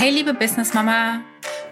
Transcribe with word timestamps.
Hey 0.00 0.12
liebe 0.12 0.32
Business 0.32 0.74
Mama, 0.74 1.22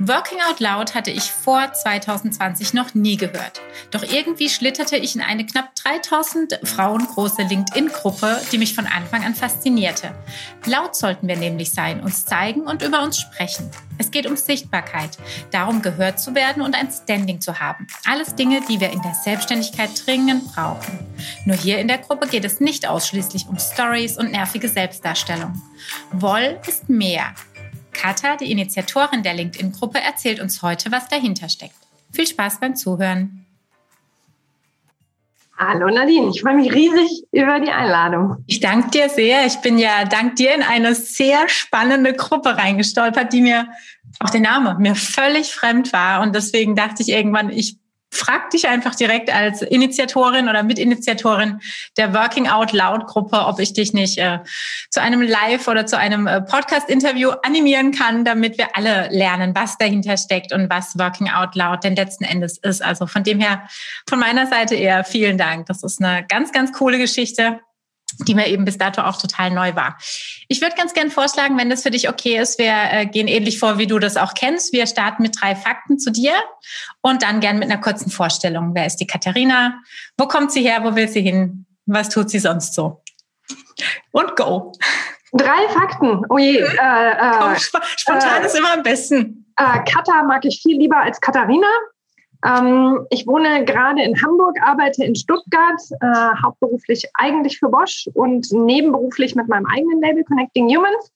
Working 0.00 0.39
Out 0.50 0.58
Loud 0.58 0.97
hatte 0.97 1.13
ich 1.13 1.31
vor 1.31 1.73
2020 1.73 2.74
noch 2.74 2.92
nie 2.92 3.16
gehört. 3.16 3.60
Doch 3.92 4.02
irgendwie 4.02 4.48
schlitterte 4.48 4.96
ich 4.96 5.14
in 5.14 5.21
eine 5.21 5.46
knapp 5.46 5.76
3000 5.76 6.58
Frauen 6.64 7.06
große 7.06 7.42
LinkedIn-Gruppe, 7.42 8.42
die 8.50 8.58
mich 8.58 8.74
von 8.74 8.88
Anfang 8.88 9.24
an 9.24 9.36
faszinierte. 9.36 10.12
Laut 10.64 10.96
sollten 10.96 11.28
wir 11.28 11.36
nämlich 11.36 11.70
sein, 11.70 12.00
uns 12.00 12.24
zeigen 12.24 12.62
und 12.62 12.83
über 12.83 13.04
uns 13.04 13.21
sprechen. 13.21 13.71
Es 13.97 14.10
geht 14.10 14.27
um 14.27 14.37
Sichtbarkeit, 14.37 15.17
darum 15.53 15.81
gehört 15.81 16.19
zu 16.19 16.35
werden 16.35 16.63
und 16.63 16.75
ein 16.75 16.91
Standing 16.91 17.41
zu 17.41 17.61
haben. 17.61 17.87
Alles 18.11 18.35
Dinge, 18.35 18.61
die 18.69 18.81
wir 18.81 18.91
in 18.91 19.03
der 19.03 19.15
Selbstständigkeit 19.15 20.05
dringend 20.05 20.53
brauchen. 20.53 20.99
Nur 21.45 21.57
hier 21.57 21.79
in 21.79 21.87
der 21.87 21.99
Gruppe 21.99 22.27
geht 22.27 22.45
es 22.45 22.59
nicht 22.59 22.89
ausschließlich 22.89 23.47
um 23.47 23.57
Stories 23.61 24.19
und 24.19 24.33
nervige 24.33 24.69
Selbstdarstellung. 24.69 25.63
Woll 26.11 26.59
ist 26.67 26.89
mehr. 26.89 27.33
Katha, 27.97 28.37
die 28.37 28.51
Initiatorin 28.51 29.23
der 29.23 29.34
LinkedIn-Gruppe, 29.34 29.98
erzählt 30.01 30.41
uns 30.41 30.62
heute, 30.62 30.93
was 30.93 31.09
dahinter 31.09 31.48
steckt. 31.48 31.75
Viel 32.12 32.27
Spaß 32.27 32.61
beim 32.61 32.77
Zuhören. 32.77 33.47
Hallo 35.59 35.89
Nadine, 35.89 36.29
ich 36.29 36.43
freue 36.43 36.55
mich 36.55 36.70
riesig 36.70 37.25
über 37.33 37.59
die 37.61 37.70
Einladung. 37.70 38.45
Ich 38.47 38.61
danke 38.61 38.91
dir 38.91 39.09
sehr. 39.09 39.47
Ich 39.47 39.56
bin 39.56 39.79
ja 39.79 40.05
dank 40.05 40.37
dir 40.37 40.55
in 40.55 40.62
eine 40.62 40.95
sehr 40.95 41.48
spannende 41.48 42.12
Gruppe 42.12 42.59
reingestolpert, 42.59 43.33
die 43.33 43.41
mir 43.41 43.67
auch 44.19 44.28
der 44.28 44.42
Name 44.42 44.77
mir 44.78 44.95
völlig 44.95 45.55
fremd 45.55 45.95
war. 45.95 46.20
Und 46.20 46.34
deswegen 46.34 46.77
dachte 46.77 47.03
ich 47.03 47.09
irgendwann, 47.09 47.48
ich 47.48 47.78
frag 48.10 48.51
dich 48.51 48.69
einfach 48.69 48.95
direkt 48.95 49.33
als 49.33 49.62
Initiatorin 49.62 50.48
oder 50.48 50.62
Mitinitiatorin 50.62 51.60
der 51.97 52.14
Working 52.14 52.48
Out 52.48 52.73
Loud 52.73 53.06
Gruppe, 53.06 53.38
ob 53.47 53.59
ich 53.59 53.73
dich 53.73 53.92
nicht 53.92 54.19
äh, 54.19 54.38
zu 54.91 55.01
einem 55.01 55.23
Live 55.23 55.69
oder 55.69 55.87
zu 55.87 55.98
einem 55.98 56.27
äh, 56.27 56.41
Podcast-Interview 56.41 57.30
animieren 57.42 57.92
kann, 57.92 58.24
damit 58.24 58.59
wir 58.59 58.77
alle 58.77 59.09
lernen, 59.11 59.55
was 59.55 59.77
dahinter 59.78 60.16
steckt 60.16 60.53
und 60.53 60.70
was 60.70 60.98
Working 60.98 61.28
Out 61.31 61.55
Loud 61.55 61.84
denn 61.84 61.97
letzten 61.97 62.25
Endes 62.25 62.58
ist. 62.58 62.83
Also 62.83 63.06
von 63.06 63.22
dem 63.22 63.41
her, 63.41 63.69
von 64.09 64.19
meiner 64.19 64.47
Seite 64.47 64.75
eher 64.75 65.05
vielen 65.05 65.38
Dank. 65.38 65.66
Das 65.66 65.83
ist 65.83 66.03
eine 66.03 66.25
ganz, 66.27 66.53
ganz 66.53 66.72
coole 66.72 66.98
Geschichte 66.98 67.61
die 68.25 68.34
mir 68.34 68.47
eben 68.48 68.64
bis 68.64 68.78
dato 68.78 69.03
auch 69.03 69.20
total 69.20 69.50
neu 69.50 69.75
war. 69.75 69.97
Ich 70.48 70.61
würde 70.61 70.77
ganz 70.77 70.95
gern 70.95 71.11
vorschlagen, 71.11 71.59
wenn 71.59 71.70
das 71.70 71.83
für 71.83 71.91
dich 71.91 72.09
okay 72.09 72.39
ist, 72.39 72.59
wir 72.59 72.72
äh, 72.91 73.06
gehen 73.06 73.28
ähnlich 73.28 73.59
vor, 73.59 73.78
wie 73.78 73.86
du 73.86 73.98
das 73.98 74.17
auch 74.17 74.34
kennst. 74.34 74.72
Wir 74.72 74.86
starten 74.86 75.22
mit 75.22 75.41
drei 75.41 75.55
Fakten 75.55 75.98
zu 75.98 76.11
dir 76.11 76.34
und 77.03 77.22
dann 77.22 77.41
gern 77.41 77.59
mit 77.59 77.70
einer 77.70 77.81
kurzen 77.81 78.11
Vorstellung. 78.11 78.75
Wer 78.75 78.87
ist 78.87 78.97
die 78.97 79.06
Katharina? 79.06 79.81
Wo 80.17 80.27
kommt 80.27 80.53
sie 80.53 80.62
her? 80.62 80.83
Wo 80.83 80.94
will 80.94 81.09
sie 81.09 81.22
hin? 81.22 81.67
Was 81.87 82.09
tut 82.09 82.31
sie 82.31 82.39
sonst 82.39 82.75
so? 82.75 83.03
Und 84.11 84.37
go. 84.37 84.72
Drei 85.33 85.69
Fakten. 85.69 86.22
Oh 86.28 86.39
je. 86.39 86.59
Äh, 86.59 86.62
äh, 86.62 87.31
Komm, 87.39 87.56
spontan 87.56 88.42
äh, 88.42 88.47
ist 88.47 88.56
immer 88.56 88.72
am 88.72 88.83
besten. 88.83 89.47
Äh, 89.56 89.78
Katha 89.84 90.22
mag 90.22 90.44
ich 90.44 90.61
viel 90.62 90.78
lieber 90.78 90.98
als 90.98 91.20
Katharina. 91.20 91.69
Ähm, 92.47 93.06
ich 93.11 93.27
wohne 93.27 93.64
gerade 93.64 94.02
in 94.02 94.20
Hamburg, 94.22 94.56
arbeite 94.62 95.05
in 95.05 95.14
Stuttgart, 95.14 95.80
äh, 96.00 96.42
hauptberuflich 96.42 97.05
eigentlich 97.14 97.58
für 97.58 97.69
Bosch 97.69 98.08
und 98.14 98.47
nebenberuflich 98.53 99.34
mit 99.34 99.48
meinem 99.48 99.66
eigenen 99.66 100.00
Label 100.00 100.25
Connecting 100.25 100.69
Humans. 100.69 101.12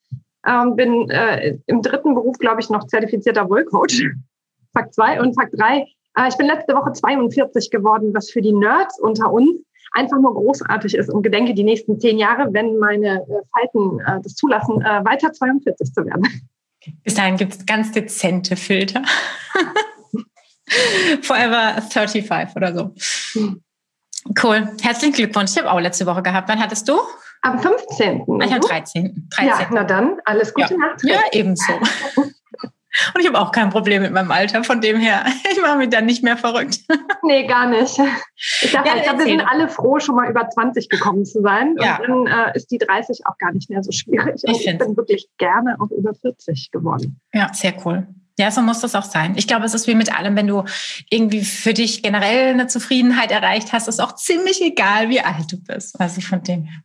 Ähm, 0.47 0.75
bin 0.75 1.11
äh, 1.11 1.59
im 1.67 1.83
dritten 1.83 2.15
Beruf, 2.15 2.39
glaube 2.39 2.61
ich, 2.61 2.71
noch 2.71 2.87
zertifizierter 2.87 3.49
Wohlcoach. 3.49 4.03
Fakt 4.73 4.95
zwei 4.95 5.21
und 5.21 5.35
Fakt 5.35 5.55
drei. 5.57 5.87
Äh, 6.17 6.29
ich 6.29 6.37
bin 6.37 6.47
letzte 6.47 6.75
Woche 6.75 6.93
42 6.93 7.71
geworden, 7.71 8.13
was 8.15 8.31
für 8.31 8.41
die 8.41 8.53
Nerds 8.53 8.99
unter 8.99 9.31
uns 9.33 9.51
einfach 9.93 10.19
nur 10.21 10.35
großartig 10.35 10.95
ist 10.95 11.11
und 11.11 11.23
gedenke 11.23 11.55
die 11.55 11.65
nächsten 11.65 12.01
zehn 12.01 12.19
Jahre, 12.19 12.53
wenn 12.53 12.79
meine 12.79 13.23
äh, 13.23 13.43
Falten 13.53 14.01
äh, 14.01 14.21
das 14.23 14.35
zulassen, 14.35 14.81
äh, 14.83 15.05
weiter 15.05 15.33
42 15.33 15.93
zu 15.93 16.07
werden. 16.07 16.27
Bis 17.05 17.15
dahin 17.15 17.37
gibt 17.37 17.53
es 17.53 17.67
ganz 17.67 17.93
dezente 17.93 18.57
Filter. 18.57 19.03
Forever 21.23 21.83
35 21.83 22.57
oder 22.57 22.75
so. 22.75 22.95
Cool. 24.43 24.69
Herzlichen 24.81 25.15
Glückwunsch. 25.15 25.53
Ich 25.53 25.59
habe 25.59 25.71
auch 25.71 25.81
letzte 25.81 26.07
Woche 26.07 26.23
gehabt. 26.23 26.49
Wann 26.49 26.61
hattest 26.61 26.89
du? 26.89 26.99
Am 27.43 27.59
15. 27.59 28.25
Ich 28.43 28.53
am 28.53 28.61
13. 28.61 29.29
13. 29.31 29.47
Ja, 29.47 29.69
na 29.73 29.85
dann, 29.85 30.19
alles 30.25 30.53
Gute 30.53 30.75
ja. 30.75 30.79
Nacht. 30.79 31.03
Ja, 31.03 31.21
ebenso. 31.33 31.73
Und 33.15 33.21
ich 33.21 33.27
habe 33.29 33.39
auch 33.39 33.53
kein 33.53 33.71
Problem 33.71 34.03
mit 34.03 34.13
meinem 34.13 34.33
Alter, 34.33 34.65
von 34.65 34.81
dem 34.81 34.99
her, 34.99 35.25
ich 35.51 35.61
mache 35.61 35.79
mich 35.79 35.91
dann 35.91 36.07
nicht 36.07 36.25
mehr 36.25 36.37
verrückt. 36.37 36.81
Nee, 37.23 37.47
gar 37.47 37.69
nicht. 37.69 37.99
Ich 38.63 38.73
dachte, 38.73 38.89
ja, 38.89 38.97
ich 38.97 39.03
glaube, 39.05 39.21
wir 39.21 39.27
sind 39.27 39.43
alle 39.43 39.69
froh, 39.69 40.01
schon 40.01 40.17
mal 40.17 40.29
über 40.29 40.49
20 40.49 40.89
gekommen 40.89 41.25
zu 41.25 41.41
sein. 41.41 41.77
Ja. 41.81 42.01
Und 42.01 42.27
dann 42.27 42.49
äh, 42.49 42.57
ist 42.57 42.71
die 42.71 42.79
30 42.79 43.21
auch 43.27 43.39
gar 43.39 43.53
nicht 43.53 43.71
mehr 43.71 43.83
so 43.83 43.93
schwierig. 43.93 44.43
Und 44.45 44.57
ich, 44.57 44.67
ich 44.67 44.79
bin 44.79 44.97
wirklich 44.97 45.29
gerne 45.39 45.77
auch 45.81 45.91
über 45.91 46.15
40 46.15 46.71
geworden. 46.73 47.21
Ja, 47.33 47.53
sehr 47.55 47.75
cool. 47.85 48.09
Ja, 48.41 48.51
so 48.51 48.63
muss 48.63 48.81
das 48.81 48.95
auch 48.95 49.05
sein. 49.05 49.35
Ich 49.37 49.47
glaube, 49.47 49.67
es 49.67 49.75
ist 49.75 49.87
wie 49.87 49.95
mit 49.95 50.17
allem, 50.17 50.35
wenn 50.35 50.47
du 50.47 50.65
irgendwie 51.11 51.45
für 51.45 51.75
dich 51.75 52.03
generell 52.03 52.55
eine 52.55 52.69
Zufriedenheit 52.69 53.31
erreicht 53.31 53.75
hast, 53.75 53.87
ist 53.87 54.01
auch 54.01 54.15
ziemlich 54.15 54.63
egal, 54.63 55.11
wie 55.11 55.21
alt 55.21 55.53
du 55.53 55.63
bist. 55.63 56.01
Also 56.01 56.23
von 56.23 56.43
dem 56.43 56.65
her. 56.65 56.81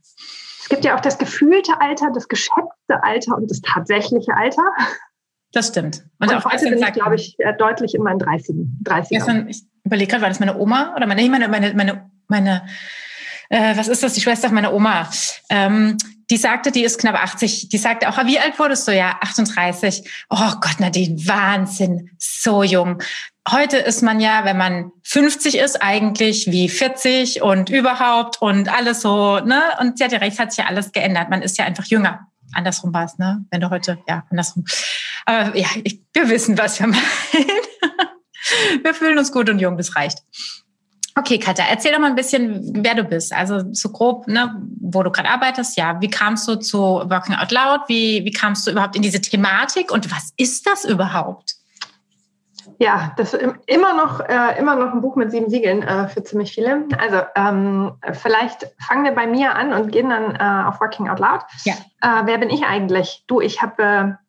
Es 0.62 0.68
gibt 0.68 0.84
ja 0.84 0.98
auch 0.98 1.00
das 1.00 1.18
gefühlte 1.18 1.80
Alter, 1.80 2.12
das 2.14 2.28
geschätzte 2.28 3.02
Alter 3.02 3.38
und 3.38 3.50
das 3.50 3.62
tatsächliche 3.62 4.36
Alter. 4.36 4.64
Das 5.54 5.70
stimmt. 5.70 6.04
Und, 6.20 6.30
und 6.30 6.36
auch 6.36 6.52
heute 6.52 6.70
bin 6.70 6.78
ich, 6.78 6.92
glaube 6.92 7.16
ich, 7.16 7.36
äh, 7.40 7.56
deutlich 7.58 7.96
in 7.96 8.04
meinen 8.04 8.20
30. 8.20 8.54
30 8.84 9.18
gestern, 9.18 9.48
ich 9.48 9.64
überlege 9.86 10.12
gerade, 10.12 10.24
war 10.24 10.30
das 10.30 10.42
meine 10.42 10.60
Oma 10.60 10.94
oder 10.98 11.08
meine, 11.08 11.26
meine, 11.30 11.48
meine, 11.48 11.74
meine, 11.74 12.12
meine 12.28 12.68
äh, 13.50 13.78
was 13.78 13.88
ist 13.88 14.04
das, 14.04 14.14
die 14.14 14.22
Schwester 14.22 14.50
meiner 14.52 14.74
Oma, 14.74 15.10
ähm, 15.50 15.98
die 16.30 16.38
sagte, 16.38 16.72
die 16.72 16.84
ist 16.84 17.00
knapp 17.00 17.16
80, 17.16 17.70
die 17.70 17.78
sagte 17.78 18.10
auch, 18.10 18.18
wie 18.26 18.40
alt 18.40 18.58
wurdest 18.58 18.88
du? 18.88 18.96
Ja, 18.96 19.18
38. 19.22 20.10
Oh 20.30 20.54
Gott, 20.60 20.80
Nadine, 20.80 21.18
Wahnsinn, 21.28 22.10
so 22.18 22.64
jung. 22.64 23.02
Heute 23.48 23.78
ist 23.78 24.02
man 24.02 24.20
ja, 24.20 24.44
wenn 24.44 24.58
man 24.58 24.92
50 25.04 25.56
ist, 25.58 25.84
eigentlich 25.84 26.48
wie 26.48 26.68
40 26.68 27.44
und 27.44 27.70
überhaupt 27.70 28.42
und 28.42 28.70
alles 28.70 29.02
so, 29.02 29.40
ne? 29.40 29.62
Und 29.80 30.00
sie 30.00 30.04
hat 30.04 30.12
ja 30.12 30.18
recht, 30.18 30.40
hat 30.40 30.52
sich 30.52 30.64
ja 30.64 30.70
alles 30.70 30.92
geändert. 30.92 31.30
Man 31.30 31.44
ist 31.44 31.60
ja 31.60 31.66
einfach 31.66 31.86
jünger. 31.86 32.28
Andersrum 32.54 32.92
war 32.92 33.06
es, 33.06 33.20
ne? 33.20 33.46
Wenn 33.52 33.62
du 33.62 33.70
heute, 33.70 34.00
ja, 34.08 34.24
andersrum. 34.32 34.66
Aber 35.26 35.56
ja, 35.56 35.68
ich, 35.84 36.02
wir 36.14 36.28
wissen, 36.30 36.58
was 36.58 36.80
wir 36.80 36.88
meinen. 36.88 37.04
wir 38.82 38.96
fühlen 38.96 39.20
uns 39.20 39.32
gut 39.32 39.48
und 39.48 39.60
jung, 39.60 39.78
das 39.78 39.96
reicht. 39.96 40.24
Okay, 41.18 41.40
Katja, 41.40 41.64
erzähl 41.70 41.94
doch 41.94 42.00
mal 42.00 42.10
ein 42.10 42.16
bisschen, 42.16 42.84
wer 42.84 42.94
du 42.94 43.06
bist. 43.06 43.32
Also 43.32 43.62
so 43.72 43.90
grob, 43.90 44.28
ne, 44.28 44.54
wo 44.82 45.02
du 45.02 45.12
gerade 45.12 45.30
arbeitest. 45.30 45.78
Ja, 45.78 46.02
wie 46.02 46.10
kamst 46.10 46.46
du 46.48 46.56
zu 46.58 46.78
Working 46.78 47.36
Out 47.36 47.52
Loud? 47.52 47.82
Wie, 47.88 48.26
wie 48.26 48.32
kamst 48.32 48.68
du 48.68 48.72
überhaupt 48.72 48.98
in 48.98 49.02
diese 49.02 49.22
Thematik 49.22 49.92
und 49.94 50.12
was 50.12 50.34
ist 50.36 50.68
das 50.68 50.84
überhaupt? 50.84 51.56
Ja, 52.80 53.14
das 53.16 53.34
ist 53.34 53.48
immer 53.68 53.94
noch, 53.96 54.20
äh, 54.20 54.60
immer 54.60 54.76
noch 54.76 54.92
ein 54.92 55.00
Buch 55.00 55.16
mit 55.16 55.32
sieben 55.32 55.50
Siegeln 55.50 55.84
äh, 55.84 56.10
für 56.10 56.24
ziemlich 56.24 56.54
viele. 56.54 56.86
Also 56.98 57.22
ähm, 57.36 57.94
vielleicht 58.12 58.68
fangen 58.86 59.06
wir 59.06 59.14
bei 59.14 59.28
mir 59.28 59.56
an 59.56 59.72
und 59.72 59.92
gehen 59.92 60.10
dann 60.10 60.36
äh, 60.36 60.68
auf 60.68 60.82
Working 60.82 61.08
Out 61.08 61.20
Loud. 61.20 61.42
Ja. 61.64 61.76
Äh, 62.02 62.26
wer 62.26 62.38
bin 62.38 62.50
ich 62.50 62.66
eigentlich? 62.66 63.24
Du, 63.28 63.40
ich 63.40 63.62
habe 63.62 63.84
äh, 63.84 64.25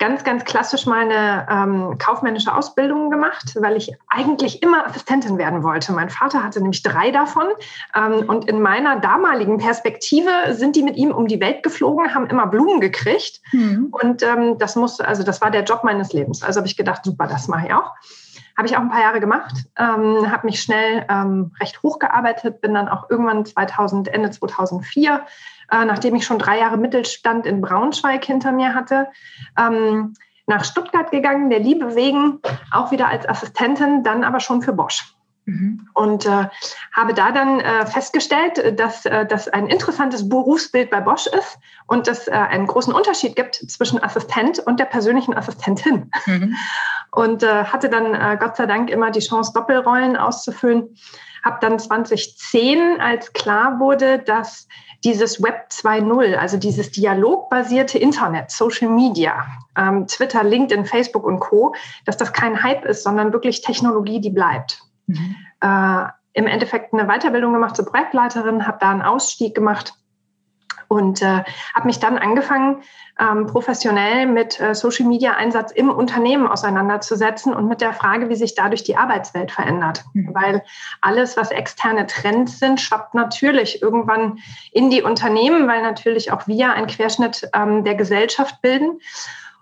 ganz, 0.00 0.24
ganz 0.24 0.44
klassisch 0.44 0.86
meine 0.86 1.46
ähm, 1.48 1.98
kaufmännische 1.98 2.52
Ausbildung 2.52 3.10
gemacht, 3.10 3.54
weil 3.60 3.76
ich 3.76 3.92
eigentlich 4.08 4.62
immer 4.62 4.86
Assistentin 4.86 5.36
werden 5.36 5.62
wollte. 5.62 5.92
Mein 5.92 6.08
Vater 6.08 6.42
hatte 6.42 6.60
nämlich 6.60 6.82
drei 6.82 7.10
davon. 7.10 7.46
Ähm, 7.94 8.28
und 8.28 8.48
in 8.48 8.62
meiner 8.62 8.98
damaligen 8.98 9.58
Perspektive 9.58 10.30
sind 10.50 10.74
die 10.74 10.82
mit 10.82 10.96
ihm 10.96 11.12
um 11.12 11.28
die 11.28 11.38
Welt 11.38 11.62
geflogen, 11.62 12.14
haben 12.14 12.26
immer 12.26 12.46
Blumen 12.46 12.80
gekriegt. 12.80 13.42
Mhm. 13.52 13.88
Und 13.90 14.22
ähm, 14.22 14.56
das 14.58 14.74
muss, 14.74 15.00
also 15.00 15.22
das 15.22 15.42
war 15.42 15.50
der 15.50 15.64
Job 15.64 15.84
meines 15.84 16.14
Lebens. 16.14 16.42
Also 16.42 16.58
habe 16.58 16.66
ich 16.66 16.78
gedacht, 16.78 17.04
super, 17.04 17.26
das 17.26 17.46
mache 17.46 17.66
ich 17.66 17.74
auch. 17.74 17.92
Habe 18.56 18.68
ich 18.68 18.76
auch 18.76 18.80
ein 18.80 18.90
paar 18.90 19.00
Jahre 19.00 19.20
gemacht, 19.20 19.54
ähm, 19.78 20.30
habe 20.30 20.46
mich 20.46 20.60
schnell 20.60 21.06
ähm, 21.08 21.52
recht 21.60 21.82
hochgearbeitet, 21.82 22.60
bin 22.60 22.74
dann 22.74 22.88
auch 22.88 23.08
irgendwann 23.08 23.46
2000, 23.46 24.08
Ende 24.08 24.30
2004 24.30 25.24
äh, 25.70 25.84
nachdem 25.84 26.14
ich 26.14 26.24
schon 26.24 26.38
drei 26.38 26.58
Jahre 26.58 26.76
Mittelstand 26.76 27.46
in 27.46 27.60
Braunschweig 27.60 28.24
hinter 28.24 28.52
mir 28.52 28.74
hatte, 28.74 29.08
ähm, 29.58 30.14
nach 30.46 30.64
Stuttgart 30.64 31.10
gegangen, 31.10 31.48
der 31.48 31.60
Liebe 31.60 31.94
wegen, 31.94 32.40
auch 32.72 32.90
wieder 32.90 33.08
als 33.08 33.28
Assistentin, 33.28 34.02
dann 34.02 34.24
aber 34.24 34.40
schon 34.40 34.62
für 34.62 34.72
Bosch. 34.72 35.14
Mhm. 35.46 35.88
Und 35.94 36.26
äh, 36.26 36.48
habe 36.92 37.14
da 37.14 37.32
dann 37.32 37.60
äh, 37.60 37.86
festgestellt, 37.86 38.78
dass 38.78 39.06
äh, 39.06 39.26
das 39.26 39.48
ein 39.48 39.66
interessantes 39.66 40.28
Berufsbild 40.28 40.90
bei 40.90 41.00
Bosch 41.00 41.26
ist 41.26 41.58
und 41.86 42.06
dass 42.06 42.28
äh, 42.28 42.32
einen 42.32 42.66
großen 42.66 42.92
Unterschied 42.92 43.36
gibt 43.36 43.54
zwischen 43.54 44.02
Assistent 44.02 44.58
und 44.58 44.78
der 44.78 44.84
persönlichen 44.84 45.34
Assistentin. 45.34 46.10
Mhm. 46.26 46.56
Und 47.12 47.42
äh, 47.42 47.64
hatte 47.64 47.88
dann 47.88 48.14
äh, 48.14 48.36
Gott 48.38 48.56
sei 48.56 48.66
Dank 48.66 48.90
immer 48.90 49.10
die 49.10 49.20
Chance, 49.20 49.52
Doppelrollen 49.54 50.16
auszufüllen. 50.16 50.96
Habe 51.44 51.58
dann 51.60 51.78
2010, 51.78 53.00
als 53.00 53.32
klar 53.32 53.78
wurde, 53.80 54.18
dass 54.18 54.68
dieses 55.04 55.42
Web 55.42 55.68
2.0, 55.70 56.34
also 56.34 56.58
dieses 56.58 56.90
dialogbasierte 56.90 57.98
Internet, 57.98 58.50
Social 58.50 58.90
Media, 58.90 59.46
ähm, 59.76 60.06
Twitter, 60.06 60.44
LinkedIn, 60.44 60.84
Facebook 60.84 61.24
und 61.24 61.40
Co., 61.40 61.74
dass 62.04 62.16
das 62.16 62.32
kein 62.32 62.62
Hype 62.62 62.84
ist, 62.84 63.02
sondern 63.02 63.32
wirklich 63.32 63.62
Technologie, 63.62 64.20
die 64.20 64.30
bleibt. 64.30 64.82
Mhm. 65.06 65.36
Äh, 65.62 66.04
Im 66.34 66.46
Endeffekt 66.46 66.92
eine 66.92 67.06
Weiterbildung 67.06 67.52
gemacht 67.52 67.76
zur 67.76 67.86
Projektleiterin, 67.86 68.66
habe 68.66 68.78
da 68.80 68.90
einen 68.90 69.02
Ausstieg 69.02 69.54
gemacht 69.54 69.94
Und 70.90 71.22
äh, 71.22 71.44
habe 71.72 71.86
mich 71.86 72.00
dann 72.00 72.18
angefangen, 72.18 72.82
ähm, 73.20 73.46
professionell 73.46 74.26
mit 74.26 74.58
äh, 74.58 74.74
Social-Media-Einsatz 74.74 75.70
im 75.70 75.88
Unternehmen 75.88 76.48
auseinanderzusetzen 76.48 77.54
und 77.54 77.68
mit 77.68 77.80
der 77.80 77.92
Frage, 77.92 78.28
wie 78.28 78.34
sich 78.34 78.56
dadurch 78.56 78.82
die 78.82 78.96
Arbeitswelt 78.96 79.52
verändert. 79.52 80.04
Mhm. 80.14 80.34
Weil 80.34 80.64
alles, 81.00 81.36
was 81.36 81.52
externe 81.52 82.08
Trends 82.08 82.58
sind, 82.58 82.80
schwappt 82.80 83.14
natürlich 83.14 83.80
irgendwann 83.80 84.38
in 84.72 84.90
die 84.90 85.02
Unternehmen, 85.02 85.68
weil 85.68 85.80
natürlich 85.82 86.32
auch 86.32 86.48
wir 86.48 86.72
einen 86.72 86.88
Querschnitt 86.88 87.48
ähm, 87.54 87.84
der 87.84 87.94
Gesellschaft 87.94 88.60
bilden. 88.60 88.98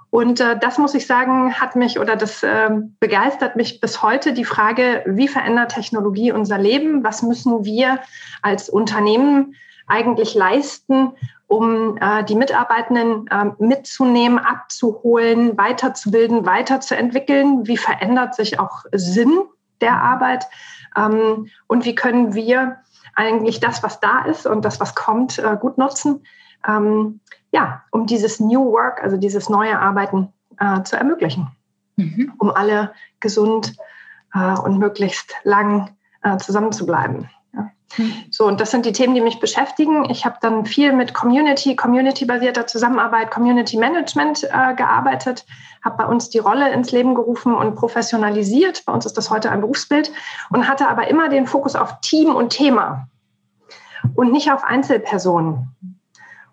Und 0.09 0.41
äh, 0.41 0.59
das 0.59 0.79
muss 0.79 0.95
ich 0.95 1.07
sagen, 1.07 1.61
hat 1.61 1.77
mich 1.77 1.99
oder 1.99 2.17
das 2.17 2.43
äh, 2.43 2.71
begeistert 3.01 3.55
mich 3.55 3.83
bis 3.83 4.01
heute 4.01 4.33
die 4.33 4.47
Frage, 4.47 5.03
wie 5.07 5.29
verändert 5.29 5.75
Technologie 5.75 6.33
unser 6.33 6.57
Leben? 6.57 7.05
Was 7.05 7.23
müssen 7.23 7.67
wir 7.67 7.99
als 8.41 8.71
Unternehmen 8.71 9.57
eigentlich 9.89 10.35
leisten, 10.35 11.13
um 11.47 11.97
äh, 11.97 12.25
die 12.25 12.35
Mitarbeitenden 12.35 13.27
äh, 13.29 13.47
mitzunehmen, 13.59 14.39
abzuholen, 14.39 15.57
weiterzubilden, 15.57 16.47
weiterzuentwickeln? 16.47 17.67
Wie 17.67 17.77
verändert 17.77 18.35
sich 18.35 18.61
auch 18.61 18.85
Sinn 18.93 19.43
der 19.81 20.01
Arbeit? 20.01 20.47
Ähm, 20.97 21.49
und 21.67 21.85
wie 21.85 21.95
können 21.95 22.35
wir 22.35 22.79
eigentlich 23.15 23.61
das, 23.61 23.83
was 23.83 24.01
da 24.01 24.25
ist 24.25 24.47
und 24.47 24.65
das, 24.65 24.81
was 24.81 24.95
kommt, 24.95 25.39
äh, 25.39 25.57
gut 25.59 25.79
nutzen? 25.79 26.25
Ähm, 26.67 27.21
ja, 27.51 27.83
um 27.91 28.07
dieses 28.07 28.41
New 28.41 28.73
Work, 28.73 29.03
also 29.03 29.17
dieses 29.17 29.49
neue 29.49 29.79
Arbeiten 29.79 30.33
äh, 30.59 30.83
zu 30.83 30.97
ermöglichen, 30.97 31.49
mhm. 31.97 32.33
um 32.39 32.51
alle 32.51 32.93
gesund 33.21 33.75
äh, 34.35 34.55
und 34.59 34.79
möglichst 34.79 35.35
lang 35.45 35.91
äh, 36.23 36.37
zusammenzubleiben. 36.37 37.21
Mhm. 37.21 37.29
So, 38.31 38.47
und 38.47 38.61
das 38.61 38.71
sind 38.71 38.85
die 38.85 38.93
Themen, 38.93 39.15
die 39.15 39.21
mich 39.21 39.41
beschäftigen. 39.41 40.09
Ich 40.11 40.25
habe 40.25 40.37
dann 40.41 40.67
viel 40.67 40.93
mit 40.93 41.15
Community, 41.15 41.75
Community-basierter 41.75 42.67
Zusammenarbeit, 42.67 43.31
Community 43.31 43.77
Management 43.77 44.45
äh, 44.45 44.75
gearbeitet, 44.75 45.47
habe 45.83 45.97
bei 45.97 46.07
uns 46.07 46.29
die 46.29 46.39
Rolle 46.39 46.71
ins 46.73 46.93
Leben 46.93 47.15
gerufen 47.15 47.55
und 47.55 47.75
professionalisiert. 47.77 48.85
Bei 48.85 48.93
uns 48.93 49.07
ist 49.07 49.17
das 49.17 49.31
heute 49.31 49.51
ein 49.51 49.63
Berufsbild 49.63 50.13
und 50.51 50.69
hatte 50.69 50.89
aber 50.89 51.09
immer 51.09 51.29
den 51.29 51.47
Fokus 51.47 51.75
auf 51.75 52.01
Team 52.01 52.35
und 52.35 52.51
Thema 52.51 53.09
und 54.15 54.33
nicht 54.33 54.53
auf 54.53 54.65
Einzelpersonen. 54.65 55.75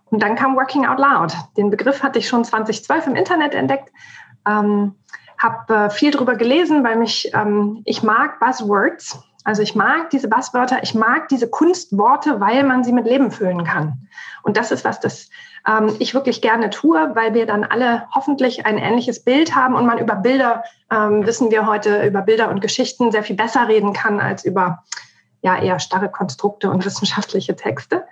Und 0.05 0.23
dann 0.23 0.35
kam 0.35 0.55
Working 0.55 0.85
Out 0.85 0.99
Loud. 0.99 1.33
Den 1.57 1.69
Begriff 1.69 2.01
hatte 2.01 2.19
ich 2.19 2.27
schon 2.27 2.45
2012 2.45 3.07
im 3.07 3.15
Internet 3.15 3.53
entdeckt. 3.53 3.91
Ähm, 4.47 4.95
habe 5.37 5.75
äh, 5.75 5.89
viel 5.89 6.11
darüber 6.11 6.35
gelesen, 6.35 6.83
weil 6.83 6.95
mich 6.95 7.31
ähm, 7.33 7.81
ich 7.83 8.03
mag 8.03 8.39
Buzzwords 8.39 9.19
also 9.45 9.61
ich 9.61 9.75
mag 9.75 10.09
diese 10.09 10.27
Basswörter, 10.27 10.81
ich 10.81 10.95
mag 10.95 11.29
diese 11.29 11.47
Kunstworte, 11.47 12.41
weil 12.41 12.63
man 12.63 12.83
sie 12.83 12.91
mit 12.91 13.05
Leben 13.05 13.31
füllen 13.31 13.63
kann. 13.63 14.07
Und 14.41 14.57
das 14.57 14.71
ist 14.71 14.83
was, 14.83 14.99
das 14.99 15.29
ähm, 15.67 15.95
ich 15.99 16.15
wirklich 16.15 16.41
gerne 16.41 16.71
tue, 16.71 17.15
weil 17.15 17.35
wir 17.35 17.45
dann 17.45 17.63
alle 17.63 18.07
hoffentlich 18.13 18.65
ein 18.65 18.79
ähnliches 18.79 19.23
Bild 19.23 19.55
haben 19.55 19.75
und 19.75 19.85
man 19.85 19.99
über 19.99 20.15
Bilder, 20.15 20.63
ähm, 20.91 21.25
wissen 21.27 21.51
wir 21.51 21.67
heute, 21.67 22.05
über 22.07 22.23
Bilder 22.23 22.49
und 22.49 22.59
Geschichten 22.59 23.11
sehr 23.11 23.23
viel 23.23 23.35
besser 23.35 23.67
reden 23.67 23.93
kann 23.93 24.19
als 24.19 24.43
über 24.45 24.83
ja 25.41 25.61
eher 25.61 25.79
starre 25.79 26.09
Konstrukte 26.09 26.71
und 26.71 26.83
wissenschaftliche 26.85 27.55
Texte. 27.55 28.03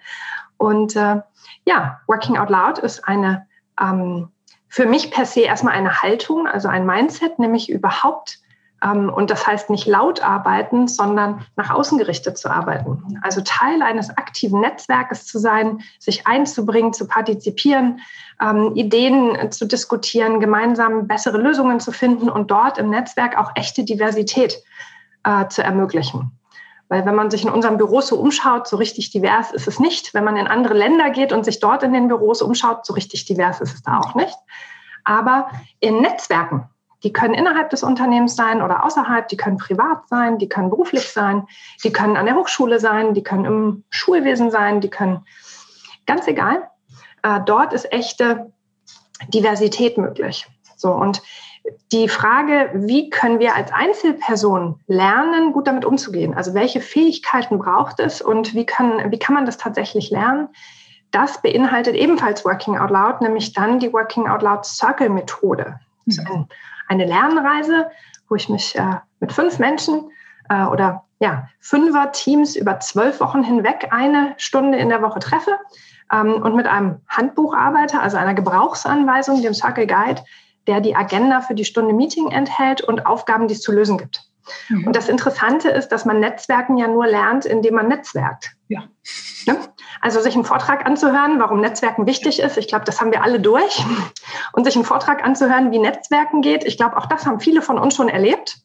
Und 0.58 0.96
äh, 0.96 1.22
ja, 1.66 2.00
Working 2.06 2.38
Out 2.38 2.52
Loud 2.52 2.78
ist 2.78 3.08
eine 3.08 3.48
ähm, 3.82 4.30
für 4.68 4.86
mich 4.86 5.10
per 5.10 5.26
se 5.26 5.42
erstmal 5.42 5.74
eine 5.74 6.02
Haltung, 6.02 6.48
also 6.48 6.68
ein 6.68 6.86
Mindset, 6.86 7.40
nämlich 7.40 7.70
überhaupt 7.70 8.40
und 8.92 9.30
das 9.30 9.48
heißt 9.48 9.70
nicht 9.70 9.86
laut 9.88 10.22
arbeiten, 10.22 10.88
sondern 10.88 11.46
nach 11.56 11.70
außen 11.70 11.98
gerichtet 11.98 12.38
zu 12.38 12.50
arbeiten. 12.50 13.18
Also 13.22 13.42
Teil 13.42 13.82
eines 13.82 14.10
aktiven 14.18 14.60
Netzwerkes 14.60 15.26
zu 15.26 15.40
sein, 15.40 15.82
sich 16.00 16.28
einzubringen, 16.28 16.92
zu 16.92 17.08
partizipieren, 17.08 18.02
ähm, 18.42 18.76
Ideen 18.76 19.52
zu 19.52 19.66
diskutieren, 19.66 20.40
gemeinsam 20.40 21.08
bessere 21.08 21.38
Lösungen 21.38 21.80
zu 21.80 21.92
finden 21.92 22.30
und 22.30 22.52
dort 22.52 22.78
im 22.78 22.90
Netzwerk 22.90 23.38
auch 23.38 23.52
echte 23.56 23.86
Diversität 23.86 24.62
äh, 25.24 25.48
zu 25.48 25.64
ermöglichen. 25.64 26.32
Weil 26.90 27.06
wenn 27.06 27.16
man 27.16 27.32
sich 27.32 27.44
in 27.44 27.50
unserem 27.50 27.78
Büro 27.78 28.02
so 28.02 28.18
umschaut, 28.20 28.68
so 28.68 28.76
richtig 28.76 29.12
divers 29.12 29.52
ist 29.52 29.68
es 29.68 29.80
nicht. 29.80 30.14
Wenn 30.14 30.26
man 30.26 30.36
in 30.36 30.48
andere 30.48 30.74
Länder 30.74 31.10
geht 31.10 31.32
und 31.32 31.46
sich 31.46 31.60
dort 31.60 31.84
in 31.84 31.94
den 31.94 32.08
Büros 32.10 32.42
umschaut, 32.42 32.86
so 32.86 32.94
richtig 32.94 33.26
divers 33.26 33.62
ist 33.62 33.74
es 33.74 33.82
da 33.82 34.00
auch 34.00 34.14
nicht. 34.14 34.38
Aber 35.06 35.48
in 35.80 36.02
Netzwerken, 36.02 36.70
die 37.04 37.12
können 37.12 37.34
innerhalb 37.34 37.70
des 37.70 37.84
Unternehmens 37.84 38.36
sein 38.36 38.62
oder 38.62 38.86
außerhalb, 38.86 39.28
die 39.28 39.38
können 39.38 39.58
privat 39.58 40.08
sein, 40.08 40.38
die 40.38 40.50
können 40.50 40.70
beruflich 40.70 41.12
sein, 41.12 41.48
die 41.84 41.92
können 41.92 42.16
an 42.16 42.26
der 42.26 42.36
Hochschule 42.36 42.80
sein, 42.80 43.14
die 43.14 43.24
können 43.24 43.46
im 43.46 43.84
Schulwesen 43.90 44.52
sein, 44.52 44.82
die 44.82 44.90
können 44.90 45.26
ganz 46.06 46.28
egal. 46.28 46.70
Äh, 47.22 47.42
dort 47.46 47.74
ist 47.74 47.92
echte 47.92 48.52
Diversität 49.28 49.98
möglich. 49.98 50.48
So 50.76 50.92
und 50.92 51.22
die 51.92 52.10
Frage, 52.10 52.72
wie 52.74 53.10
können 53.10 53.40
wir 53.40 53.56
als 53.56 53.72
Einzelperson 53.72 54.82
lernen, 54.88 55.54
gut 55.54 55.68
damit 55.68 55.86
umzugehen? 55.86 56.34
Also 56.34 56.54
welche 56.54 56.82
Fähigkeiten 56.82 57.58
braucht 57.58 58.00
es 58.00 58.22
und 58.22 58.54
wie 58.54 58.66
kann, 58.66 59.12
wie 59.12 59.20
kann 59.20 59.36
man 59.36 59.46
das 59.46 59.58
tatsächlich 59.58 60.10
lernen? 60.10 60.50
Das 61.12 61.42
beinhaltet 61.42 61.96
ebenfalls 61.96 62.44
Working 62.44 62.78
Out 62.78 62.90
Loud, 62.90 63.22
nämlich 63.22 63.54
dann 63.54 63.80
die 63.80 63.94
Working 63.94 64.28
Out 64.28 64.42
Loud 64.42 64.66
Circle 64.66 65.10
Methode. 65.10 65.80
Das 66.06 66.18
ist 66.18 66.28
ein 66.30 66.48
eine 66.88 67.06
Lernreise, 67.06 67.90
wo 68.30 68.36
ich 68.36 68.50
mich 68.50 68.76
äh, 68.76 68.96
mit 69.20 69.32
fünf 69.32 69.60
Menschen 69.60 70.12
äh, 70.50 70.66
oder 70.66 71.06
ja, 71.20 71.48
Fünfer-Teams 71.60 72.56
über 72.56 72.80
zwölf 72.80 73.20
Wochen 73.20 73.44
hinweg 73.44 73.90
eine 73.92 74.34
Stunde 74.38 74.78
in 74.78 74.90
der 74.90 75.02
Woche 75.02 75.20
treffe 75.20 75.58
ähm, 76.12 76.42
und 76.42 76.56
mit 76.56 76.68
einem 76.68 77.02
Handbuch 77.08 77.54
arbeite, 77.54 78.00
also 78.00 78.18
einer 78.18 78.34
Gebrauchsanweisung, 78.34 79.42
dem 79.42 79.54
Circle 79.54 79.88
Guide, 79.88 80.24
der 80.68 80.82
die 80.82 80.96
Agenda 80.96 81.42
für 81.42 81.56
die 81.56 81.66
Stunde 81.66 81.94
Meeting 81.94 82.32
enthält 82.32 82.82
und 82.82 83.06
Aufgaben, 83.06 83.48
die 83.48 83.54
es 83.54 83.62
zu 83.62 83.72
lösen 83.72 83.98
gibt. 83.98 84.22
Mhm. 84.70 84.88
Und 84.88 84.96
das 84.96 85.08
Interessante 85.08 85.70
ist, 85.70 85.90
dass 85.90 86.04
man 86.04 86.20
Netzwerken 86.20 86.78
ja 86.78 86.88
nur 86.88 87.08
lernt, 87.08 87.46
indem 87.46 87.76
man 87.76 87.88
netzwerkt. 87.88 88.52
Ja. 88.68 88.84
Ne? 89.48 89.58
Also 90.02 90.20
sich 90.20 90.36
einen 90.36 90.46
Vortrag 90.46 90.86
anzuhören, 90.86 91.40
warum 91.40 91.60
Netzwerken 91.60 92.06
wichtig 92.06 92.40
ist, 92.40 92.58
ich 92.58 92.68
glaube, 92.68 92.86
das 92.86 93.00
haben 93.00 93.12
wir 93.12 93.24
alle 93.24 93.40
durch. 93.40 93.84
Und 94.54 94.66
sich 94.66 94.76
einen 94.76 94.86
Vortrag 94.86 95.24
anzuhören, 95.24 95.72
wie 95.72 95.80
Netzwerken 95.80 96.42
geht, 96.42 96.64
ich 96.64 96.78
glaube, 96.78 96.98
auch 96.98 97.06
das 97.06 97.26
haben 97.26 97.40
viele 97.40 97.62
von 97.62 97.80
uns 97.80 97.96
schon 97.96 98.10
erlebt. 98.10 98.58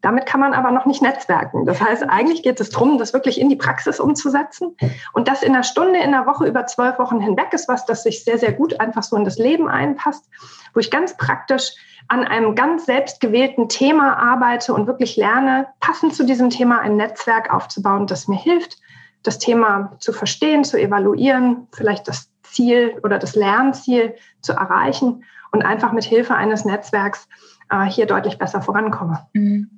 Damit 0.00 0.26
kann 0.26 0.40
man 0.40 0.54
aber 0.54 0.70
noch 0.70 0.86
nicht 0.86 1.02
netzwerken. 1.02 1.66
Das 1.66 1.80
heißt, 1.80 2.08
eigentlich 2.08 2.44
geht 2.44 2.60
es 2.60 2.70
darum, 2.70 2.98
das 2.98 3.12
wirklich 3.12 3.40
in 3.40 3.48
die 3.48 3.56
Praxis 3.56 3.98
umzusetzen. 3.98 4.76
Und 5.12 5.26
das 5.26 5.42
in 5.42 5.54
einer 5.54 5.64
Stunde, 5.64 5.98
in 5.98 6.14
einer 6.14 6.26
Woche 6.26 6.46
über 6.46 6.66
zwölf 6.66 6.98
Wochen 7.00 7.20
hinweg 7.20 7.52
ist 7.52 7.68
was, 7.68 7.84
das 7.84 8.04
sich 8.04 8.22
sehr, 8.22 8.38
sehr 8.38 8.52
gut 8.52 8.78
einfach 8.78 9.02
so 9.02 9.16
in 9.16 9.24
das 9.24 9.38
Leben 9.38 9.68
einpasst, 9.68 10.24
wo 10.72 10.78
ich 10.78 10.92
ganz 10.92 11.16
praktisch 11.16 11.72
an 12.06 12.24
einem 12.24 12.54
ganz 12.54 12.86
selbstgewählten 12.86 13.68
Thema 13.68 14.16
arbeite 14.16 14.72
und 14.72 14.86
wirklich 14.86 15.16
lerne, 15.16 15.66
passend 15.80 16.14
zu 16.14 16.24
diesem 16.24 16.50
Thema 16.50 16.80
ein 16.80 16.96
Netzwerk 16.96 17.52
aufzubauen, 17.52 18.06
das 18.06 18.28
mir 18.28 18.38
hilft, 18.38 18.78
das 19.22 19.38
Thema 19.38 19.96
zu 20.00 20.12
verstehen, 20.12 20.64
zu 20.64 20.78
evaluieren, 20.78 21.66
vielleicht 21.72 22.08
das 22.08 22.30
Ziel 22.42 22.98
oder 23.02 23.18
das 23.18 23.34
Lernziel 23.34 24.14
zu 24.40 24.52
erreichen 24.52 25.24
und 25.52 25.64
einfach 25.64 25.92
mit 25.92 26.04
Hilfe 26.04 26.34
eines 26.34 26.64
Netzwerks 26.64 27.28
äh, 27.70 27.84
hier 27.84 28.06
deutlich 28.06 28.38
besser 28.38 28.62
vorankomme. 28.62 29.26
Mhm. 29.32 29.70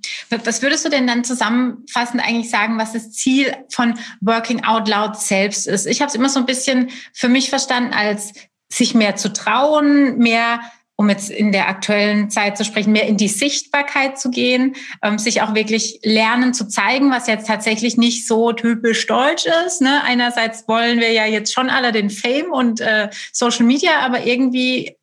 Was 0.45 0.63
würdest 0.63 0.85
du 0.85 0.91
denn 0.91 1.07
dann 1.07 1.25
zusammenfassend 1.25 2.23
eigentlich 2.25 2.51
sagen, 2.51 2.79
was 2.79 2.93
das 2.93 3.13
Ziel 3.13 3.53
von 3.69 3.99
Working 4.21 4.65
Out 4.65 4.89
Loud 4.89 5.17
selbst 5.17 5.67
ist? 5.67 5.87
Ich 5.87 6.01
habe 6.01 6.09
es 6.09 6.15
immer 6.15 6.29
so 6.29 6.39
ein 6.39 6.47
bisschen 6.47 6.91
für 7.13 7.29
mich 7.29 7.51
verstanden 7.51 7.93
als 7.93 8.33
sich 8.73 8.95
mehr 8.95 9.17
zu 9.17 9.33
trauen, 9.33 10.19
mehr 10.19 10.61
um 11.01 11.09
jetzt 11.09 11.31
in 11.31 11.51
der 11.51 11.67
aktuellen 11.67 12.29
Zeit 12.29 12.59
zu 12.59 12.65
sprechen, 12.67 12.93
mehr 12.93 13.07
in 13.07 13.17
die 13.17 13.29
Sichtbarkeit 13.29 14.21
zu 14.21 14.31
gehen, 14.31 14.77
ähm, 15.03 15.19
sich 15.19 15.41
auch 15.41 15.55
wirklich 15.55 15.99
lernen 16.03 16.53
zu 16.53 16.69
zeigen, 16.69 17.11
was 17.11 17.27
jetzt 17.27 17.47
tatsächlich 17.47 17.97
nicht 17.97 18.29
so 18.29 18.53
typisch 18.53 19.07
deutsch 19.07 19.47
ist. 19.67 19.81
Ne? 19.81 20.03
Einerseits 20.05 20.69
wollen 20.69 21.01
wir 21.01 21.11
ja 21.11 21.25
jetzt 21.25 21.55
schon 21.55 21.71
alle 21.71 21.93
den 21.93 22.11
Fame 22.11 22.53
und 22.53 22.83
äh, 22.83 23.09
Social 23.33 23.65
Media, 23.65 24.01
aber 24.01 24.27
irgendwie 24.27 24.95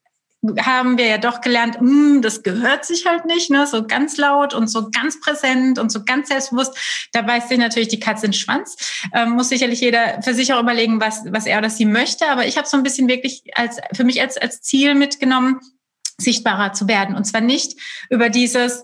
haben 0.61 0.99
wir 0.99 1.07
ja 1.07 1.17
doch 1.17 1.41
gelernt, 1.41 1.81
mh, 1.81 1.89
hm, 1.89 2.21
das 2.21 2.43
gehört 2.43 2.85
sich 2.85 3.07
halt 3.07 3.25
nicht, 3.25 3.49
ne? 3.49 3.65
so 3.65 3.87
ganz 3.87 4.17
laut 4.17 4.53
und 4.53 4.67
so 4.67 4.91
ganz 4.91 5.19
präsent 5.19 5.79
und 5.79 5.91
so 5.91 6.03
ganz 6.05 6.27
selbstbewusst. 6.27 6.77
Da 7.11 7.23
beißt 7.23 7.49
sich 7.49 7.57
natürlich 7.57 7.87
die 7.87 7.99
Katze 7.99 8.27
in 8.27 8.33
den 8.33 8.37
Schwanz. 8.37 9.01
Ähm, 9.15 9.31
muss 9.31 9.49
sicherlich 9.49 9.81
jeder 9.81 10.21
für 10.21 10.35
sich 10.35 10.53
auch 10.53 10.61
überlegen, 10.61 11.01
was, 11.01 11.23
was 11.31 11.47
er 11.47 11.57
oder 11.57 11.71
sie 11.71 11.85
möchte. 11.85 12.27
Aber 12.29 12.45
ich 12.45 12.55
habe 12.55 12.67
so 12.67 12.77
ein 12.77 12.83
bisschen 12.83 13.07
wirklich 13.07 13.41
als 13.55 13.79
für 13.95 14.03
mich 14.03 14.21
als, 14.21 14.37
als 14.37 14.61
Ziel 14.61 14.93
mitgenommen, 14.93 15.59
sichtbarer 16.19 16.73
zu 16.73 16.87
werden. 16.87 17.15
Und 17.15 17.25
zwar 17.25 17.41
nicht 17.41 17.79
über 18.09 18.29
dieses 18.29 18.83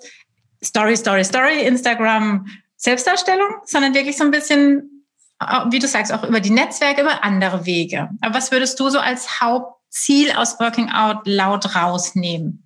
Story, 0.64 0.96
Story, 0.96 1.24
Story, 1.24 1.66
Instagram, 1.66 2.46
Selbstdarstellung, 2.78 3.62
sondern 3.66 3.94
wirklich 3.94 4.18
so 4.18 4.24
ein 4.24 4.32
bisschen, 4.32 5.08
äh, 5.40 5.66
wie 5.70 5.80
du 5.80 5.88
sagst, 5.88 6.14
auch 6.14 6.24
über 6.24 6.40
die 6.40 6.52
Netzwerke, 6.52 7.02
über 7.02 7.24
andere 7.24 7.66
Wege. 7.66 8.10
Aber 8.22 8.36
was 8.36 8.52
würdest 8.52 8.80
du 8.80 8.90
so 8.90 9.00
als 9.00 9.42
Hauptziel 9.42 10.32
aus 10.34 10.60
Working 10.60 10.90
Out 10.90 11.22
laut 11.26 11.76
rausnehmen? 11.76 12.66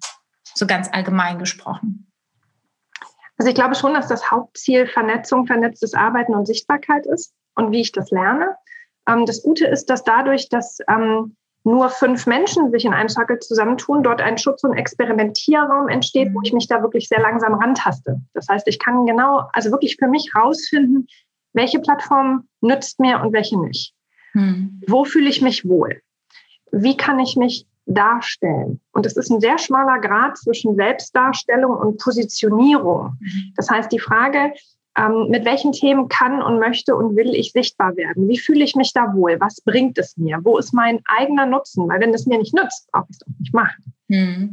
So 0.54 0.66
ganz 0.66 0.90
allgemein 0.92 1.40
gesprochen. 1.40 2.12
Also 3.38 3.50
ich 3.50 3.56
glaube 3.56 3.76
schon, 3.76 3.94
dass 3.94 4.08
das 4.08 4.32
Hauptziel 4.32 4.88
Vernetzung, 4.88 5.46
vernetztes 5.46 5.94
Arbeiten 5.94 6.34
und 6.34 6.48
Sichtbarkeit 6.48 7.06
ist 7.06 7.34
und 7.56 7.72
wie 7.72 7.82
ich 7.82 7.92
das 7.92 8.10
lerne. 8.10 8.56
Ähm, 9.08 9.26
das 9.26 9.44
Gute 9.44 9.68
ist, 9.68 9.90
dass 9.90 10.04
dadurch, 10.04 10.50
dass 10.50 10.80
ähm, 10.90 11.36
nur 11.68 11.90
fünf 11.90 12.26
Menschen 12.28 12.72
sich 12.72 12.86
in 12.86 12.94
einem 12.94 13.10
Circle 13.10 13.40
zusammentun, 13.40 14.02
dort 14.02 14.22
ein 14.22 14.38
Schutz- 14.38 14.64
und 14.64 14.78
Experimentierraum 14.78 15.90
entsteht, 15.90 16.34
wo 16.34 16.42
ich 16.42 16.54
mich 16.54 16.68
da 16.68 16.82
wirklich 16.82 17.10
sehr 17.10 17.20
langsam 17.20 17.56
rantaste. 17.56 18.22
Das 18.34 18.48
heißt, 18.48 18.68
ich 18.68 18.80
kann 18.80 19.06
genau, 19.06 19.50
also 19.52 19.70
wirklich 19.72 19.98
für 19.98 20.08
mich 20.08 20.32
rausfinden, 20.34 21.08
welche 21.52 21.80
Plattform 21.80 22.48
nützt 22.62 23.00
mir 23.00 23.20
und 23.22 23.34
welche 23.34 23.60
nicht. 23.60 23.94
Hm. 24.32 24.82
Wo 24.88 25.04
fühle 25.04 25.30
ich 25.30 25.42
mich 25.42 25.68
wohl? 25.68 26.02
Wie 26.72 26.96
kann 26.96 27.20
ich 27.20 27.36
mich 27.36 27.68
darstellen? 27.86 28.80
Und 28.94 29.06
es 29.06 29.18
ist 29.18 29.30
ein 29.30 29.42
sehr 29.42 29.58
schmaler 29.58 30.00
Grad 30.00 30.38
zwischen 30.38 30.76
Selbstdarstellung 30.76 31.76
und 31.76 32.00
Positionierung. 32.00 33.18
Mhm. 33.20 33.54
Das 33.56 33.70
heißt, 33.70 33.92
die 33.92 34.00
Frage, 34.00 34.54
ähm, 34.98 35.28
mit 35.30 35.46
welchen 35.46 35.72
Themen 35.72 36.10
kann 36.10 36.42
und 36.42 36.60
möchte 36.60 36.96
und 36.96 37.16
will 37.16 37.36
ich 37.36 37.52
sichtbar 37.52 37.96
werden? 37.96 38.28
Wie 38.28 38.40
fühle 38.40 38.64
ich 38.64 38.76
mich 38.76 38.94
da 38.94 39.14
wohl? 39.14 39.40
Was 39.40 39.62
bringt 39.62 39.98
es 39.98 40.18
mir? 40.18 40.40
Wo 40.44 40.58
ist 40.58 40.74
mein 40.74 41.02
eigener 41.06 41.46
Nutzen? 41.46 41.88
Weil 41.88 42.00
wenn 42.00 42.14
es 42.14 42.26
mir 42.26 42.38
nicht 42.38 42.54
nützt, 42.54 42.90
brauche 42.92 43.08
ich 43.10 43.18
es 43.18 43.28
auch 43.28 43.40
nicht 43.40 43.54
machen. 43.54 43.94
Hm. 44.10 44.52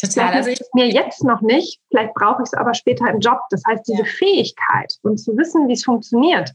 Total. 0.00 0.32
Also 0.32 0.50
ich 0.50 0.60
mir 0.72 0.88
jetzt 0.88 1.22
noch 1.24 1.42
nicht, 1.42 1.80
vielleicht 1.90 2.14
brauche 2.14 2.42
ich 2.42 2.48
es 2.48 2.54
aber 2.54 2.74
später 2.74 3.08
im 3.08 3.20
Job. 3.20 3.38
Das 3.50 3.62
heißt, 3.68 3.86
diese 3.86 4.02
ja. 4.02 4.08
Fähigkeit 4.08 4.94
und 5.02 5.18
zu 5.18 5.36
wissen, 5.36 5.68
wie 5.68 5.74
es 5.74 5.84
funktioniert, 5.84 6.52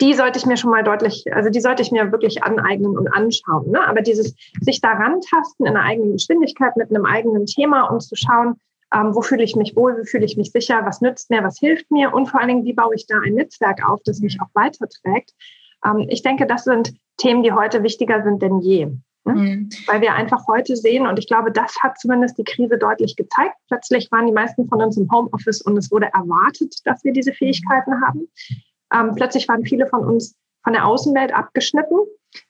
die 0.00 0.12
sollte 0.12 0.38
ich 0.38 0.46
mir 0.46 0.56
schon 0.56 0.72
mal 0.72 0.82
deutlich, 0.82 1.24
also 1.32 1.50
die 1.50 1.60
sollte 1.60 1.82
ich 1.82 1.92
mir 1.92 2.10
wirklich 2.10 2.42
aneignen 2.42 2.98
und 2.98 3.08
anschauen. 3.08 3.70
Ne? 3.70 3.86
Aber 3.86 4.02
dieses 4.02 4.34
sich 4.60 4.80
daran 4.80 5.20
tasten 5.20 5.66
in 5.66 5.76
einer 5.76 5.86
eigenen 5.86 6.12
Geschwindigkeit 6.12 6.76
mit 6.76 6.90
einem 6.90 7.06
eigenen 7.06 7.46
Thema 7.46 7.84
und 7.84 8.02
zu 8.02 8.16
schauen, 8.16 8.56
ähm, 8.92 9.14
wo 9.14 9.22
fühle 9.22 9.44
ich 9.44 9.56
mich 9.56 9.76
wohl, 9.76 9.96
wie 9.98 10.06
fühle 10.06 10.24
ich 10.24 10.36
mich 10.36 10.52
sicher, 10.52 10.84
was 10.84 11.00
nützt 11.00 11.30
mir, 11.30 11.42
was 11.42 11.58
hilft 11.58 11.90
mir 11.90 12.12
und 12.12 12.26
vor 12.26 12.40
allen 12.40 12.48
Dingen, 12.48 12.64
wie 12.64 12.72
baue 12.72 12.94
ich 12.94 13.06
da 13.06 13.18
ein 13.24 13.34
Netzwerk 13.34 13.88
auf, 13.88 14.00
das 14.04 14.20
mich 14.20 14.40
auch 14.40 14.48
weiterträgt. 14.54 15.32
Ähm, 15.84 16.06
ich 16.08 16.22
denke, 16.22 16.46
das 16.46 16.64
sind 16.64 16.94
Themen, 17.16 17.42
die 17.42 17.52
heute 17.52 17.82
wichtiger 17.82 18.22
sind 18.22 18.42
denn 18.42 18.60
je. 18.60 18.86
Ne? 19.24 19.34
Mhm. 19.34 19.68
Weil 19.86 20.00
wir 20.00 20.14
einfach 20.14 20.46
heute 20.48 20.76
sehen, 20.76 21.06
und 21.06 21.18
ich 21.18 21.26
glaube, 21.26 21.50
das 21.50 21.74
hat 21.82 21.98
zumindest 21.98 22.38
die 22.38 22.44
Krise 22.44 22.78
deutlich 22.78 23.16
gezeigt. 23.16 23.54
Plötzlich 23.68 24.10
waren 24.12 24.26
die 24.26 24.32
meisten 24.32 24.68
von 24.68 24.82
uns 24.82 24.96
im 24.96 25.10
Homeoffice 25.10 25.62
und 25.62 25.76
es 25.76 25.90
wurde 25.90 26.06
erwartet, 26.12 26.74
dass 26.84 27.04
wir 27.04 27.12
diese 27.12 27.32
Fähigkeiten 27.32 28.00
haben. 28.02 28.28
Ähm, 28.92 29.14
plötzlich 29.14 29.48
waren 29.48 29.64
viele 29.64 29.86
von 29.86 30.04
uns 30.04 30.36
von 30.62 30.72
der 30.72 30.86
Außenwelt 30.86 31.34
abgeschnitten 31.34 31.98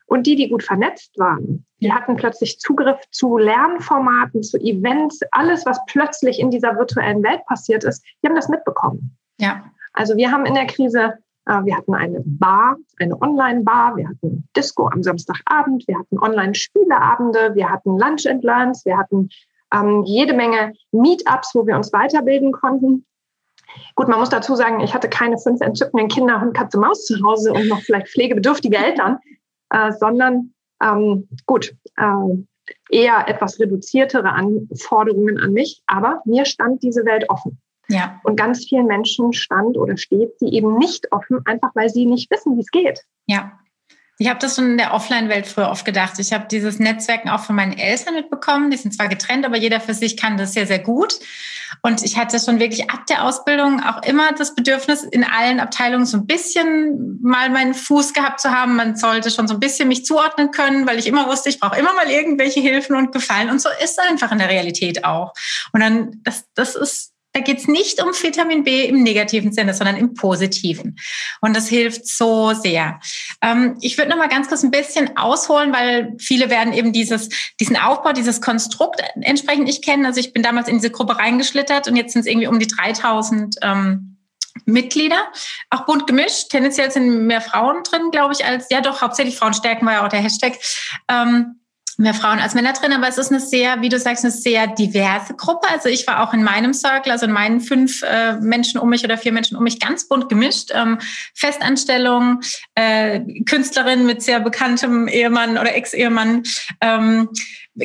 und 0.07 0.27
die, 0.27 0.37
die 0.37 0.49
gut 0.49 0.63
vernetzt 0.63 1.19
waren, 1.19 1.65
die 1.81 1.93
hatten 1.93 2.17
plötzlich 2.17 2.59
Zugriff 2.59 2.99
zu 3.11 3.37
Lernformaten, 3.37 4.43
zu 4.43 4.59
Events, 4.59 5.21
alles, 5.33 5.67
was 5.67 5.79
plötzlich 5.87 6.39
in 6.39 6.51
dieser 6.51 6.77
virtuellen 6.77 7.23
Welt 7.23 7.45
passiert 7.47 7.85
ist, 7.85 8.05
die 8.23 8.29
haben 8.29 8.37
das 8.37 8.49
mitbekommen. 8.49 9.17
Ja. 9.39 9.65
Also 9.93 10.17
wir 10.17 10.31
haben 10.31 10.47
in 10.47 10.55
der 10.55 10.67
Krise, 10.67 11.15
äh, 11.47 11.65
wir 11.65 11.77
hatten 11.77 11.95
eine 11.95 12.23
Bar, 12.25 12.77
eine 12.99 13.21
Online-Bar, 13.21 13.97
wir 13.97 14.09
hatten 14.09 14.49
Disco 14.57 14.89
am 14.89 15.03
Samstagabend, 15.03 15.87
wir 15.87 15.99
hatten 15.99 16.19
Online-Spieleabende, 16.19 17.55
wir 17.55 17.71
hatten 17.71 17.99
Lunch 17.99 18.27
and 18.27 18.43
Learns, 18.45 18.85
wir 18.85 18.97
hatten 18.97 19.29
ähm, 19.73 20.05
jede 20.05 20.33
Menge 20.35 20.73
Meetups, 20.93 21.55
wo 21.55 21.67
wir 21.67 21.77
uns 21.77 21.93
weiterbilden 21.93 22.53
konnten. 22.53 23.05
Gut, 23.95 24.09
man 24.09 24.21
muss 24.21 24.29
dazu 24.29 24.55
sagen, 24.55 24.81
ich 24.81 24.95
hatte 24.95 25.09
keine 25.09 25.39
fünf 25.39 25.61
entzückenden 25.61 26.09
Kinder, 26.09 26.41
Hund, 26.41 26.55
Katze, 26.55 26.79
Maus 26.79 27.05
zu 27.07 27.23
Hause 27.25 27.53
und 27.53 27.69
noch 27.69 27.81
vielleicht 27.81 28.09
pflegebedürftige 28.09 28.77
Eltern 28.77 29.19
äh, 29.75 29.93
sondern 29.93 30.55
ähm, 30.81 31.29
gut, 31.47 31.75
äh, 31.97 32.37
eher 32.91 33.29
etwas 33.29 33.59
reduziertere 33.59 34.31
Anforderungen 34.31 35.39
an 35.39 35.53
mich, 35.53 35.83
aber 35.87 36.23
mir 36.25 36.45
stand 36.45 36.83
diese 36.83 37.05
Welt 37.05 37.29
offen. 37.29 37.61
Ja. 37.89 38.21
Und 38.23 38.37
ganz 38.37 38.65
vielen 38.67 38.87
Menschen 38.87 39.33
stand 39.33 39.77
oder 39.77 39.97
steht 39.97 40.39
sie 40.39 40.49
eben 40.49 40.79
nicht 40.79 41.13
offen, 41.13 41.41
einfach 41.45 41.71
weil 41.75 41.91
sie 41.91 42.07
nicht 42.07 42.31
wissen, 42.31 42.57
wie 42.57 42.61
es 42.61 42.71
geht. 42.71 43.01
Ja. 43.27 43.53
Ich 44.19 44.29
habe 44.29 44.39
das 44.39 44.55
schon 44.55 44.71
in 44.71 44.79
der 44.79 44.95
Offline-Welt 44.95 45.45
früher 45.45 45.71
oft 45.71 45.85
gedacht. 45.85 46.21
Ich 46.21 46.33
habe 46.33 46.47
dieses 46.49 46.79
Netzwerken 46.79 47.29
auch 47.29 47.41
von 47.41 47.57
meinen 47.57 47.77
Eltern 47.77 48.15
mitbekommen. 48.15 48.71
Die 48.71 48.77
sind 48.77 48.95
zwar 48.95 49.09
getrennt, 49.09 49.45
aber 49.45 49.57
jeder 49.57 49.81
für 49.81 49.93
sich 49.93 50.17
kann 50.17 50.37
das 50.37 50.53
sehr, 50.53 50.69
sehr 50.69 50.79
gut. 50.79 51.19
Und 51.83 52.03
ich 52.03 52.17
hatte 52.17 52.39
schon 52.39 52.59
wirklich 52.59 52.91
ab 52.91 53.07
der 53.07 53.25
Ausbildung 53.25 53.83
auch 53.83 54.03
immer 54.03 54.33
das 54.33 54.55
Bedürfnis, 54.55 55.03
in 55.03 55.25
allen 55.25 55.61
Abteilungen 55.61 56.07
so 56.07 56.17
ein 56.17 56.27
bisschen 56.27 57.19
mal 57.23 57.51
meinen 57.51 57.75
Fuß 57.75 58.13
gehabt 58.13 58.41
zu 58.41 58.51
haben. 58.51 58.77
Man 58.77 58.97
sollte 58.97 59.31
schon 59.31 59.49
so 59.49 59.55
ein 59.55 59.61
bisschen 59.61 59.89
mich 59.89 60.05
zuordnen 60.05 60.51
können, 60.51 60.87
weil 60.87 60.99
ich 60.99 61.07
immer 61.07 61.29
wusste, 61.29 61.49
ich 61.49 61.61
brauche 61.61 61.79
immer 61.79 61.95
mal 61.95 62.11
irgendwelche 62.11 62.61
Hilfen 62.61 62.97
und 62.97 63.13
Gefallen. 63.13 63.51
Und 63.51 63.61
so 63.61 63.69
ist 63.83 63.99
es 63.99 63.99
einfach 63.99 64.33
in 64.33 64.39
der 64.39 64.49
Realität 64.49 65.05
auch. 65.05 65.33
Und 65.73 65.81
dann, 65.81 66.21
das, 66.23 66.45
das 66.55 66.75
ist 66.75 67.14
da 67.35 67.41
geht 67.41 67.59
es 67.59 67.69
nicht 67.69 68.01
um 68.01 68.11
Vitamin 68.13 68.63
B 68.63 68.87
im 68.87 69.03
negativen 69.03 69.53
Sinne, 69.53 69.75
sondern 69.75 69.97
im 69.97 70.15
positiven. 70.15 70.97
Und 71.41 71.57
das 71.57 71.69
hilft 71.69 72.07
so 72.07 72.55
sehr. 72.55 73.01
Ähm, 73.43 73.77
ich 73.81 73.99
würde 73.99 74.11
noch 74.11 74.17
mal 74.17 74.29
ganz 74.29 74.49
kurz 74.49 74.63
ein 74.63 74.71
bisschen 74.71 75.17
ausholen, 75.17 75.73
weil 75.73 76.15
viele 76.19 76.49
werden 76.49 76.73
eben 76.73 76.93
dieses, 76.93 77.29
diesen 77.61 77.77
Aufbau, 77.77 78.13
dieses 78.13 78.41
Konstrukt 78.41 79.03
entsprechend 79.21 79.65
nicht 79.65 79.85
kennen. 79.85 80.07
Also 80.07 80.21
ich 80.21 80.33
bin 80.33 80.45
damals 80.45 80.69
in 80.69 80.77
diese 80.77 80.91
Gruppe 80.91 81.19
reingeschlittert 81.19 81.89
und 81.89 81.97
jetzt 81.97 82.13
sind 82.13 82.21
es 82.21 82.27
irgendwie 82.27 82.47
um 82.47 82.61
die 82.61 82.69
3000 82.69 83.57
ähm, 83.63 84.17
Mitglieder, 84.65 85.27
auch 85.71 85.87
bunt 85.87 86.07
gemischt. 86.07 86.51
Tendenziell 86.51 86.93
sind 86.93 87.27
mehr 87.27 87.41
Frauen 87.41 87.83
drin, 87.83 88.13
glaube 88.13 88.33
ich, 88.33 88.45
als, 88.45 88.69
ja 88.71 88.81
doch, 88.81 89.03
hauptsächlich 89.03 89.37
Frauen 89.37 89.55
stärken 89.55 89.85
war 89.87 89.95
ja 89.95 90.05
auch 90.05 90.09
der 90.09 90.21
Hashtag. 90.21 90.57
Ähm, 91.09 91.59
mehr 91.97 92.15
Frauen 92.15 92.39
als 92.39 92.55
Männer 92.55 92.73
drin, 92.73 92.93
aber 92.93 93.09
es 93.09 93.19
ist 93.19 93.31
eine 93.31 93.41
sehr, 93.41 93.81
wie 93.81 93.89
du 93.89 93.99
sagst, 93.99 94.25
eine 94.25 94.33
sehr 94.33 94.67
diverse 94.67 95.35
Gruppe. 95.35 95.69
Also 95.71 95.89
ich 95.89 96.07
war 96.07 96.23
auch 96.23 96.35
in 96.35 96.43
meinem 96.43 96.75
Circle, 96.75 97.13
also 97.13 97.27
in 97.27 97.33
meinen 97.33 97.61
fünf 97.61 98.03
äh, 98.03 98.35
Menschen 98.35 98.81
um 98.81 98.89
mich 98.91 99.05
oder 99.05 99.17
vier 99.17 99.33
Menschen 99.33 99.57
um 99.57 99.63
mich 99.63 99.81
ganz 99.81 100.09
bunt 100.09 100.29
gemischt. 100.29 100.71
Ähm, 100.75 100.99
Festanstellung, 101.35 102.41
äh, 102.75 103.21
Künstlerin 103.45 104.07
mit 104.07 104.23
sehr 104.23 104.41
bekanntem 104.41 105.09
Ehemann 105.09 105.59
oder 105.59 105.75
Ex-Ehemann, 105.75 106.43
ähm, 106.81 107.29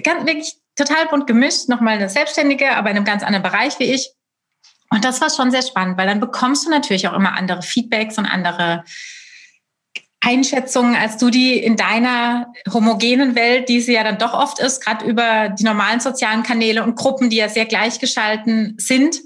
ganz, 0.04 0.25
wirklich 0.25 0.56
total 0.75 1.08
bunt 1.08 1.28
gemischt. 1.28 1.70
Nochmal 1.70 1.96
eine 1.96 2.10
Selbstständige, 2.10 2.75
aber 2.75 2.89
in 2.89 2.98
einem 2.98 3.06
ganz 3.06 3.24
anderen 3.24 3.44
Bereich 3.44 3.80
wie 3.80 3.94
ich. 3.94 4.12
Und 4.89 5.06
das 5.06 5.22
war 5.22 5.30
schon 5.30 5.51
sehr 5.51 5.62
spannend, 5.62 5.98
weil 5.98 6.08
dann 6.08 6.20
bekommst 6.20 6.66
du 6.66 6.72
natürlich 6.72 7.08
auch 7.08 7.13
immer 7.13 7.34
andere 7.34 7.62
Feedbacks 7.62 8.18
und 8.18 8.25
andere 8.25 8.84
Einschätzungen, 10.22 10.96
als 10.96 11.18
du 11.18 11.30
die 11.30 11.58
in 11.58 11.78
deiner 11.78 12.52
homogenen 12.72 13.36
Welt, 13.36 13.70
die 13.70 13.80
sie 13.80 13.94
ja 13.94 14.04
dann 14.04 14.18
doch 14.18 14.34
oft 14.34 14.60
ist, 14.60 14.84
gerade 14.84 15.06
über 15.06 15.50
die 15.50 15.64
normalen 15.64 16.02
sozialen 16.02 16.44
Kanäle 16.44 16.84
und 16.84 16.96
Gruppen, 16.96 17.30
die 17.30 17.38
ja 17.38 17.48
sehr 17.48 17.66
gleichgeschalten 17.66 18.76
sind, 18.78 19.22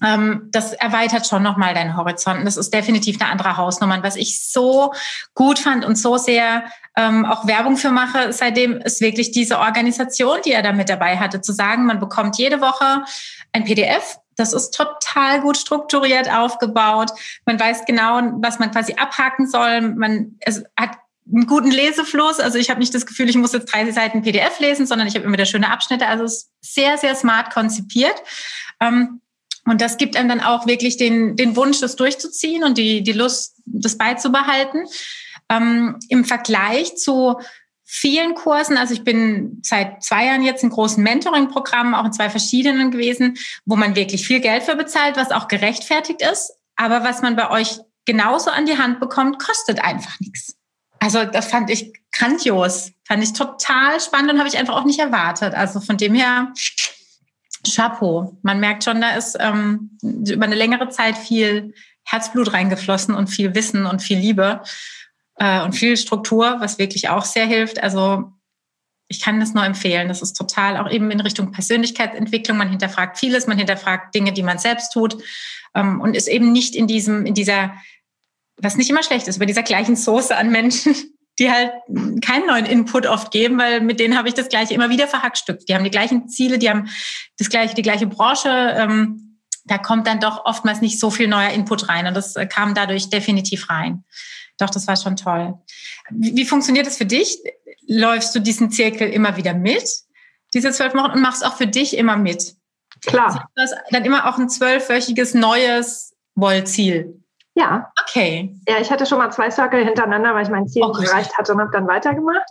das 0.00 0.72
erweitert 0.72 1.26
schon 1.26 1.42
nochmal 1.42 1.74
deinen 1.74 1.96
Horizont. 1.96 2.46
das 2.46 2.56
ist 2.56 2.72
definitiv 2.72 3.20
eine 3.20 3.30
andere 3.30 3.58
Hausnummer. 3.58 3.96
Und 3.96 4.02
was 4.02 4.16
ich 4.16 4.40
so 4.40 4.94
gut 5.34 5.58
fand 5.58 5.84
und 5.84 5.96
so 5.96 6.16
sehr 6.16 6.64
ähm, 6.96 7.26
auch 7.26 7.46
Werbung 7.46 7.76
für 7.76 7.90
mache, 7.90 8.32
seitdem 8.32 8.78
ist 8.78 9.02
wirklich 9.02 9.30
diese 9.30 9.58
Organisation, 9.58 10.38
die 10.44 10.52
er 10.52 10.62
da 10.62 10.72
mit 10.72 10.88
dabei 10.88 11.18
hatte, 11.18 11.42
zu 11.42 11.52
sagen, 11.52 11.84
man 11.84 12.00
bekommt 12.00 12.38
jede 12.38 12.60
Woche 12.60 13.04
ein 13.52 13.64
PDF 13.64 14.18
das 14.40 14.54
ist 14.54 14.70
total 14.70 15.42
gut 15.42 15.58
strukturiert 15.58 16.32
aufgebaut. 16.32 17.10
Man 17.44 17.60
weiß 17.60 17.84
genau, 17.84 18.20
was 18.40 18.58
man 18.58 18.70
quasi 18.70 18.94
abhaken 18.94 19.46
soll. 19.46 19.82
Man 19.82 20.36
es 20.40 20.64
hat 20.78 20.96
einen 21.30 21.46
guten 21.46 21.70
Lesefluss. 21.70 22.40
Also 22.40 22.58
ich 22.58 22.70
habe 22.70 22.80
nicht 22.80 22.94
das 22.94 23.04
Gefühl, 23.06 23.28
ich 23.28 23.36
muss 23.36 23.52
jetzt 23.52 23.72
30 23.72 23.94
Seiten 23.94 24.22
PDF 24.22 24.58
lesen, 24.58 24.86
sondern 24.86 25.06
ich 25.06 25.14
habe 25.14 25.24
immer 25.24 25.34
wieder 25.34 25.44
schöne 25.44 25.70
Abschnitte. 25.70 26.06
Also 26.06 26.24
es 26.24 26.32
ist 26.32 26.74
sehr, 26.74 26.96
sehr 26.96 27.14
smart 27.14 27.52
konzipiert. 27.52 28.14
Ähm, 28.80 29.19
und 29.66 29.80
das 29.80 29.96
gibt 29.96 30.16
einem 30.16 30.28
dann 30.28 30.40
auch 30.40 30.66
wirklich 30.66 30.96
den, 30.96 31.36
den 31.36 31.56
Wunsch, 31.56 31.80
das 31.80 31.96
durchzuziehen 31.96 32.64
und 32.64 32.78
die, 32.78 33.02
die 33.02 33.12
Lust, 33.12 33.56
das 33.66 33.98
beizubehalten. 33.98 34.86
Ähm, 35.48 35.98
Im 36.08 36.24
Vergleich 36.24 36.96
zu 36.96 37.36
vielen 37.84 38.34
Kursen. 38.34 38.76
Also 38.76 38.94
ich 38.94 39.02
bin 39.02 39.60
seit 39.62 40.02
zwei 40.04 40.26
Jahren 40.26 40.42
jetzt 40.42 40.62
in 40.62 40.70
großen 40.70 41.02
Mentoring-Programmen, 41.02 41.94
auch 41.94 42.04
in 42.04 42.12
zwei 42.12 42.30
verschiedenen 42.30 42.92
gewesen, 42.92 43.36
wo 43.64 43.74
man 43.74 43.96
wirklich 43.96 44.26
viel 44.26 44.40
Geld 44.40 44.62
für 44.62 44.76
bezahlt, 44.76 45.16
was 45.16 45.32
auch 45.32 45.48
gerechtfertigt 45.48 46.22
ist. 46.22 46.52
Aber 46.76 47.02
was 47.02 47.20
man 47.20 47.34
bei 47.34 47.50
euch 47.50 47.80
genauso 48.04 48.50
an 48.50 48.66
die 48.66 48.78
Hand 48.78 49.00
bekommt, 49.00 49.44
kostet 49.44 49.84
einfach 49.84 50.18
nichts. 50.20 50.54
Also 51.00 51.24
das 51.24 51.46
fand 51.46 51.68
ich 51.70 51.92
grandios, 52.12 52.92
fand 53.04 53.24
ich 53.24 53.32
total 53.32 54.00
spannend 54.00 54.32
und 54.32 54.38
habe 54.38 54.48
ich 54.48 54.58
einfach 54.58 54.76
auch 54.76 54.84
nicht 54.84 55.00
erwartet. 55.00 55.54
Also 55.54 55.80
von 55.80 55.96
dem 55.96 56.14
her, 56.14 56.52
Chapeau. 57.68 58.38
Man 58.42 58.60
merkt 58.60 58.84
schon, 58.84 59.00
da 59.00 59.16
ist 59.16 59.36
ähm, 59.38 59.98
über 60.02 60.44
eine 60.44 60.54
längere 60.54 60.88
Zeit 60.88 61.16
viel 61.16 61.74
Herzblut 62.04 62.52
reingeflossen 62.52 63.14
und 63.14 63.28
viel 63.28 63.54
Wissen 63.54 63.86
und 63.86 64.02
viel 64.02 64.18
Liebe 64.18 64.62
äh, 65.36 65.62
und 65.62 65.74
viel 65.74 65.96
Struktur, 65.96 66.56
was 66.60 66.78
wirklich 66.78 67.08
auch 67.08 67.24
sehr 67.24 67.46
hilft. 67.46 67.82
Also 67.82 68.32
ich 69.08 69.20
kann 69.20 69.40
das 69.40 69.54
nur 69.54 69.64
empfehlen. 69.64 70.08
Das 70.08 70.22
ist 70.22 70.34
total 70.34 70.76
auch 70.76 70.90
eben 70.90 71.10
in 71.10 71.20
Richtung 71.20 71.50
Persönlichkeitsentwicklung. 71.50 72.56
Man 72.56 72.70
hinterfragt 72.70 73.18
vieles, 73.18 73.46
man 73.46 73.58
hinterfragt 73.58 74.14
Dinge, 74.14 74.32
die 74.32 74.42
man 74.42 74.58
selbst 74.58 74.92
tut 74.92 75.22
ähm, 75.74 76.00
und 76.00 76.16
ist 76.16 76.28
eben 76.28 76.52
nicht 76.52 76.74
in 76.74 76.86
diesem, 76.86 77.26
in 77.26 77.34
dieser, 77.34 77.74
was 78.56 78.76
nicht 78.76 78.88
immer 78.88 79.02
schlecht 79.02 79.28
ist, 79.28 79.38
bei 79.38 79.46
dieser 79.46 79.62
gleichen 79.64 79.96
Soße 79.96 80.36
an 80.36 80.50
Menschen, 80.50 80.94
die 81.38 81.50
halt 81.50 81.72
keinen 82.22 82.46
neuen 82.46 82.66
Input 82.66 83.06
oft 83.06 83.30
geben, 83.30 83.58
weil 83.58 83.80
mit 83.80 83.98
denen 83.98 84.16
habe 84.16 84.28
ich 84.28 84.34
das 84.34 84.48
Gleiche 84.48 84.74
immer 84.74 84.90
wieder 84.90 85.08
verhackstückt. 85.08 85.68
Die 85.68 85.74
haben 85.74 85.84
die 85.84 85.90
gleichen 85.90 86.28
Ziele, 86.28 86.58
die 86.58 86.68
haben 86.68 86.88
das 87.38 87.48
gleiche, 87.48 87.74
die 87.74 87.82
gleiche 87.82 88.06
Branche. 88.06 88.48
Ähm, 88.48 89.38
da 89.64 89.78
kommt 89.78 90.06
dann 90.06 90.20
doch 90.20 90.44
oftmals 90.44 90.80
nicht 90.80 90.98
so 90.98 91.10
viel 91.10 91.28
neuer 91.28 91.50
Input 91.50 91.88
rein 91.88 92.06
und 92.06 92.14
das 92.14 92.36
äh, 92.36 92.46
kam 92.46 92.74
dadurch 92.74 93.08
definitiv 93.08 93.70
rein. 93.70 94.04
doch, 94.58 94.70
das 94.70 94.86
war 94.86 94.96
schon 94.96 95.16
toll. 95.16 95.54
Wie, 96.10 96.36
wie 96.36 96.44
funktioniert 96.44 96.86
das 96.86 96.98
für 96.98 97.06
dich? 97.06 97.38
Läufst 97.86 98.34
du 98.34 98.40
diesen 98.40 98.70
Zirkel 98.70 99.08
immer 99.08 99.36
wieder 99.36 99.54
mit, 99.54 99.84
diese 100.52 100.72
zwölf 100.72 100.94
Wochen, 100.94 101.12
und 101.12 101.20
machst 101.22 101.44
auch 101.44 101.56
für 101.56 101.66
dich 101.66 101.96
immer 101.96 102.16
mit? 102.16 102.54
Klar. 103.06 103.48
Das 103.54 103.70
dann 103.90 104.04
immer 104.04 104.28
auch 104.28 104.38
ein 104.38 104.48
zwölfwöchiges 104.48 105.34
neues 105.34 106.14
Wollziel. 106.34 107.19
Ja. 107.60 107.92
Okay. 108.02 108.56
Ja, 108.66 108.80
ich 108.80 108.90
hatte 108.90 109.04
schon 109.04 109.18
mal 109.18 109.30
zwei 109.30 109.50
Circle 109.50 109.84
hintereinander, 109.84 110.34
weil 110.34 110.44
ich 110.44 110.50
mein 110.50 110.66
Ziel 110.66 110.82
oh, 110.82 110.88
nicht 110.88 111.10
erreicht 111.10 111.36
hatte 111.36 111.52
und 111.52 111.60
habe 111.60 111.70
dann 111.72 111.86
weitergemacht. 111.86 112.48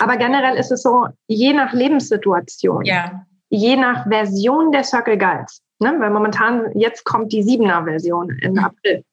Aber 0.00 0.16
generell 0.16 0.56
ist 0.56 0.70
es 0.70 0.82
so, 0.82 1.06
je 1.28 1.52
nach 1.52 1.72
Lebenssituation, 1.72 2.84
ja. 2.84 3.24
je 3.48 3.76
nach 3.76 4.06
Version 4.06 4.70
der 4.70 4.84
Circle 4.84 5.16
Guides, 5.16 5.62
ne, 5.78 5.94
weil 5.98 6.10
momentan 6.10 6.72
jetzt 6.74 7.04
kommt 7.04 7.32
die 7.32 7.42
siebener 7.42 7.84
Version 7.84 8.30
im 8.42 8.52
mhm. 8.52 8.58
April. 8.58 9.04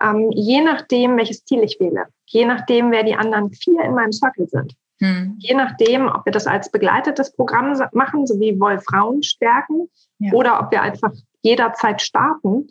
Ähm, 0.00 0.30
je 0.32 0.62
nachdem, 0.62 1.16
welches 1.16 1.44
Ziel 1.44 1.62
ich 1.62 1.78
wähle, 1.80 2.06
je 2.26 2.46
nachdem, 2.46 2.90
wer 2.92 3.02
die 3.02 3.14
anderen 3.14 3.50
vier 3.52 3.82
in 3.82 3.94
meinem 3.94 4.12
Circle 4.12 4.46
sind, 4.46 4.74
mhm. 5.00 5.36
je 5.38 5.54
nachdem, 5.54 6.08
ob 6.08 6.24
wir 6.24 6.32
das 6.32 6.46
als 6.46 6.70
begleitetes 6.70 7.34
Programm 7.34 7.78
machen, 7.92 8.26
so 8.26 8.38
wie 8.40 8.58
Frauen 8.88 9.22
stärken, 9.22 9.88
ja. 10.18 10.32
oder 10.32 10.60
ob 10.60 10.70
wir 10.70 10.82
einfach 10.82 11.12
jederzeit 11.42 12.00
starten, 12.00 12.68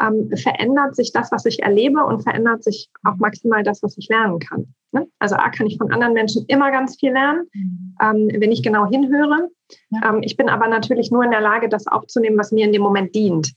ähm, 0.00 0.30
verändert 0.36 0.96
sich 0.96 1.12
das, 1.12 1.32
was 1.32 1.44
ich 1.44 1.62
erlebe 1.62 2.04
und 2.04 2.22
verändert 2.22 2.62
sich 2.62 2.88
auch 3.04 3.16
maximal 3.16 3.62
das, 3.62 3.82
was 3.82 3.96
ich 3.98 4.08
lernen 4.08 4.38
kann. 4.38 4.72
Ne? 4.92 5.06
Also 5.18 5.36
A 5.36 5.50
kann 5.50 5.66
ich 5.66 5.78
von 5.78 5.92
anderen 5.92 6.14
Menschen 6.14 6.44
immer 6.46 6.70
ganz 6.70 6.96
viel 6.98 7.12
lernen, 7.12 7.48
mhm. 7.52 7.94
ähm, 8.00 8.40
wenn 8.40 8.52
ich 8.52 8.62
genau 8.62 8.86
hinhöre. 8.86 9.48
Ja. 9.90 10.10
Ähm, 10.10 10.22
ich 10.22 10.36
bin 10.36 10.48
aber 10.48 10.68
natürlich 10.68 11.10
nur 11.10 11.24
in 11.24 11.30
der 11.30 11.40
Lage, 11.40 11.68
das 11.68 11.86
aufzunehmen, 11.86 12.38
was 12.38 12.52
mir 12.52 12.64
in 12.64 12.72
dem 12.72 12.82
Moment 12.82 13.14
dient. 13.14 13.52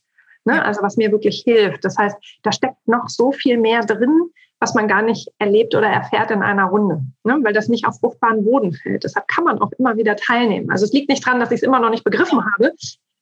Ne? 0.45 0.55
Ja. 0.55 0.61
Also 0.63 0.81
was 0.81 0.97
mir 0.97 1.11
wirklich 1.11 1.43
hilft. 1.45 1.85
Das 1.85 1.97
heißt, 1.97 2.17
da 2.43 2.51
steckt 2.51 2.87
noch 2.87 3.07
so 3.07 3.31
viel 3.31 3.57
mehr 3.57 3.81
drin, 3.81 4.29
was 4.59 4.75
man 4.75 4.87
gar 4.87 5.01
nicht 5.01 5.29
erlebt 5.39 5.73
oder 5.75 5.87
erfährt 5.87 6.31
in 6.31 6.43
einer 6.43 6.65
Runde, 6.65 7.01
ne? 7.23 7.39
weil 7.41 7.53
das 7.53 7.67
nicht 7.67 7.87
auf 7.87 7.99
fruchtbaren 7.99 8.45
Boden 8.45 8.73
fällt. 8.73 9.03
Deshalb 9.03 9.27
kann 9.27 9.43
man 9.43 9.59
auch 9.59 9.71
immer 9.77 9.97
wieder 9.97 10.15
teilnehmen. 10.15 10.69
Also 10.69 10.85
es 10.85 10.93
liegt 10.93 11.09
nicht 11.09 11.25
daran, 11.25 11.39
dass 11.39 11.51
ich 11.51 11.57
es 11.57 11.63
immer 11.63 11.79
noch 11.79 11.89
nicht 11.89 12.03
begriffen 12.03 12.43
habe, 12.53 12.73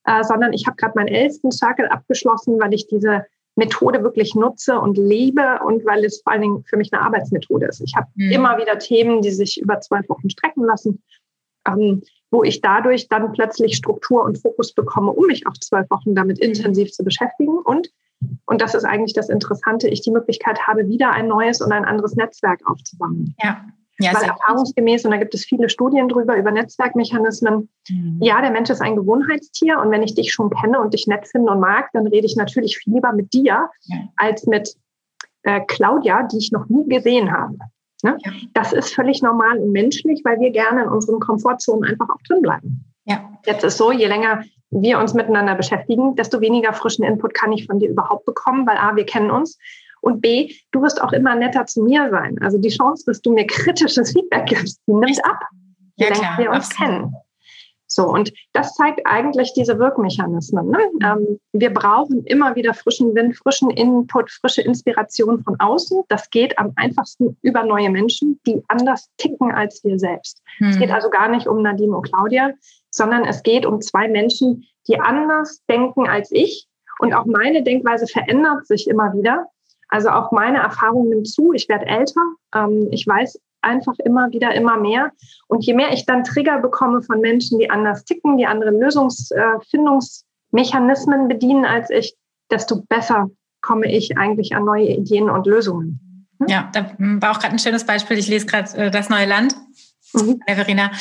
äh, 0.05 0.23
sondern 0.23 0.53
ich 0.53 0.65
habe 0.67 0.75
gerade 0.77 0.93
meinen 0.95 1.07
elften 1.07 1.51
Circle 1.51 1.87
abgeschlossen, 1.87 2.59
weil 2.59 2.73
ich 2.73 2.87
diese 2.87 3.25
Methode 3.55 4.03
wirklich 4.03 4.35
nutze 4.35 4.79
und 4.79 4.97
liebe 4.97 5.59
und 5.65 5.85
weil 5.85 6.05
es 6.05 6.21
vor 6.21 6.33
allen 6.33 6.41
Dingen 6.41 6.63
für 6.63 6.77
mich 6.77 6.93
eine 6.93 7.01
Arbeitsmethode 7.03 7.67
ist. 7.67 7.81
Ich 7.81 7.95
habe 7.95 8.07
mhm. 8.15 8.31
immer 8.31 8.57
wieder 8.57 8.79
Themen, 8.79 9.21
die 9.21 9.31
sich 9.31 9.59
über 9.61 9.81
zwölf 9.81 10.07
Wochen 10.09 10.29
strecken 10.29 10.63
lassen, 10.63 11.03
ähm, 11.67 12.01
wo 12.31 12.43
ich 12.43 12.61
dadurch 12.61 13.07
dann 13.07 13.31
plötzlich 13.33 13.75
Struktur 13.75 14.23
und 14.23 14.37
Fokus 14.37 14.73
bekomme, 14.73 15.11
um 15.11 15.27
mich 15.27 15.45
auch 15.47 15.57
zwölf 15.59 15.89
Wochen 15.89 16.15
damit 16.15 16.39
intensiv 16.39 16.91
zu 16.91 17.03
beschäftigen 17.03 17.57
und 17.57 17.91
und 18.45 18.61
das 18.61 18.75
ist 18.75 18.83
eigentlich 18.83 19.13
das 19.13 19.29
Interessante, 19.29 19.87
ich 19.87 20.01
die 20.01 20.11
Möglichkeit 20.11 20.67
habe, 20.67 20.89
wieder 20.89 21.11
ein 21.11 21.27
neues 21.27 21.61
und 21.61 21.71
ein 21.71 21.85
anderes 21.85 22.15
Netzwerk 22.15 22.59
aufzubauen. 22.65 23.33
Ja. 23.41 23.65
Ja, 23.99 24.13
Weil 24.13 24.29
erfahrungsgemäß, 24.29 25.03
und 25.03 25.11
da 25.11 25.17
gibt 25.17 25.33
es 25.33 25.43
viele 25.43 25.69
Studien 25.69 26.07
drüber, 26.07 26.37
über 26.37 26.51
Netzwerkmechanismen, 26.51 27.69
mhm. 27.89 28.17
ja, 28.21 28.39
der 28.41 28.51
Mensch 28.51 28.69
ist 28.69 28.81
ein 28.81 28.95
Gewohnheitstier 28.95 29.79
und 29.79 29.91
wenn 29.91 30.03
ich 30.03 30.15
dich 30.15 30.31
schon 30.31 30.49
kenne 30.49 30.79
und 30.79 30.93
dich 30.93 31.05
nett 31.07 31.27
finde 31.27 31.51
und 31.51 31.59
mag, 31.59 31.89
dann 31.91 32.07
rede 32.07 32.25
ich 32.25 32.37
natürlich 32.37 32.77
viel 32.77 32.93
lieber 32.93 33.11
mit 33.11 33.33
dir 33.33 33.69
ja. 33.83 33.97
als 34.15 34.45
mit 34.47 34.73
äh, 35.43 35.61
Claudia, 35.67 36.23
die 36.23 36.37
ich 36.37 36.51
noch 36.51 36.69
nie 36.69 36.87
gesehen 36.87 37.31
habe. 37.31 37.57
Ne? 38.03 38.17
Ja. 38.23 38.31
Das 38.53 38.71
ist 38.71 38.93
völlig 38.93 39.21
normal 39.21 39.57
und 39.57 39.71
menschlich, 39.73 40.21
weil 40.23 40.39
wir 40.39 40.51
gerne 40.51 40.83
in 40.83 40.89
unseren 40.89 41.19
Komfortzonen 41.19 41.89
einfach 41.89 42.09
auch 42.09 42.21
drin 42.27 42.41
bleiben. 42.41 42.85
Ja. 43.05 43.29
Jetzt 43.45 43.63
ist 43.63 43.77
so, 43.77 43.91
je 43.91 44.07
länger 44.07 44.43
wir 44.71 44.99
uns 44.99 45.13
miteinander 45.13 45.55
beschäftigen, 45.55 46.15
desto 46.15 46.41
weniger 46.41 46.73
frischen 46.73 47.03
Input 47.03 47.33
kann 47.33 47.51
ich 47.51 47.65
von 47.65 47.79
dir 47.79 47.89
überhaupt 47.89 48.25
bekommen, 48.25 48.67
weil 48.67 48.77
A, 48.77 48.95
wir 48.95 49.05
kennen 49.05 49.31
uns 49.31 49.57
und 50.01 50.21
B, 50.21 50.53
du 50.71 50.81
wirst 50.81 51.01
auch 51.01 51.13
immer 51.13 51.35
netter 51.35 51.65
zu 51.65 51.83
mir 51.83 52.09
sein. 52.09 52.37
Also 52.41 52.57
die 52.57 52.69
Chance, 52.69 53.03
dass 53.05 53.21
du 53.21 53.33
mir 53.33 53.45
kritisches 53.45 54.11
Feedback 54.13 54.47
gibst, 54.47 54.81
die 54.87 54.93
nimmt 54.93 55.23
ab, 55.25 55.39
je 55.95 56.07
ja, 56.07 56.13
länger 56.13 56.37
wir 56.37 56.49
uns 56.51 56.71
absolut. 56.71 56.91
kennen. 56.91 57.15
So, 57.91 58.05
und 58.07 58.31
das 58.53 58.75
zeigt 58.75 59.01
eigentlich 59.05 59.51
diese 59.53 59.79
Wirkmechanismen. 59.79 60.69
Ne? 60.69 60.77
Ähm, 61.03 61.39
wir 61.53 61.73
brauchen 61.73 62.23
immer 62.25 62.55
wieder 62.55 62.75
frischen 62.75 63.15
Wind, 63.15 63.35
frischen 63.35 63.71
Input, 63.71 64.29
frische 64.29 64.61
Inspiration 64.61 65.43
von 65.43 65.59
außen. 65.59 66.03
Das 66.07 66.29
geht 66.29 66.57
am 66.59 66.71
einfachsten 66.75 67.35
über 67.41 67.63
neue 67.63 67.89
Menschen, 67.89 68.39
die 68.45 68.61
anders 68.67 69.09
ticken 69.17 69.51
als 69.51 69.83
wir 69.83 69.97
selbst. 69.97 70.43
Hm. 70.59 70.69
Es 70.69 70.77
geht 70.77 70.91
also 70.91 71.09
gar 71.09 71.29
nicht 71.29 71.47
um 71.47 71.63
Nadine 71.63 71.97
und 71.97 72.03
Claudia, 72.03 72.51
sondern 72.91 73.25
es 73.25 73.41
geht 73.41 73.65
um 73.65 73.81
zwei 73.81 74.07
Menschen, 74.07 74.67
die 74.87 74.99
anders 74.99 75.63
denken 75.67 76.07
als 76.07 76.31
ich. 76.31 76.67
Und 76.99 77.13
auch 77.13 77.25
meine 77.25 77.63
Denkweise 77.63 78.05
verändert 78.05 78.67
sich 78.67 78.87
immer 78.87 79.13
wieder. 79.13 79.47
Also 79.89 80.09
auch 80.09 80.31
meine 80.31 80.59
Erfahrung 80.59 81.09
nimmt 81.09 81.27
zu. 81.27 81.51
Ich 81.53 81.67
werde 81.67 81.87
älter. 81.87 82.21
Ähm, 82.55 82.87
ich 82.91 83.05
weiß 83.05 83.37
einfach 83.61 83.95
immer 84.03 84.31
wieder 84.31 84.53
immer 84.53 84.77
mehr. 84.77 85.11
Und 85.47 85.65
je 85.65 85.73
mehr 85.73 85.91
ich 85.91 86.05
dann 86.05 86.23
Trigger 86.23 86.59
bekomme 86.59 87.01
von 87.01 87.19
Menschen, 87.19 87.59
die 87.59 87.69
anders 87.69 88.05
ticken, 88.05 88.37
die 88.37 88.45
andere 88.45 88.69
Lösungsfindungsmechanismen 88.71 91.27
bedienen 91.27 91.65
als 91.65 91.89
ich, 91.89 92.15
desto 92.49 92.83
besser 92.87 93.29
komme 93.61 93.91
ich 93.91 94.17
eigentlich 94.17 94.55
an 94.55 94.63
neue 94.63 94.87
Ideen 94.87 95.29
und 95.29 95.45
Lösungen. 95.45 95.99
Hm? 96.39 96.47
Ja, 96.47 96.69
da 96.73 96.93
war 96.97 97.31
auch 97.31 97.39
gerade 97.39 97.51
ein 97.53 97.59
schönes 97.59 97.85
Beispiel. 97.85 98.17
Ich 98.17 98.29
lese 98.29 98.45
gerade 98.45 98.77
äh, 98.77 98.89
das 98.91 99.09
neue 99.09 99.25
Land 99.25 99.57
Mhm. 100.13 100.39
Verena. 100.47 100.91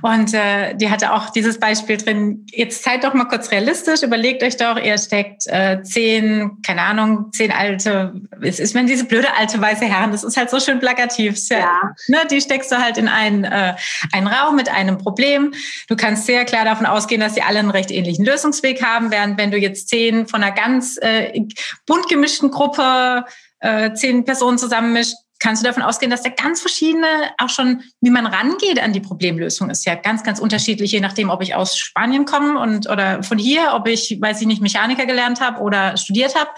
Und 0.00 0.32
äh, 0.32 0.74
die 0.74 0.90
hatte 0.90 1.12
auch 1.12 1.30
dieses 1.30 1.58
Beispiel 1.60 1.98
drin. 1.98 2.46
Jetzt 2.50 2.82
seid 2.82 3.04
doch 3.04 3.12
mal 3.12 3.26
kurz 3.26 3.50
realistisch. 3.50 4.02
Überlegt 4.02 4.42
euch 4.42 4.56
doch, 4.56 4.78
ihr 4.78 4.96
steckt 4.96 5.46
äh, 5.46 5.82
zehn, 5.82 6.62
keine 6.66 6.82
Ahnung, 6.82 7.30
zehn 7.32 7.52
alte, 7.52 8.14
es 8.40 8.60
ist 8.60 8.74
wenn 8.74 8.86
diese 8.86 9.04
blöde 9.04 9.36
alte 9.36 9.60
weiße 9.60 9.84
Herren, 9.84 10.12
das 10.12 10.24
ist 10.24 10.36
halt 10.36 10.48
so 10.48 10.60
schön 10.60 10.80
plakativ. 10.80 11.36
Ja, 11.50 11.58
ja. 11.58 11.80
Ne, 12.08 12.18
die 12.30 12.40
steckst 12.40 12.72
du 12.72 12.76
halt 12.76 12.96
in 12.96 13.08
einen, 13.08 13.44
äh, 13.44 13.74
einen 14.12 14.26
Raum 14.26 14.56
mit 14.56 14.70
einem 14.70 14.96
Problem. 14.96 15.52
Du 15.88 15.96
kannst 15.96 16.26
sehr 16.26 16.44
klar 16.44 16.64
davon 16.64 16.86
ausgehen, 16.86 17.20
dass 17.20 17.34
sie 17.34 17.42
alle 17.42 17.58
einen 17.58 17.70
recht 17.70 17.90
ähnlichen 17.90 18.24
Lösungsweg 18.24 18.82
haben, 18.82 19.10
während 19.10 19.38
wenn 19.38 19.50
du 19.50 19.58
jetzt 19.58 19.88
zehn 19.88 20.26
von 20.26 20.42
einer 20.42 20.54
ganz 20.54 20.98
äh, 21.02 21.42
bunt 21.86 22.08
gemischten 22.08 22.50
Gruppe 22.50 23.24
äh, 23.60 23.94
zehn 23.94 24.24
Personen 24.24 24.58
zusammenmischt, 24.58 25.14
kannst 25.44 25.62
du 25.62 25.66
davon 25.66 25.82
ausgehen, 25.82 26.10
dass 26.10 26.22
da 26.22 26.30
ganz 26.30 26.62
verschiedene, 26.62 27.06
auch 27.36 27.50
schon, 27.50 27.82
wie 28.00 28.08
man 28.08 28.24
rangeht 28.24 28.80
an 28.82 28.94
die 28.94 29.00
Problemlösung, 29.00 29.68
ist 29.68 29.84
ja 29.84 29.94
ganz, 29.94 30.22
ganz 30.22 30.38
unterschiedlich, 30.38 30.90
je 30.92 31.00
nachdem, 31.00 31.28
ob 31.28 31.42
ich 31.42 31.54
aus 31.54 31.76
Spanien 31.76 32.24
komme 32.24 32.58
und 32.58 32.88
oder 32.88 33.22
von 33.22 33.36
hier, 33.36 33.72
ob 33.74 33.86
ich, 33.86 34.16
weiß 34.18 34.40
ich 34.40 34.46
nicht, 34.46 34.62
Mechaniker 34.62 35.04
gelernt 35.04 35.42
habe 35.42 35.60
oder 35.60 35.98
studiert 35.98 36.34
habe. 36.34 36.48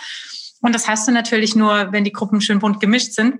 Und 0.63 0.73
das 0.73 0.87
hast 0.87 1.09
du 1.09 1.13
natürlich 1.13 1.57
nur, 1.57 1.91
wenn 1.91 2.05
die 2.05 2.13
Gruppen 2.13 2.41
schön 2.41 2.61
bunt 2.61 2.79
gemischt 2.79 3.11
sind. 3.11 3.33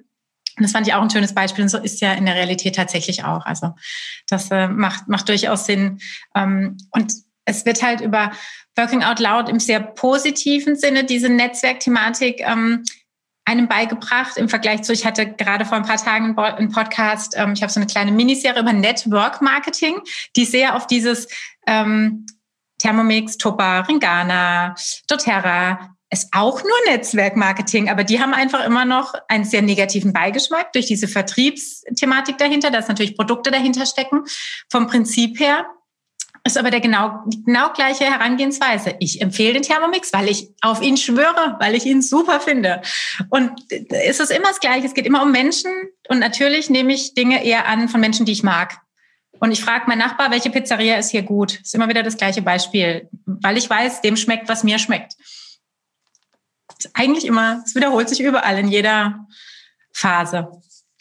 Und 0.57 0.63
das 0.63 0.73
fand 0.73 0.89
ich 0.89 0.95
auch 0.95 1.03
ein 1.03 1.11
schönes 1.11 1.33
Beispiel. 1.33 1.63
Und 1.63 1.69
so 1.69 1.79
ist 1.79 2.01
ja 2.01 2.15
in 2.15 2.27
der 2.27 2.35
Realität 2.35 2.75
tatsächlich 2.75 3.23
auch. 3.23 3.47
Also 3.47 3.73
das 4.29 4.51
äh, 4.51 4.67
macht, 4.67 5.07
macht 5.07 5.29
durchaus 5.29 5.67
Sinn. 5.67 6.01
Ähm, 6.35 6.77
und 6.91 7.13
es 7.45 7.65
wird 7.65 7.85
halt 7.85 8.01
über 8.01 8.33
Working 8.77 9.05
Out 9.05 9.21
Loud 9.21 9.49
im 9.49 9.61
sehr 9.61 9.79
positiven 9.79 10.75
Sinne 10.75 11.05
diese 11.05 11.29
Netzwerkthematik 11.29 12.41
ähm, 12.41 12.83
einem 13.47 13.69
beigebracht 13.69 14.37
im 14.37 14.49
Vergleich 14.49 14.83
zu, 14.83 14.93
ich 14.93 15.07
hatte 15.07 15.33
gerade 15.33 15.65
vor 15.65 15.77
ein 15.79 15.85
paar 15.85 15.97
Tagen 15.97 16.37
einen 16.39 16.73
Podcast, 16.73 17.35
ähm, 17.37 17.53
ich 17.55 17.63
habe 17.63 17.73
so 17.73 17.81
eine 17.81 17.87
kleine 17.87 18.13
Miniserie 18.13 18.61
über 18.61 18.73
Network 18.73 19.41
Marketing, 19.41 20.01
die 20.35 20.45
sehr 20.45 20.75
auf 20.77 20.87
dieses 20.87 21.29
ähm, 21.67 22.27
Thermomix, 22.79 23.39
Topa, 23.39 23.81
Ringana, 23.81 24.75
doTERRA, 25.09 25.97
ist 26.11 26.29
auch 26.33 26.63
nur 26.63 26.95
Netzwerkmarketing, 26.95 27.89
aber 27.89 28.05
die 28.05 28.21
haben 28.21 28.33
einfach 28.35 28.65
immer 28.65 28.85
noch 28.85 29.15
einen 29.29 29.45
sehr 29.45 29.63
negativen 29.63 30.13
Beigeschmack 30.13 30.73
durch 30.73 30.87
diese 30.87 31.09
Vertriebsthematik 31.09 32.39
dahinter, 32.39 32.71
dass 32.71 32.89
natürlich 32.89 33.17
Produkte 33.17 33.51
dahinter 33.51 33.87
stecken. 33.87 34.25
Vom 34.71 34.87
Prinzip 34.87 35.41
her 35.41 35.67
ist 36.47 36.57
aber 36.57 36.71
der 36.71 36.81
genau, 36.81 37.25
genau 37.45 37.73
gleiche 37.73 38.05
Herangehensweise. 38.05 38.95
Ich 39.01 39.21
empfehle 39.21 39.55
den 39.55 39.63
Thermomix, 39.63 40.13
weil 40.13 40.29
ich 40.29 40.51
auf 40.63 40.81
ihn 40.81 40.97
schwöre, 40.97 41.57
weil 41.61 41.75
ich 41.75 41.85
ihn 41.85 42.03
super 42.03 42.41
finde. 42.41 42.83
Und 43.31 43.51
es 43.91 44.21
ist 44.21 44.31
immer 44.31 44.49
das 44.49 44.61
Gleiche. 44.61 44.87
Es 44.87 44.95
geht 44.95 45.07
immer 45.07 45.23
um 45.23 45.33
Menschen. 45.33 45.73
Und 46.09 46.21
natürlich 46.21 46.71
nehme 46.71 46.95
ich 46.95 47.15
Dinge 47.15 47.45
eher 47.45 47.67
an 47.67 47.89
von 47.89 48.01
Menschen, 48.01 48.25
die 48.27 48.33
ich 48.33 48.43
mag. 48.43 48.79
Und 49.41 49.53
ich 49.53 49.63
frage 49.63 49.87
meinen 49.87 49.99
Nachbar, 49.99 50.31
welche 50.31 50.51
Pizzeria 50.51 50.97
ist 50.97 51.11
hier 51.11 51.23
gut? 51.23 51.61
Ist 51.61 51.75
immer 51.75 51.89
wieder 51.89 52.03
das 52.03 52.17
gleiche 52.17 52.43
Beispiel, 52.43 53.09
weil 53.27 53.59
ich 53.59 53.69
weiß, 53.69 54.01
dem 54.01 54.17
schmeckt, 54.17 54.49
was 54.49 54.65
mir 54.65 54.79
schmeckt. 54.79 55.15
Ist 56.79 56.91
eigentlich 56.95 57.27
immer, 57.27 57.63
es 57.65 57.75
wiederholt 57.75 58.09
sich 58.09 58.21
überall 58.21 58.59
in 58.59 58.69
jeder 58.69 59.27
Phase. 59.93 60.51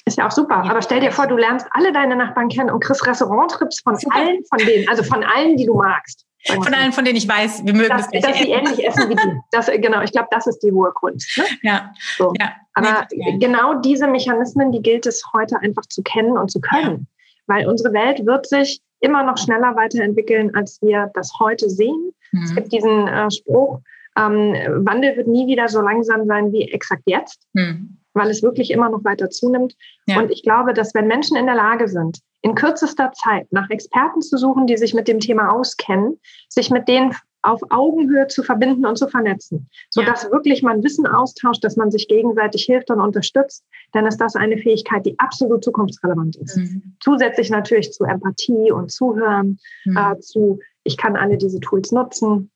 Ist 0.08 0.18
ja 0.20 0.28
auch 0.28 0.32
super. 0.32 0.58
Aber 0.58 0.82
stell 0.84 1.00
dir 1.00 1.12
vor, 1.12 1.26
du 1.26 1.36
lernst 1.36 1.68
alle 1.72 1.92
deine 1.92 2.16
Nachbarn 2.16 2.48
kennen 2.50 2.70
und 2.70 2.80
kriegst 2.80 3.06
Restauranttrips 3.08 3.82
von 3.82 3.98
super. 3.98 4.16
allen 4.16 4.44
von 4.46 4.60
denen, 4.60 4.88
also 4.88 5.04
von 5.04 5.24
allen, 5.24 5.58
die 5.58 5.66
du 5.66 5.74
magst. 5.74 6.26
Von 6.48 6.74
allen, 6.76 6.92
von 6.92 7.04
denen 7.04 7.18
ich 7.18 7.28
weiß, 7.28 7.66
wir 7.66 7.74
mögen 7.74 7.90
das, 7.90 8.08
es 8.12 8.22
Dass 8.22 8.38
sie 8.38 8.52
ähnlich 8.52 8.86
essen 8.86 9.10
wie 9.10 9.16
du. 9.16 9.22
Das, 9.52 9.66
genau, 9.66 10.02
ich 10.02 10.12
glaube, 10.12 10.28
das 10.30 10.46
ist 10.46 10.60
die 10.60 10.72
hohe 10.72 10.92
Kunst. 10.92 11.36
Ne? 11.38 11.44
Ja. 11.64 11.92
So. 12.18 12.34
ja. 12.40 12.52
Aber 12.76 13.08
nee, 13.12 13.40
genau 13.40 13.76
diese 13.76 14.08
Mechanismen, 14.08 14.72
die 14.72 14.82
gilt 14.82 15.08
es 15.08 15.24
heute 15.34 15.60
einfach 15.62 15.88
zu 15.88 16.04
kennen 16.04 16.38
und 16.38 16.52
zu 16.52 16.62
können. 16.62 17.08
Ja. 17.48 17.56
Weil 17.56 17.68
unsere 17.68 17.92
Welt 17.94 18.26
wird 18.28 18.48
sich 18.48 18.82
immer 19.00 19.24
noch 19.24 19.40
schneller 19.40 19.76
weiterentwickeln, 19.76 20.54
als 20.54 20.80
wir 20.84 21.10
das 21.16 21.32
heute 21.40 21.68
sehen. 21.68 22.12
Mhm. 22.32 22.44
Es 22.44 22.54
gibt 22.54 22.72
diesen 22.72 23.08
äh, 23.08 23.32
Spruch, 23.32 23.80
ähm, 24.18 24.54
Wandel 24.86 25.18
wird 25.18 25.28
nie 25.28 25.48
wieder 25.48 25.68
so 25.68 25.82
langsam 25.82 26.26
sein 26.26 26.52
wie 26.52 26.72
exakt 26.72 27.04
jetzt. 27.06 27.42
Mhm. 27.54 27.98
Weil 28.16 28.30
es 28.30 28.42
wirklich 28.42 28.72
immer 28.72 28.90
noch 28.90 29.04
weiter 29.04 29.30
zunimmt. 29.30 29.76
Ja. 30.08 30.20
Und 30.20 30.32
ich 30.32 30.42
glaube, 30.42 30.74
dass 30.74 30.96
wenn 30.96 31.08
Menschen 31.08 31.38
in 31.38 31.46
der 31.46 31.56
Lage 31.56 31.88
sind, 31.88 32.20
in 32.42 32.56
kürzester 32.56 33.12
Zeit 33.12 33.52
nach 33.52 33.70
Experten 33.70 34.22
zu 34.22 34.38
suchen, 34.38 34.68
die 34.68 34.78
sich 34.78 34.94
mit 34.94 35.08
dem 35.08 35.20
Thema 35.20 35.52
auskennen, 35.52 36.20
sich 36.50 36.70
mit 36.70 36.88
denen 36.88 37.16
auf 37.42 37.62
Augenhöhe 37.70 38.28
zu 38.28 38.44
verbinden 38.44 38.86
und 38.86 38.98
zu 38.98 39.08
vernetzen, 39.08 39.70
sodass 39.90 40.24
ja. 40.24 40.32
wirklich 40.32 40.64
man 40.64 40.84
Wissen 40.84 41.06
austauscht, 41.06 41.64
dass 41.64 41.76
man 41.76 41.92
sich 41.92 42.08
gegenseitig 42.08 42.66
hilft 42.66 42.90
und 42.90 43.00
unterstützt, 43.00 43.64
dann 43.94 44.08
ist 44.08 44.18
das 44.18 44.36
eine 44.36 44.58
Fähigkeit, 44.58 45.06
die 45.06 45.18
absolut 45.20 45.64
zukunftsrelevant 45.64 46.38
ist. 46.38 46.58
Mhm. 46.58 46.96
Zusätzlich 47.02 47.52
natürlich 47.52 47.92
zu 47.94 48.04
Empathie 48.04 48.72
und 48.72 48.92
Zuhören, 48.92 49.60
mhm. 49.86 49.98
äh, 49.98 50.20
zu 50.20 50.60
ich 50.84 50.98
kann 50.98 51.16
alle 51.16 51.38
diese 51.38 51.60
Tools 51.60 51.92
nutzen, 51.92 52.52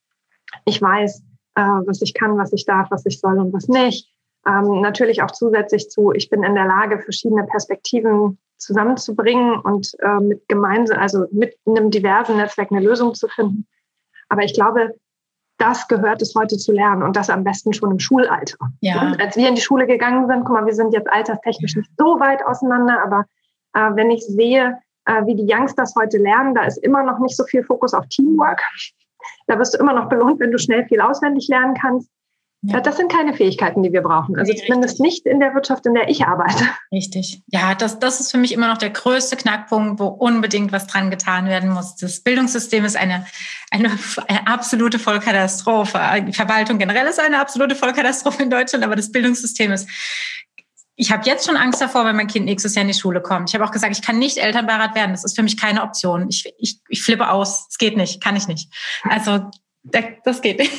ich 0.65 0.81
weiß, 0.81 1.23
äh, 1.55 1.61
was 1.61 2.01
ich 2.01 2.13
kann, 2.13 2.37
was 2.37 2.53
ich 2.53 2.65
darf, 2.65 2.89
was 2.91 3.05
ich 3.05 3.19
soll 3.19 3.37
und 3.39 3.53
was 3.53 3.67
nicht. 3.67 4.11
Ähm, 4.47 4.81
natürlich 4.81 5.21
auch 5.21 5.31
zusätzlich 5.31 5.89
zu, 5.89 6.11
ich 6.13 6.29
bin 6.29 6.43
in 6.43 6.55
der 6.55 6.65
Lage, 6.65 6.99
verschiedene 6.99 7.43
Perspektiven 7.43 8.37
zusammenzubringen 8.57 9.59
und 9.59 9.91
äh, 9.99 10.19
mit 10.19 10.47
gemeinsam, 10.47 10.99
also 10.99 11.25
mit 11.31 11.55
einem 11.65 11.91
diversen 11.91 12.37
Netzwerk 12.37 12.71
eine 12.71 12.81
Lösung 12.81 13.13
zu 13.13 13.27
finden. 13.27 13.67
Aber 14.29 14.43
ich 14.43 14.53
glaube, 14.53 14.93
das 15.57 15.87
gehört 15.87 16.21
es 16.21 16.33
heute 16.35 16.57
zu 16.57 16.71
lernen 16.71 17.03
und 17.03 17.15
das 17.15 17.29
am 17.29 17.43
besten 17.43 17.73
schon 17.73 17.91
im 17.91 17.99
Schulalter. 17.99 18.57
Ja. 18.79 19.01
Und 19.01 19.21
als 19.21 19.35
wir 19.35 19.47
in 19.47 19.55
die 19.55 19.61
Schule 19.61 19.85
gegangen 19.87 20.27
sind, 20.27 20.45
guck 20.45 20.55
mal, 20.55 20.65
wir 20.65 20.73
sind 20.73 20.93
jetzt 20.93 21.11
alterstechnisch 21.11 21.75
nicht 21.75 21.91
so 21.97 22.19
weit 22.19 22.45
auseinander, 22.45 23.01
aber 23.03 23.25
äh, 23.73 23.95
wenn 23.95 24.09
ich 24.09 24.25
sehe, 24.25 24.77
äh, 25.05 25.25
wie 25.25 25.35
die 25.35 25.47
Youngsters 25.51 25.93
heute 25.97 26.17
lernen, 26.17 26.55
da 26.55 26.63
ist 26.63 26.77
immer 26.77 27.03
noch 27.03 27.19
nicht 27.19 27.35
so 27.35 27.43
viel 27.43 27.63
Fokus 27.63 27.93
auf 27.93 28.07
Teamwork. 28.07 28.61
Da 29.47 29.59
wirst 29.59 29.73
du 29.73 29.79
immer 29.79 29.93
noch 29.93 30.07
belohnt, 30.07 30.39
wenn 30.39 30.51
du 30.51 30.57
schnell 30.57 30.85
viel 30.85 31.01
auswendig 31.01 31.47
lernen 31.49 31.73
kannst. 31.73 32.09
Ja. 32.61 32.81
Das 32.81 32.97
sind 32.97 33.09
keine 33.09 33.33
Fähigkeiten, 33.33 33.83
die 33.83 33.93
wir 33.93 34.01
brauchen. 34.01 34.37
Also 34.37 34.51
nee, 34.51 34.59
zumindest 34.59 34.99
richtig. 34.99 35.23
nicht 35.23 35.25
in 35.25 35.39
der 35.39 35.53
Wirtschaft, 35.55 35.85
in 35.85 35.93
der 35.93 36.09
ich 36.09 36.25
arbeite. 36.25 36.65
Richtig. 36.91 37.41
Ja, 37.47 37.73
das, 37.73 37.99
das 37.99 38.19
ist 38.19 38.31
für 38.31 38.37
mich 38.37 38.51
immer 38.51 38.67
noch 38.67 38.77
der 38.77 38.89
größte 38.89 39.37
Knackpunkt, 39.37 39.99
wo 39.99 40.07
unbedingt 40.07 40.73
was 40.73 40.85
dran 40.85 41.09
getan 41.09 41.45
werden 41.45 41.69
muss. 41.69 41.95
Das 41.95 42.19
Bildungssystem 42.19 42.83
ist 42.83 42.97
eine, 42.97 43.25
eine, 43.71 43.97
eine 44.27 44.47
absolute 44.47 44.99
Vollkatastrophe. 44.99 45.99
Die 46.27 46.33
Verwaltung 46.33 46.79
generell 46.79 47.07
ist 47.07 47.19
eine 47.19 47.39
absolute 47.39 47.75
Vollkatastrophe 47.75 48.43
in 48.43 48.49
Deutschland, 48.49 48.83
aber 48.83 48.97
das 48.97 49.11
Bildungssystem 49.11 49.71
ist 49.71 49.87
ich 51.01 51.13
habe 51.13 51.25
jetzt 51.25 51.45
schon 51.45 51.55
Angst 51.55 51.79
davor, 51.79 52.03
wenn 52.03 52.17
mein 52.17 52.27
Kind 52.27 52.45
nächstes 52.45 52.75
Jahr 52.75 52.81
in 52.81 52.89
die 52.89 52.93
Schule 52.93 53.21
kommt. 53.21 53.49
Ich 53.49 53.55
habe 53.55 53.63
auch 53.63 53.71
gesagt, 53.71 53.95
ich 53.95 54.05
kann 54.05 54.19
nicht 54.19 54.37
Elternbeirat 54.37 54.95
werden. 54.95 55.11
Das 55.11 55.23
ist 55.23 55.33
für 55.33 55.43
mich 55.43 55.55
keine 55.55 55.81
Option. 55.81 56.27
Ich, 56.27 56.53
ich, 56.57 56.81
ich 56.89 57.01
flippe 57.01 57.29
aus. 57.29 57.67
Es 57.69 57.77
geht 57.77 57.95
nicht, 57.95 58.21
kann 58.21 58.35
ich 58.35 58.49
nicht. 58.49 58.69
Also 59.03 59.49
das 59.83 60.41
geht 60.41 60.59
nicht. 60.59 60.73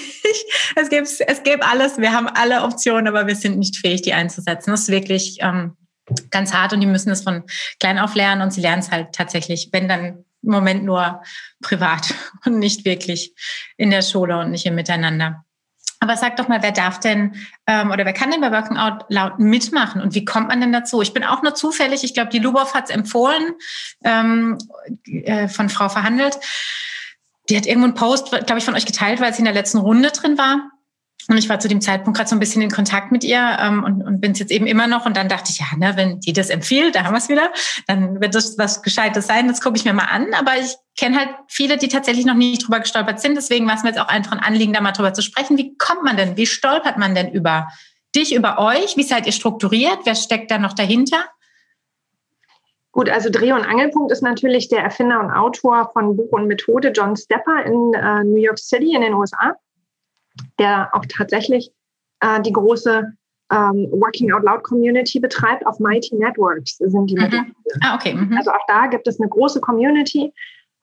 Es 0.77 0.89
gibt, 0.89 1.09
es 1.09 1.43
gibt 1.43 1.65
alles. 1.65 1.99
Wir 1.99 2.13
haben 2.13 2.29
alle 2.29 2.63
Optionen, 2.63 3.09
aber 3.09 3.27
wir 3.27 3.37
sind 3.37 3.59
nicht 3.59 3.77
fähig, 3.77 4.03
die 4.03 4.13
einzusetzen. 4.13 4.71
Das 4.71 4.83
ist 4.83 4.89
wirklich 4.89 5.39
ähm, 5.41 5.77
ganz 6.31 6.53
hart 6.53 6.73
und 6.73 6.81
die 6.81 6.87
müssen 6.87 7.11
es 7.11 7.23
von 7.23 7.45
klein 7.79 7.99
auf 7.99 8.15
lernen 8.15 8.43
und 8.43 8.53
sie 8.53 8.61
lernen 8.61 8.81
es 8.81 8.91
halt 8.91 9.13
tatsächlich, 9.13 9.71
wenn 9.73 9.89
dann 9.89 10.25
im 10.43 10.51
Moment 10.51 10.85
nur 10.85 11.23
privat 11.63 12.15
und 12.45 12.59
nicht 12.59 12.85
wirklich 12.85 13.35
in 13.77 13.91
der 13.91 14.03
Schule 14.03 14.39
und 14.39 14.51
nicht 14.51 14.67
im 14.67 14.75
Miteinander. 14.75 15.45
Aber 16.03 16.17
sag 16.17 16.37
doch 16.37 16.49
mal, 16.49 16.63
wer 16.63 16.73
darf 16.73 16.99
denn 16.99 17.35
ähm, 17.67 17.91
oder 17.91 18.07
wer 18.07 18.15
kann 18.15 18.31
denn 18.31 18.41
bei 18.41 18.51
Working 18.51 18.79
Out 18.79 19.05
Loud 19.11 19.39
mitmachen 19.39 20.01
und 20.01 20.15
wie 20.15 20.25
kommt 20.25 20.49
man 20.49 20.61
denn 20.61 20.73
dazu? 20.73 21.03
Ich 21.03 21.13
bin 21.13 21.25
auch 21.25 21.43
nur 21.43 21.55
zufällig, 21.55 22.05
ich 22.05 22.15
glaube, 22.15 22.31
die 22.31 22.39
Lubov 22.39 22.73
hat 22.75 22.85
es 22.85 22.91
empfohlen, 22.91 23.53
ähm, 24.03 24.57
äh, 25.05 25.47
von 25.49 25.69
Frau 25.69 25.91
verhandelt 25.91 26.39
die 27.49 27.57
hat 27.57 27.67
irgendwo 27.67 27.87
einen 27.87 27.95
Post, 27.95 28.31
glaube 28.31 28.59
ich, 28.59 28.65
von 28.65 28.75
euch 28.75 28.87
geteilt, 28.87 29.21
weil 29.21 29.33
sie 29.33 29.41
in 29.41 29.45
der 29.47 29.55
letzten 29.55 29.79
Runde 29.79 30.11
drin 30.11 30.39
war. 30.39 30.71
Und 31.29 31.37
ich 31.37 31.49
war 31.49 31.61
zu 31.61 31.69
dem 31.69 31.81
Zeitpunkt 31.81 32.17
gerade 32.17 32.29
so 32.29 32.35
ein 32.35 32.41
bisschen 32.41 32.63
in 32.63 32.71
Kontakt 32.71 33.13
mit 33.13 33.25
ihr 33.25 33.57
ähm, 33.61 33.85
und, 33.85 34.03
und 34.03 34.21
bin 34.21 34.33
es 34.33 34.39
jetzt 34.39 34.51
eben 34.51 34.67
immer 34.67 34.87
noch. 34.87 35.07
Und 35.07 35.17
dann 35.17 35.29
dachte 35.29 35.51
ich, 35.53 35.59
ja, 35.59 35.67
ne, 35.77 35.97
wenn 35.97 36.19
die 36.21 36.33
das 36.33 36.51
empfiehlt, 36.51 36.95
da 36.95 37.05
haben 37.05 37.13
wir 37.13 37.19
es 37.19 37.29
wieder, 37.29 37.53
dann 37.87 38.21
wird 38.21 38.35
das 38.35 38.59
was 38.59 38.83
Gescheites 38.83 39.27
sein. 39.27 39.47
Das 39.47 39.61
gucke 39.61 39.77
ich 39.77 39.85
mir 39.85 39.93
mal 39.93 40.07
an. 40.07 40.33
Aber 40.35 40.57
ich 40.59 40.75
kenne 40.97 41.19
halt 41.19 41.29
viele, 41.47 41.77
die 41.77 41.89
tatsächlich 41.89 42.25
noch 42.25 42.35
nicht 42.35 42.67
drüber 42.67 42.81
gestolpert 42.81 43.21
sind. 43.21 43.37
Deswegen 43.37 43.67
war 43.69 43.77
es 43.77 43.83
mir 43.83 43.91
jetzt 43.91 44.01
auch 44.01 44.09
einfach 44.09 44.33
ein 44.33 44.41
Anliegen, 44.41 44.73
da 44.73 44.81
mal 44.81 44.93
drüber 44.93 45.13
zu 45.13 45.23
sprechen. 45.23 45.59
Wie 45.59 45.77
kommt 45.77 46.03
man 46.03 46.17
denn, 46.17 46.37
wie 46.37 46.47
stolpert 46.47 46.97
man 46.97 47.15
denn 47.15 47.31
über 47.31 47.69
dich, 48.17 48.35
über 48.35 48.59
euch? 48.59 48.97
Wie 48.97 49.05
seid 49.05 49.27
ihr 49.27 49.33
strukturiert? 49.33 50.01
Wer 50.05 50.15
steckt 50.15 50.51
da 50.51 50.59
noch 50.59 50.73
dahinter? 50.73 51.25
Gut, 52.93 53.09
also 53.09 53.31
Dreh- 53.31 53.53
und 53.53 53.65
Angelpunkt 53.65 54.11
ist 54.11 54.23
natürlich 54.23 54.69
der 54.69 54.83
Erfinder 54.83 55.21
und 55.21 55.31
Autor 55.31 55.91
von 55.93 56.17
Buch 56.17 56.33
und 56.33 56.49
Methode, 56.49 56.89
John 56.89 57.17
Stepper 57.17 57.65
in 57.65 57.95
äh, 57.95 58.25
New 58.25 58.41
York 58.41 58.59
City 58.59 58.95
in 58.95 59.03
den 59.03 59.15
USA, 59.15 59.55
der 60.59 60.91
auch 60.93 61.05
tatsächlich 61.09 61.71
äh, 62.21 62.41
die 62.43 62.53
große 62.53 63.13
ähm, 63.53 63.89
Working 63.93 64.33
Out 64.33 64.43
Loud 64.43 64.63
Community 64.65 65.21
betreibt. 65.21 65.65
Auf 65.67 65.79
Mighty 65.79 66.17
Networks 66.17 66.79
sind 66.79 67.07
die 67.07 67.17
mhm. 67.17 67.55
Ah, 67.83 67.95
okay. 67.95 68.15
Mhm. 68.15 68.37
Also 68.37 68.51
auch 68.51 68.65
da 68.67 68.87
gibt 68.87 69.07
es 69.07 69.21
eine 69.21 69.29
große 69.29 69.61
Community, 69.61 70.33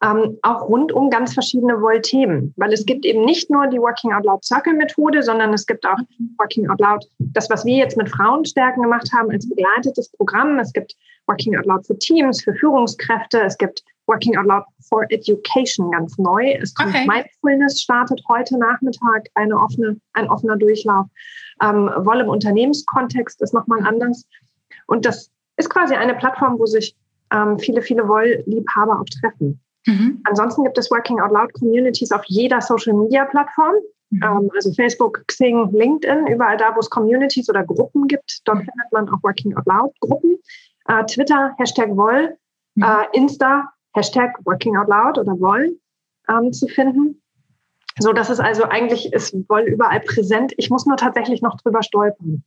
ähm, 0.03 0.37
auch 0.43 0.69
rund 0.69 0.91
um 0.91 1.09
ganz 1.09 1.33
verschiedene 1.33 1.81
Wollthemen, 1.81 2.53
weil 2.55 2.71
es 2.71 2.85
gibt 2.85 3.05
eben 3.05 3.25
nicht 3.25 3.49
nur 3.49 3.67
die 3.67 3.79
Working 3.79 4.13
Out 4.13 4.25
Loud 4.25 4.45
Circle 4.45 4.73
Methode, 4.73 5.23
sondern 5.23 5.53
es 5.53 5.65
gibt 5.65 5.85
auch 5.85 5.97
Working 6.37 6.69
Out 6.69 6.79
Loud, 6.79 7.05
das, 7.17 7.49
was 7.49 7.65
wir 7.65 7.77
jetzt 7.77 7.97
mit 7.97 8.09
Frauenstärken 8.09 8.83
gemacht 8.83 9.09
haben, 9.11 9.31
als 9.31 9.49
begleitetes 9.49 10.09
Programm. 10.11 10.59
Es 10.59 10.71
gibt 10.71 10.95
Working 11.25 11.57
Out 11.57 11.65
Loud 11.65 11.87
für 11.87 11.97
Teams, 11.97 12.43
für 12.43 12.53
Führungskräfte. 12.53 13.41
Es 13.41 13.57
gibt 13.57 13.83
Working 14.05 14.37
Out 14.37 14.45
Loud 14.45 14.63
for 14.87 15.03
Education 15.09 15.91
ganz 15.91 16.17
neu. 16.17 16.51
Es 16.61 16.73
kommt 16.75 16.89
okay. 16.89 17.07
Mindfulness 17.07 17.81
startet 17.81 18.21
heute 18.29 18.57
Nachmittag 18.57 19.27
eine 19.33 19.57
offene, 19.57 19.99
ein 20.13 20.29
offener 20.29 20.57
Durchlauf. 20.57 21.07
Ähm, 21.63 21.89
Woll 21.97 22.21
im 22.21 22.29
Unternehmenskontext 22.29 23.41
ist 23.41 23.53
nochmal 23.53 23.85
anders. 23.85 24.25
Und 24.85 25.05
das 25.05 25.31
ist 25.57 25.71
quasi 25.71 25.95
eine 25.95 26.13
Plattform, 26.13 26.59
wo 26.59 26.67
sich 26.67 26.95
ähm, 27.33 27.57
viele, 27.57 27.81
viele 27.81 28.07
Wollliebhaber 28.07 29.01
auch 29.01 29.19
treffen. 29.21 29.59
Mhm. 29.87 30.21
Ansonsten 30.25 30.63
gibt 30.63 30.77
es 30.77 30.91
Working 30.91 31.19
Out 31.19 31.31
Loud 31.31 31.53
Communities 31.53 32.11
auf 32.11 32.21
jeder 32.27 32.61
Social 32.61 32.93
Media 32.93 33.25
Plattform. 33.25 33.75
Mhm. 34.09 34.21
Ähm, 34.23 34.51
also 34.53 34.71
Facebook, 34.73 35.23
Xing, 35.27 35.69
LinkedIn, 35.71 36.27
überall 36.27 36.57
da, 36.57 36.75
wo 36.75 36.79
es 36.79 36.89
Communities 36.89 37.49
oder 37.49 37.63
Gruppen 37.63 38.07
gibt. 38.07 38.41
Dort 38.45 38.59
findet 38.59 38.91
man 38.91 39.09
auch 39.09 39.23
Working 39.23 39.55
Out 39.55 39.65
Loud 39.65 39.99
Gruppen 39.99 40.37
äh, 40.87 41.05
Twitter, 41.05 41.53
Hashtag 41.57 41.95
Woll, 41.95 42.37
mhm. 42.75 42.83
äh, 42.83 43.05
Insta, 43.13 43.71
Hashtag 43.93 44.37
Working 44.45 44.77
Out 44.77 44.87
Loud 44.87 45.17
oder 45.17 45.39
Woll 45.39 45.77
ähm, 46.29 46.51
zu 46.53 46.67
finden. 46.67 47.21
So, 47.99 48.13
dass 48.13 48.29
es 48.29 48.39
also 48.39 48.63
eigentlich 48.63 49.11
ist 49.11 49.35
Woll 49.49 49.63
überall 49.63 49.99
präsent. 50.01 50.53
Ich 50.57 50.69
muss 50.69 50.85
nur 50.85 50.97
tatsächlich 50.97 51.41
noch 51.41 51.57
drüber 51.57 51.81
stolpern. 51.81 52.43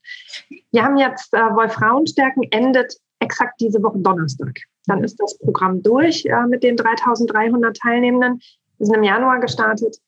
Wir 0.71 0.85
haben 0.85 0.97
jetzt 0.97 1.35
äh, 1.35 1.39
Woll 1.39 1.69
Frauenstärken 1.69 2.45
endet 2.51 2.97
exakt 3.19 3.61
diese 3.61 3.83
Woche 3.83 3.99
Donnerstag. 3.99 4.61
Dann 4.87 5.05
ist 5.05 5.17
das 5.21 5.39
Programm 5.39 5.83
durch 5.83 6.25
äh, 6.27 6.47
mit 6.47 6.63
den 6.63 6.77
3300 6.77 7.77
Teilnehmenden. 7.77 8.41
Wir 8.79 8.87
sind 8.87 8.97
im 8.97 9.03
Januar 9.03 9.41
gestartet. 9.41 9.99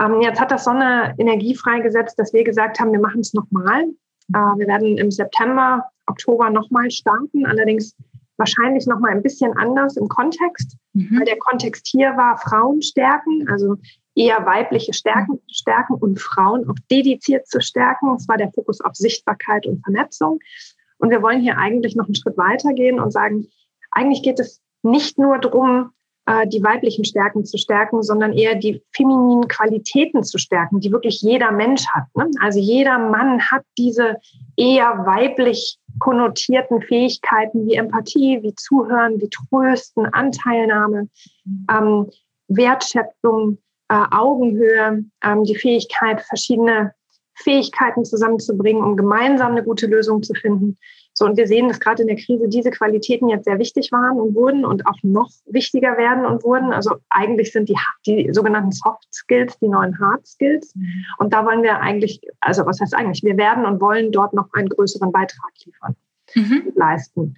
Ähm, 0.00 0.20
jetzt 0.22 0.40
hat 0.40 0.50
das 0.50 0.64
Sonne 0.64 1.14
Energie 1.18 1.54
freigesetzt, 1.54 2.18
dass 2.18 2.32
wir 2.32 2.44
gesagt 2.44 2.80
haben, 2.80 2.92
wir 2.92 3.00
machen 3.00 3.20
es 3.20 3.34
nochmal. 3.34 3.84
Äh, 4.32 4.38
wir 4.38 4.66
werden 4.66 4.98
im 4.98 5.10
September 5.10 5.84
Oktober 6.06 6.50
nochmal 6.50 6.90
starten, 6.90 7.46
allerdings 7.46 7.96
wahrscheinlich 8.36 8.86
nochmal 8.86 9.12
ein 9.12 9.22
bisschen 9.22 9.56
anders 9.56 9.96
im 9.96 10.08
Kontext, 10.08 10.76
mhm. 10.92 11.18
weil 11.18 11.24
der 11.24 11.38
Kontext 11.38 11.86
hier 11.86 12.16
war 12.16 12.36
Frauen 12.38 12.82
stärken, 12.82 13.48
also 13.48 13.76
eher 14.16 14.44
weibliche 14.44 14.92
Stärken 14.92 15.38
zu 15.48 15.54
stärken 15.54 15.94
und 15.94 16.20
Frauen 16.20 16.68
auch 16.68 16.76
dediziert 16.90 17.46
zu 17.46 17.60
stärken. 17.60 18.14
Es 18.16 18.28
war 18.28 18.36
der 18.36 18.52
Fokus 18.52 18.80
auf 18.80 18.94
Sichtbarkeit 18.94 19.66
und 19.66 19.82
Vernetzung. 19.82 20.40
Und 20.98 21.10
wir 21.10 21.22
wollen 21.22 21.40
hier 21.40 21.58
eigentlich 21.58 21.96
noch 21.96 22.06
einen 22.06 22.14
Schritt 22.14 22.36
weitergehen 22.36 23.00
und 23.00 23.12
sagen, 23.12 23.48
eigentlich 23.94 24.22
geht 24.22 24.40
es 24.40 24.60
nicht 24.82 25.18
nur 25.18 25.38
darum, 25.38 25.92
äh, 26.26 26.46
die 26.46 26.62
weiblichen 26.62 27.04
Stärken 27.04 27.44
zu 27.44 27.58
stärken, 27.58 28.02
sondern 28.02 28.32
eher 28.32 28.54
die 28.54 28.82
femininen 28.92 29.46
Qualitäten 29.48 30.22
zu 30.22 30.38
stärken, 30.38 30.80
die 30.80 30.90
wirklich 30.90 31.20
jeder 31.20 31.50
Mensch 31.50 31.86
hat. 31.88 32.04
Ne? 32.14 32.30
Also 32.40 32.58
jeder 32.58 32.98
Mann 32.98 33.40
hat 33.50 33.62
diese 33.76 34.16
eher 34.56 35.04
weiblich 35.04 35.78
konnotierten 35.98 36.80
Fähigkeiten 36.82 37.66
wie 37.66 37.74
Empathie, 37.74 38.42
wie 38.42 38.54
Zuhören, 38.54 39.20
wie 39.20 39.28
Trösten, 39.28 40.06
Anteilnahme, 40.06 41.08
ähm, 41.70 42.10
Wertschätzung, 42.48 43.58
äh, 43.88 44.04
Augenhöhe, 44.10 45.04
ähm, 45.22 45.44
die 45.44 45.56
Fähigkeit, 45.56 46.22
verschiedene 46.22 46.94
Fähigkeiten 47.34 48.04
zusammenzubringen, 48.04 48.82
um 48.82 48.96
gemeinsam 48.96 49.52
eine 49.52 49.62
gute 49.62 49.86
Lösung 49.86 50.22
zu 50.22 50.34
finden. 50.34 50.78
So, 51.16 51.24
und 51.24 51.36
wir 51.36 51.46
sehen, 51.46 51.68
dass 51.68 51.78
gerade 51.78 52.02
in 52.02 52.08
der 52.08 52.16
Krise 52.16 52.48
diese 52.48 52.70
Qualitäten 52.70 53.28
jetzt 53.28 53.44
sehr 53.44 53.60
wichtig 53.60 53.92
waren 53.92 54.20
und 54.20 54.34
wurden 54.34 54.64
und 54.64 54.84
auch 54.86 54.98
noch 55.02 55.30
wichtiger 55.46 55.96
werden 55.96 56.26
und 56.26 56.42
wurden. 56.42 56.72
Also 56.72 56.96
eigentlich 57.08 57.52
sind 57.52 57.68
die, 57.68 57.76
die 58.04 58.28
sogenannten 58.32 58.72
Soft 58.72 59.06
Skills 59.14 59.56
die 59.60 59.68
neuen 59.68 59.96
Hard 60.00 60.26
Skills. 60.26 60.74
Mhm. 60.74 61.04
Und 61.18 61.32
da 61.32 61.46
wollen 61.46 61.62
wir 61.62 61.80
eigentlich, 61.80 62.20
also 62.40 62.66
was 62.66 62.80
heißt 62.80 62.94
eigentlich, 62.94 63.22
wir 63.22 63.36
werden 63.36 63.64
und 63.64 63.80
wollen 63.80 64.10
dort 64.10 64.34
noch 64.34 64.52
einen 64.54 64.68
größeren 64.68 65.12
Beitrag 65.12 65.52
liefern, 65.64 65.94
mhm. 66.34 66.72
leisten. 66.74 67.36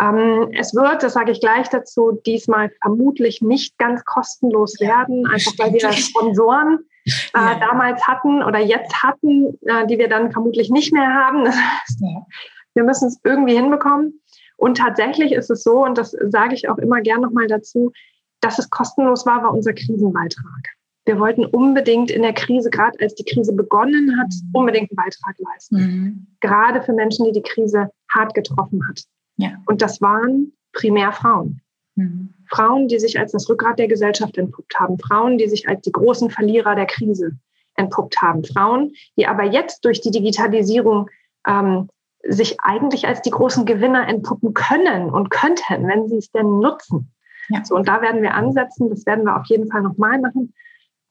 Ähm, 0.00 0.48
es 0.58 0.74
wird, 0.74 1.04
das 1.04 1.12
sage 1.12 1.30
ich 1.30 1.40
gleich 1.40 1.68
dazu, 1.68 2.18
diesmal 2.26 2.72
vermutlich 2.82 3.40
nicht 3.40 3.78
ganz 3.78 4.04
kostenlos 4.04 4.80
werden, 4.80 5.26
einfach 5.26 5.52
weil 5.58 5.74
wir 5.74 5.92
Sponsoren 5.92 6.80
äh, 7.04 7.10
ja. 7.34 7.60
damals 7.60 8.08
hatten 8.08 8.42
oder 8.42 8.58
jetzt 8.58 9.02
hatten, 9.02 9.58
äh, 9.66 9.86
die 9.86 9.98
wir 9.98 10.08
dann 10.08 10.32
vermutlich 10.32 10.70
nicht 10.70 10.92
mehr 10.92 11.14
haben. 11.14 11.44
Das 11.44 11.54
heißt, 11.54 12.00
ja. 12.00 12.26
Wir 12.74 12.84
müssen 12.84 13.08
es 13.08 13.20
irgendwie 13.24 13.56
hinbekommen. 13.56 14.20
Und 14.56 14.76
tatsächlich 14.76 15.32
ist 15.32 15.50
es 15.50 15.62
so, 15.62 15.84
und 15.84 15.96
das 15.96 16.10
sage 16.10 16.54
ich 16.54 16.68
auch 16.68 16.78
immer 16.78 17.00
gern 17.00 17.22
nochmal 17.22 17.46
dazu, 17.46 17.92
dass 18.40 18.58
es 18.58 18.70
kostenlos 18.70 19.26
war, 19.26 19.42
war 19.42 19.52
unser 19.52 19.72
Krisenbeitrag. 19.72 20.68
Wir 21.06 21.18
wollten 21.18 21.46
unbedingt 21.46 22.10
in 22.10 22.22
der 22.22 22.34
Krise, 22.34 22.70
gerade 22.70 22.98
als 23.00 23.14
die 23.14 23.24
Krise 23.24 23.52
begonnen 23.52 24.18
hat, 24.20 24.28
mhm. 24.28 24.50
unbedingt 24.52 24.90
einen 24.90 24.96
Beitrag 24.96 25.34
leisten. 25.38 25.76
Mhm. 25.76 26.26
Gerade 26.40 26.82
für 26.82 26.92
Menschen, 26.92 27.24
die 27.24 27.32
die 27.32 27.42
Krise 27.42 27.90
hart 28.12 28.34
getroffen 28.34 28.86
hat. 28.86 29.02
Ja. 29.36 29.62
Und 29.66 29.82
das 29.82 30.00
waren 30.00 30.52
primär 30.72 31.12
Frauen. 31.12 31.62
Mhm. 31.96 32.34
Frauen, 32.48 32.88
die 32.88 32.98
sich 32.98 33.18
als 33.18 33.32
das 33.32 33.48
Rückgrat 33.48 33.78
der 33.78 33.88
Gesellschaft 33.88 34.36
entpuppt 34.36 34.78
haben. 34.78 34.98
Frauen, 34.98 35.38
die 35.38 35.48
sich 35.48 35.68
als 35.68 35.80
die 35.82 35.92
großen 35.92 36.30
Verlierer 36.30 36.74
der 36.74 36.86
Krise 36.86 37.32
entpuppt 37.76 38.20
haben. 38.20 38.44
Frauen, 38.44 38.92
die 39.16 39.26
aber 39.26 39.44
jetzt 39.44 39.84
durch 39.84 40.00
die 40.00 40.10
Digitalisierung 40.10 41.08
ähm, 41.46 41.88
sich 42.22 42.60
eigentlich 42.60 43.06
als 43.06 43.22
die 43.22 43.30
großen 43.30 43.64
Gewinner 43.64 44.06
entpuppen 44.08 44.54
können 44.54 45.10
und 45.10 45.30
könnten, 45.30 45.88
wenn 45.88 46.08
sie 46.08 46.18
es 46.18 46.30
denn 46.30 46.58
nutzen. 46.58 47.12
Ja. 47.48 47.64
So, 47.64 47.74
und 47.74 47.88
da 47.88 48.02
werden 48.02 48.22
wir 48.22 48.34
ansetzen. 48.34 48.90
Das 48.90 49.06
werden 49.06 49.24
wir 49.24 49.36
auf 49.36 49.46
jeden 49.46 49.70
Fall 49.70 49.82
nochmal 49.82 50.20
machen. 50.20 50.54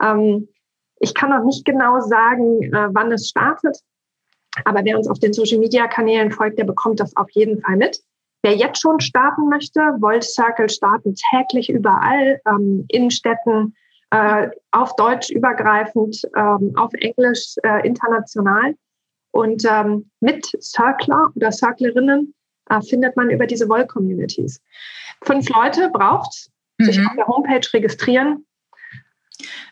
Ähm, 0.01 0.47
ich 0.99 1.13
kann 1.13 1.29
noch 1.29 1.43
nicht 1.43 1.65
genau 1.65 1.99
sagen, 2.01 2.61
äh, 2.63 2.89
wann 2.91 3.11
es 3.11 3.29
startet. 3.29 3.77
Aber 4.65 4.83
wer 4.83 4.97
uns 4.97 5.07
auf 5.07 5.19
den 5.19 5.33
Social 5.33 5.59
Media 5.59 5.87
Kanälen 5.87 6.31
folgt, 6.31 6.57
der 6.57 6.65
bekommt 6.65 6.99
das 6.99 7.15
auf 7.15 7.29
jeden 7.31 7.61
Fall 7.61 7.77
mit. 7.77 7.99
Wer 8.41 8.55
jetzt 8.55 8.81
schon 8.81 8.99
starten 8.99 9.49
möchte, 9.49 9.79
Volt 9.99 10.23
Circle 10.23 10.69
starten 10.69 11.15
täglich 11.31 11.69
überall, 11.69 12.41
ähm, 12.47 12.85
in 12.87 13.11
Städten, 13.11 13.75
äh, 14.11 14.49
auf 14.71 14.95
Deutsch 14.95 15.29
übergreifend, 15.29 16.21
ähm, 16.35 16.73
auf 16.77 16.93
Englisch 16.93 17.55
äh, 17.63 17.85
international. 17.85 18.75
Und 19.31 19.63
ähm, 19.65 20.09
mit 20.19 20.45
Circler 20.61 21.31
oder 21.35 21.51
Circlerinnen 21.51 22.33
äh, 22.69 22.81
findet 22.81 23.15
man 23.15 23.29
über 23.29 23.45
diese 23.45 23.69
Volt-Communities. 23.69 24.61
Fünf 25.23 25.49
Leute 25.49 25.89
braucht 25.93 26.49
mhm. 26.77 26.85
sich 26.85 26.99
auf 26.99 27.15
der 27.15 27.27
Homepage 27.27 27.67
registrieren 27.73 28.45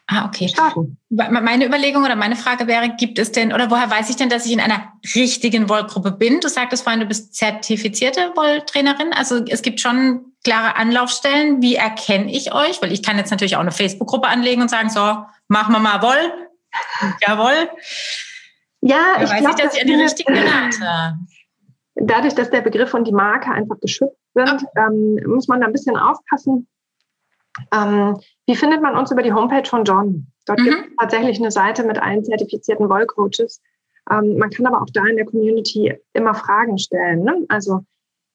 Ah, 0.10 0.26
okay. 0.26 0.48
Starten. 0.48 0.98
Meine 1.10 1.66
Überlegung 1.66 2.06
oder 2.06 2.16
meine 2.16 2.38
Frage 2.38 2.66
wäre, 2.68 2.96
gibt 2.96 3.20
es 3.20 3.34
denn, 3.34 3.52
oder 3.52 3.70
woher 3.70 3.92
weiß 3.92 4.10
ich 4.10 4.16
denn, 4.16 4.30
dass 4.30 4.46
ich 4.46 4.54
in 4.54 4.62
einer 4.62 4.94
richtigen 5.16 5.68
Wollgruppe 5.68 6.12
bin? 6.12 6.40
Du 6.40 6.48
sagtest 6.48 6.84
vorhin, 6.84 7.02
du 7.02 7.06
bist 7.06 7.36
zertifizierte 7.36 8.32
Wolltrainerin. 8.36 9.12
Also 9.12 9.44
es 9.46 9.62
gibt 9.62 9.82
schon 9.82 10.34
klare 10.46 10.78
Anlaufstellen. 10.78 11.62
Wie 11.62 11.76
erkenne 11.76 12.32
ich 12.32 12.54
euch? 12.54 12.82
Weil 12.82 12.94
ich 12.94 13.04
kann 13.04 13.18
jetzt 13.18 13.32
natürlich 13.32 13.58
auch 13.58 13.62
eine 13.62 13.74
Facebook-Gruppe 13.74 14.30
anlegen 14.30 14.62
und 14.62 14.70
sagen, 14.70 14.90
so, 14.90 15.26
machen 15.50 15.74
wir 15.74 15.80
mal 15.80 16.02
Woll. 16.02 16.34
Jawohl. 17.28 17.70
Ja, 18.82 19.18
da 19.18 19.24
ich 19.24 19.36
glaube, 19.38 19.62
dass 19.62 19.78
ihr 19.78 19.86
die 19.86 19.96
richtigen 19.96 20.34
Berater. 20.34 21.18
Dadurch, 21.96 22.36
dass 22.36 22.52
der 22.52 22.62
Begriff 22.62 22.94
und 22.94 23.08
die 23.08 23.12
Marke 23.14 23.52
einfach 23.52 23.80
geschützt 23.80 24.20
sind, 24.36 24.64
okay. 24.64 24.68
ähm, 24.78 25.20
muss 25.26 25.48
man 25.48 25.62
da 25.62 25.68
ein 25.68 25.74
bisschen 25.74 25.98
aufpassen. 25.98 26.68
Ähm, 27.74 28.20
wie 28.46 28.56
findet 28.56 28.82
man 28.82 28.96
uns 28.96 29.12
über 29.12 29.24
die 29.24 29.34
Homepage 29.34 29.68
von 29.68 29.84
John? 29.84 30.28
Dort 30.46 30.60
mhm. 30.60 30.66
gibt 30.66 30.78
es 30.78 30.96
tatsächlich 31.00 31.40
eine 31.40 31.52
Seite 31.52 31.84
mit 31.84 32.00
allen 32.00 32.24
zertifizierten 32.24 32.88
Wollcoaches. 32.88 33.62
Ähm, 34.12 34.38
man 34.38 34.50
kann 34.52 34.68
aber 34.68 34.82
auch 34.82 34.90
da 34.94 35.06
in 35.06 35.18
der 35.18 35.26
Community 35.26 35.94
immer 36.14 36.36
Fragen 36.36 36.78
stellen. 36.78 37.24
Ne? 37.24 37.46
Also 37.50 37.84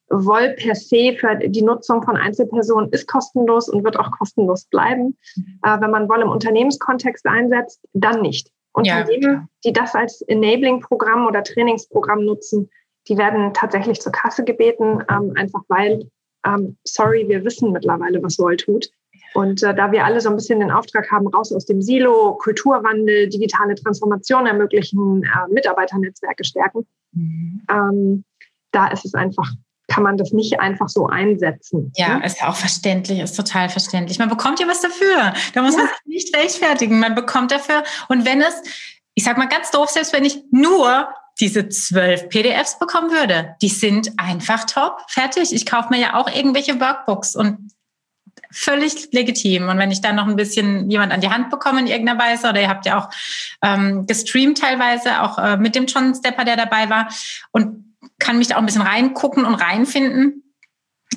Woll 0.08 0.54
per 0.58 0.74
se 0.74 1.16
für 1.18 1.36
die 1.36 1.62
Nutzung 1.62 2.02
von 2.02 2.16
Einzelpersonen 2.16 2.90
ist 2.90 3.08
kostenlos 3.08 3.68
und 3.70 3.82
wird 3.82 3.98
auch 3.98 4.10
kostenlos 4.10 4.64
bleiben. 4.66 5.16
Mhm. 5.36 5.60
Äh, 5.62 5.80
wenn 5.80 5.90
man 5.90 6.08
Woll 6.08 6.20
im 6.20 6.28
Unternehmenskontext 6.28 7.24
einsetzt, 7.26 7.80
dann 7.94 8.20
nicht. 8.20 8.50
Unternehmen, 8.72 9.32
ja, 9.32 9.48
die 9.64 9.72
das 9.72 9.94
als 9.94 10.22
Enabling-Programm 10.22 11.26
oder 11.26 11.42
Trainingsprogramm 11.42 12.24
nutzen, 12.24 12.70
die 13.08 13.18
werden 13.18 13.52
tatsächlich 13.52 14.00
zur 14.00 14.12
Kasse 14.12 14.44
gebeten, 14.44 15.02
ähm, 15.10 15.32
einfach 15.36 15.62
weil, 15.68 16.08
ähm, 16.46 16.76
sorry, 16.84 17.28
wir 17.28 17.44
wissen 17.44 17.72
mittlerweile, 17.72 18.22
was 18.22 18.38
Woll 18.38 18.56
tut. 18.56 18.90
Und 19.34 19.62
äh, 19.62 19.74
da 19.74 19.92
wir 19.92 20.04
alle 20.04 20.20
so 20.20 20.28
ein 20.28 20.36
bisschen 20.36 20.60
den 20.60 20.70
Auftrag 20.70 21.10
haben, 21.10 21.26
raus 21.26 21.52
aus 21.52 21.64
dem 21.66 21.80
Silo, 21.80 22.34
Kulturwandel, 22.34 23.28
digitale 23.28 23.74
Transformation 23.74 24.46
ermöglichen, 24.46 25.22
äh, 25.24 25.52
Mitarbeiternetzwerke 25.52 26.44
stärken, 26.44 26.86
mhm. 27.12 27.62
ähm, 27.70 28.24
da 28.72 28.88
ist 28.88 29.04
es 29.04 29.14
einfach 29.14 29.50
kann 29.92 30.04
man 30.04 30.16
das 30.16 30.32
nicht 30.32 30.58
einfach 30.58 30.88
so 30.88 31.06
einsetzen. 31.06 31.92
Ja, 31.96 32.18
ne? 32.18 32.24
ist 32.24 32.40
ja 32.40 32.48
auch 32.48 32.56
verständlich, 32.56 33.18
ist 33.20 33.36
total 33.36 33.68
verständlich. 33.68 34.18
Man 34.18 34.30
bekommt 34.30 34.58
ja 34.58 34.66
was 34.66 34.80
dafür. 34.80 35.34
Da 35.52 35.62
muss 35.62 35.74
ja. 35.74 35.80
man 35.80 35.88
sich 35.88 36.06
nicht 36.06 36.36
rechtfertigen. 36.36 36.98
Man 36.98 37.14
bekommt 37.14 37.50
dafür. 37.50 37.84
Und 38.08 38.24
wenn 38.24 38.40
es, 38.40 38.54
ich 39.14 39.24
sag 39.24 39.36
mal 39.36 39.48
ganz 39.48 39.70
doof, 39.70 39.90
selbst 39.90 40.14
wenn 40.14 40.24
ich 40.24 40.38
nur 40.50 41.08
diese 41.40 41.68
zwölf 41.68 42.28
PDFs 42.30 42.78
bekommen 42.78 43.10
würde, 43.10 43.54
die 43.60 43.68
sind 43.68 44.12
einfach 44.16 44.64
top, 44.64 44.98
fertig. 45.08 45.52
Ich 45.52 45.66
kaufe 45.66 45.88
mir 45.90 46.00
ja 46.00 46.14
auch 46.14 46.28
irgendwelche 46.34 46.80
Workbooks 46.80 47.36
und 47.36 47.72
völlig 48.50 49.12
legitim. 49.12 49.68
Und 49.68 49.78
wenn 49.78 49.90
ich 49.90 50.00
dann 50.00 50.16
noch 50.16 50.26
ein 50.26 50.36
bisschen 50.36 50.90
jemand 50.90 51.12
an 51.12 51.20
die 51.20 51.30
Hand 51.30 51.50
bekomme 51.50 51.80
in 51.80 51.86
irgendeiner 51.86 52.18
Weise, 52.18 52.48
oder 52.48 52.62
ihr 52.62 52.68
habt 52.68 52.86
ja 52.86 52.98
auch 52.98 53.10
ähm, 53.62 54.06
gestreamt 54.06 54.58
teilweise, 54.58 55.22
auch 55.22 55.38
äh, 55.38 55.56
mit 55.58 55.74
dem 55.74 55.86
John 55.86 56.14
Stepper, 56.14 56.44
der 56.44 56.56
dabei 56.56 56.88
war, 56.88 57.08
und 57.50 57.91
kann 58.22 58.38
mich 58.38 58.48
da 58.48 58.56
auch 58.56 58.60
ein 58.60 58.66
bisschen 58.66 58.82
reingucken 58.82 59.44
und 59.44 59.54
reinfinden. 59.54 60.54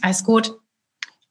Alles 0.01 0.23
gut. 0.23 0.59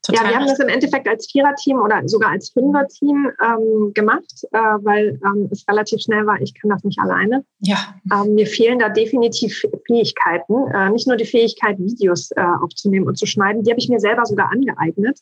Total 0.03 0.25
ja, 0.25 0.31
wir 0.31 0.37
haben 0.37 0.47
das 0.47 0.59
im 0.59 0.69
Endeffekt 0.69 1.09
als 1.09 1.31
Viererteam 1.31 1.81
oder 1.81 2.03
sogar 2.07 2.31
als 2.31 2.51
Fünferteam 2.51 3.31
ähm, 3.43 3.93
gemacht, 3.95 4.45
äh, 4.53 4.59
weil 4.59 5.19
ähm, 5.25 5.49
es 5.51 5.67
relativ 5.67 6.03
schnell 6.03 6.27
war, 6.27 6.39
ich 6.43 6.53
kann 6.55 6.69
das 6.69 6.85
nicht 6.85 6.99
alleine. 6.99 7.43
Ja. 7.61 7.95
Ähm, 8.13 8.35
mir 8.35 8.47
fehlen 8.47 8.79
da 8.79 8.91
definitiv 8.91 9.63
Fähigkeiten. 9.87 10.71
Äh, 10.75 10.91
nicht 10.91 11.07
nur 11.07 11.17
die 11.17 11.25
Fähigkeit, 11.25 11.79
Videos 11.79 12.31
äh, 12.33 12.43
aufzunehmen 12.43 13.07
und 13.07 13.17
zu 13.17 13.25
schneiden, 13.25 13.63
die 13.63 13.71
habe 13.71 13.81
ich 13.81 13.89
mir 13.89 14.01
selber 14.01 14.27
sogar 14.27 14.51
angeeignet 14.53 15.21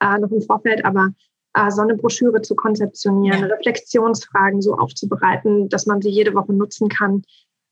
äh, 0.00 0.18
noch 0.18 0.30
im 0.30 0.42
Vorfeld, 0.42 0.84
aber 0.84 1.10
äh, 1.54 1.70
so 1.70 1.82
eine 1.82 1.94
Broschüre 1.94 2.42
zu 2.42 2.54
konzeptionieren, 2.54 3.40
ja. 3.40 3.46
Reflexionsfragen 3.46 4.62
so 4.62 4.74
aufzubereiten, 4.74 5.68
dass 5.68 5.86
man 5.86 6.00
sie 6.02 6.10
jede 6.10 6.34
Woche 6.34 6.52
nutzen 6.52 6.88
kann. 6.88 7.22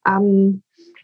Ähm, 0.07 0.63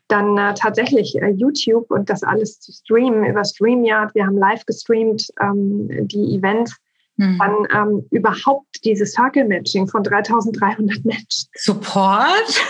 dann 0.08 0.36
äh, 0.36 0.54
tatsächlich 0.54 1.14
äh, 1.20 1.30
YouTube 1.30 1.90
und 1.90 2.10
das 2.10 2.22
alles 2.22 2.60
zu 2.60 2.72
streamen 2.72 3.24
über 3.24 3.44
StreamYard. 3.44 4.14
Wir 4.14 4.26
haben 4.26 4.36
live 4.36 4.64
gestreamt 4.66 5.28
ähm, 5.40 5.88
die 6.08 6.36
Events. 6.36 6.76
Mhm. 7.16 7.38
Dann 7.38 7.66
ähm, 7.72 8.06
überhaupt 8.10 8.84
dieses 8.84 9.12
Circle 9.12 9.44
Matching 9.44 9.86
von 9.86 10.02
3300 10.02 10.78
Menschen. 11.04 11.48
Support? 11.54 12.60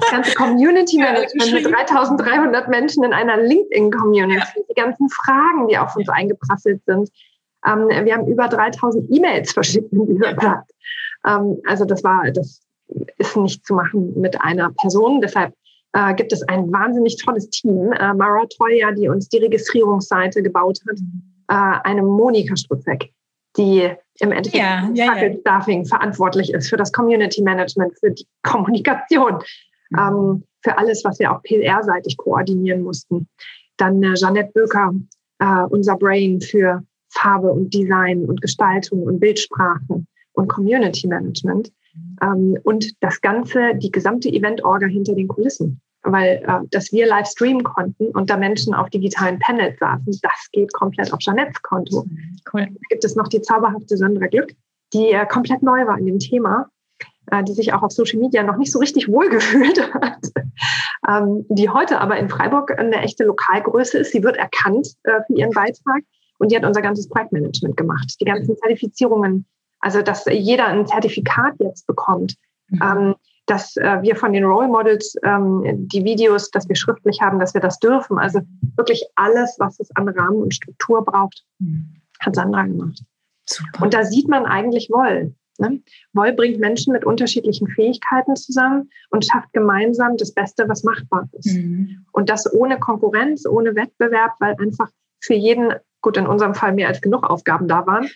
Das 0.00 0.10
ganze 0.10 0.34
Community 0.34 0.98
Management 0.98 1.52
mit 1.52 1.66
3300 1.66 2.68
Menschen 2.68 3.04
in 3.04 3.12
einer 3.12 3.38
LinkedIn-Community. 3.38 4.36
Ja. 4.38 4.62
Die 4.70 4.74
ganzen 4.74 5.08
Fragen, 5.08 5.68
die 5.68 5.78
auf 5.78 5.96
uns 5.96 6.08
eingeprasselt 6.08 6.82
sind. 6.86 7.10
Ähm, 7.66 7.88
wir 7.88 8.14
haben 8.14 8.26
über 8.26 8.48
3000 8.48 9.10
E-Mails 9.10 9.52
verschickt 9.54 9.92
in 9.92 10.06
dieser 10.06 10.36
Zeit. 10.36 10.64
Ähm, 11.26 11.60
also 11.66 11.84
das 11.84 12.04
war, 12.04 12.30
das 12.30 12.60
ist 13.18 13.36
nicht 13.36 13.66
zu 13.66 13.74
machen 13.74 14.18
mit 14.20 14.40
einer 14.40 14.70
Person. 14.72 15.20
Deshalb 15.20 15.54
äh, 15.92 16.14
gibt 16.14 16.32
es 16.32 16.42
ein 16.48 16.72
wahnsinnig 16.72 17.16
tolles 17.16 17.48
Team. 17.50 17.92
Äh, 17.92 18.14
Mara 18.14 18.46
Toya, 18.46 18.92
die 18.92 19.08
uns 19.08 19.28
die 19.28 19.38
Registrierungsseite 19.38 20.42
gebaut 20.42 20.80
hat, 20.88 20.98
äh, 21.48 21.88
eine 21.88 22.02
Monika 22.02 22.56
Strutzek, 22.56 23.12
die 23.56 23.90
im 24.20 24.32
Endeffekt 24.32 24.62
ja, 24.62 24.90
ja, 24.94 25.16
ja. 25.16 25.34
Staffing 25.40 25.84
verantwortlich 25.84 26.52
ist 26.52 26.68
für 26.68 26.76
das 26.76 26.92
Community 26.92 27.42
Management, 27.42 27.98
für 27.98 28.10
die 28.10 28.26
Kommunikation, 28.42 29.42
mhm. 29.90 29.98
ähm, 29.98 30.44
für 30.62 30.78
alles, 30.78 31.04
was 31.04 31.18
wir 31.18 31.32
auch 31.32 31.42
PR-seitig 31.42 32.16
koordinieren 32.16 32.82
mussten. 32.82 33.28
Dann 33.76 34.02
äh, 34.02 34.14
Jeanette 34.14 34.52
Böker, 34.52 34.94
äh, 35.40 35.64
unser 35.70 35.96
Brain 35.96 36.40
für 36.40 36.82
Farbe 37.10 37.52
und 37.52 37.74
Design 37.74 38.24
und 38.24 38.40
Gestaltung 38.40 39.02
und 39.02 39.20
Bildsprachen 39.20 40.06
und 40.32 40.48
Community 40.48 41.06
Management. 41.06 41.70
Ähm, 42.22 42.58
und 42.62 43.02
das 43.02 43.20
Ganze, 43.20 43.74
die 43.76 43.90
gesamte 43.90 44.28
Event-Orga 44.28 44.86
hinter 44.86 45.14
den 45.14 45.28
Kulissen. 45.28 45.80
Weil, 46.04 46.42
äh, 46.46 46.66
dass 46.70 46.92
wir 46.92 47.06
live 47.06 47.28
streamen 47.28 47.62
konnten 47.62 48.06
und 48.06 48.28
da 48.28 48.36
Menschen 48.36 48.74
auf 48.74 48.90
digitalen 48.90 49.38
Panels 49.38 49.78
saßen, 49.78 50.18
das 50.20 50.48
geht 50.50 50.72
komplett 50.72 51.12
auf 51.12 51.20
Jeanettes 51.20 51.62
Konto. 51.62 52.04
Cool. 52.52 52.66
Da 52.66 52.86
gibt 52.90 53.04
es 53.04 53.14
noch 53.14 53.28
die 53.28 53.40
zauberhafte 53.40 53.96
Sandra 53.96 54.26
Glück, 54.26 54.52
die 54.92 55.12
äh, 55.12 55.26
komplett 55.26 55.62
neu 55.62 55.86
war 55.86 55.98
in 55.98 56.06
dem 56.06 56.18
Thema, 56.18 56.68
äh, 57.30 57.44
die 57.44 57.52
sich 57.52 57.72
auch 57.72 57.82
auf 57.82 57.92
Social 57.92 58.18
Media 58.18 58.42
noch 58.42 58.56
nicht 58.56 58.72
so 58.72 58.80
richtig 58.80 59.08
wohlgefühlt 59.08 59.94
hat, 59.94 60.26
ähm, 61.08 61.46
die 61.48 61.68
heute 61.68 62.00
aber 62.00 62.16
in 62.16 62.28
Freiburg 62.28 62.76
eine 62.76 62.96
echte 62.96 63.24
Lokalgröße 63.24 63.98
ist. 63.98 64.10
Sie 64.10 64.24
wird 64.24 64.36
erkannt 64.36 64.88
äh, 65.04 65.20
für 65.26 65.34
ihren 65.34 65.52
Beitrag 65.52 66.02
und 66.38 66.50
die 66.50 66.56
hat 66.56 66.64
unser 66.64 66.82
ganzes 66.82 67.08
Projektmanagement 67.08 67.76
gemacht, 67.76 68.16
die 68.20 68.24
ganzen 68.24 68.56
Zertifizierungen. 68.56 69.46
Also, 69.82 70.00
dass 70.00 70.24
jeder 70.24 70.66
ein 70.68 70.86
Zertifikat 70.86 71.54
jetzt 71.58 71.86
bekommt, 71.86 72.36
mhm. 72.68 72.80
ähm, 72.82 73.14
dass 73.46 73.76
äh, 73.76 74.00
wir 74.00 74.16
von 74.16 74.32
den 74.32 74.44
Role 74.44 74.68
Models 74.68 75.14
ähm, 75.24 75.88
die 75.88 76.04
Videos, 76.04 76.50
dass 76.50 76.68
wir 76.68 76.76
schriftlich 76.76 77.20
haben, 77.20 77.38
dass 77.38 77.52
wir 77.52 77.60
das 77.60 77.78
dürfen. 77.78 78.18
Also 78.18 78.40
wirklich 78.76 79.04
alles, 79.16 79.56
was 79.58 79.80
es 79.80 79.90
an 79.96 80.08
Rahmen 80.08 80.40
und 80.40 80.54
Struktur 80.54 81.04
braucht, 81.04 81.44
mhm. 81.58 81.96
hat 82.20 82.36
Sandra 82.36 82.62
gemacht. 82.62 83.02
Super. 83.44 83.82
Und 83.82 83.92
da 83.92 84.04
sieht 84.04 84.28
man 84.28 84.46
eigentlich 84.46 84.88
Woll. 84.90 85.34
Ne? 85.58 85.82
Woll 86.12 86.32
bringt 86.32 86.60
Menschen 86.60 86.92
mit 86.92 87.04
unterschiedlichen 87.04 87.66
Fähigkeiten 87.68 88.36
zusammen 88.36 88.90
und 89.10 89.24
schafft 89.24 89.52
gemeinsam 89.52 90.16
das 90.16 90.32
Beste, 90.32 90.68
was 90.68 90.84
machbar 90.84 91.28
ist. 91.32 91.54
Mhm. 91.56 92.06
Und 92.12 92.30
das 92.30 92.50
ohne 92.52 92.78
Konkurrenz, 92.78 93.44
ohne 93.46 93.74
Wettbewerb, 93.74 94.32
weil 94.38 94.54
einfach 94.60 94.88
für 95.20 95.34
jeden, 95.34 95.74
gut, 96.02 96.16
in 96.16 96.26
unserem 96.26 96.54
Fall 96.54 96.72
mehr 96.72 96.88
als 96.88 97.00
genug 97.00 97.24
Aufgaben 97.28 97.68
da 97.68 97.86
waren, 97.86 98.08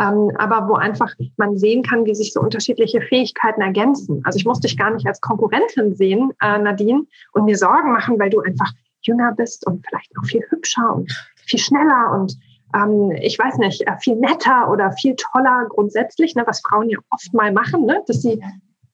ähm, 0.00 0.30
aber 0.36 0.68
wo 0.68 0.74
einfach 0.74 1.12
man 1.36 1.58
sehen 1.58 1.82
kann, 1.82 2.06
wie 2.06 2.14
sich 2.14 2.32
so 2.32 2.40
unterschiedliche 2.40 3.00
Fähigkeiten 3.00 3.60
ergänzen. 3.60 4.22
Also 4.24 4.38
ich 4.38 4.44
muss 4.44 4.60
dich 4.60 4.76
gar 4.76 4.90
nicht 4.90 5.06
als 5.06 5.20
Konkurrentin 5.20 5.94
sehen, 5.94 6.32
äh, 6.40 6.58
Nadine, 6.58 7.02
und 7.32 7.44
mir 7.44 7.58
Sorgen 7.58 7.92
machen, 7.92 8.18
weil 8.18 8.30
du 8.30 8.40
einfach 8.40 8.72
jünger 9.02 9.32
bist 9.32 9.66
und 9.66 9.84
vielleicht 9.86 10.14
noch 10.16 10.24
viel 10.24 10.42
hübscher 10.48 10.94
und 10.94 11.12
viel 11.44 11.58
schneller 11.58 12.12
und 12.12 12.36
ähm, 12.74 13.12
ich 13.20 13.38
weiß 13.38 13.58
nicht, 13.58 13.86
äh, 13.86 13.96
viel 13.98 14.16
netter 14.16 14.70
oder 14.70 14.92
viel 14.92 15.14
toller 15.16 15.66
grundsätzlich, 15.68 16.34
ne, 16.34 16.44
was 16.46 16.60
Frauen 16.60 16.88
ja 16.88 16.98
oft 17.10 17.32
mal 17.32 17.52
machen, 17.52 17.84
ne, 17.86 18.02
dass 18.06 18.22
sie 18.22 18.42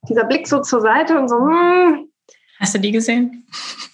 dieser 0.09 0.25
Blick 0.25 0.47
so 0.47 0.61
zur 0.61 0.81
Seite 0.81 1.19
und 1.19 1.29
so, 1.29 1.39
mm, 1.39 2.10
Hast 2.61 2.75
du 2.75 2.79
die 2.79 2.93
gesehen? 2.93 3.47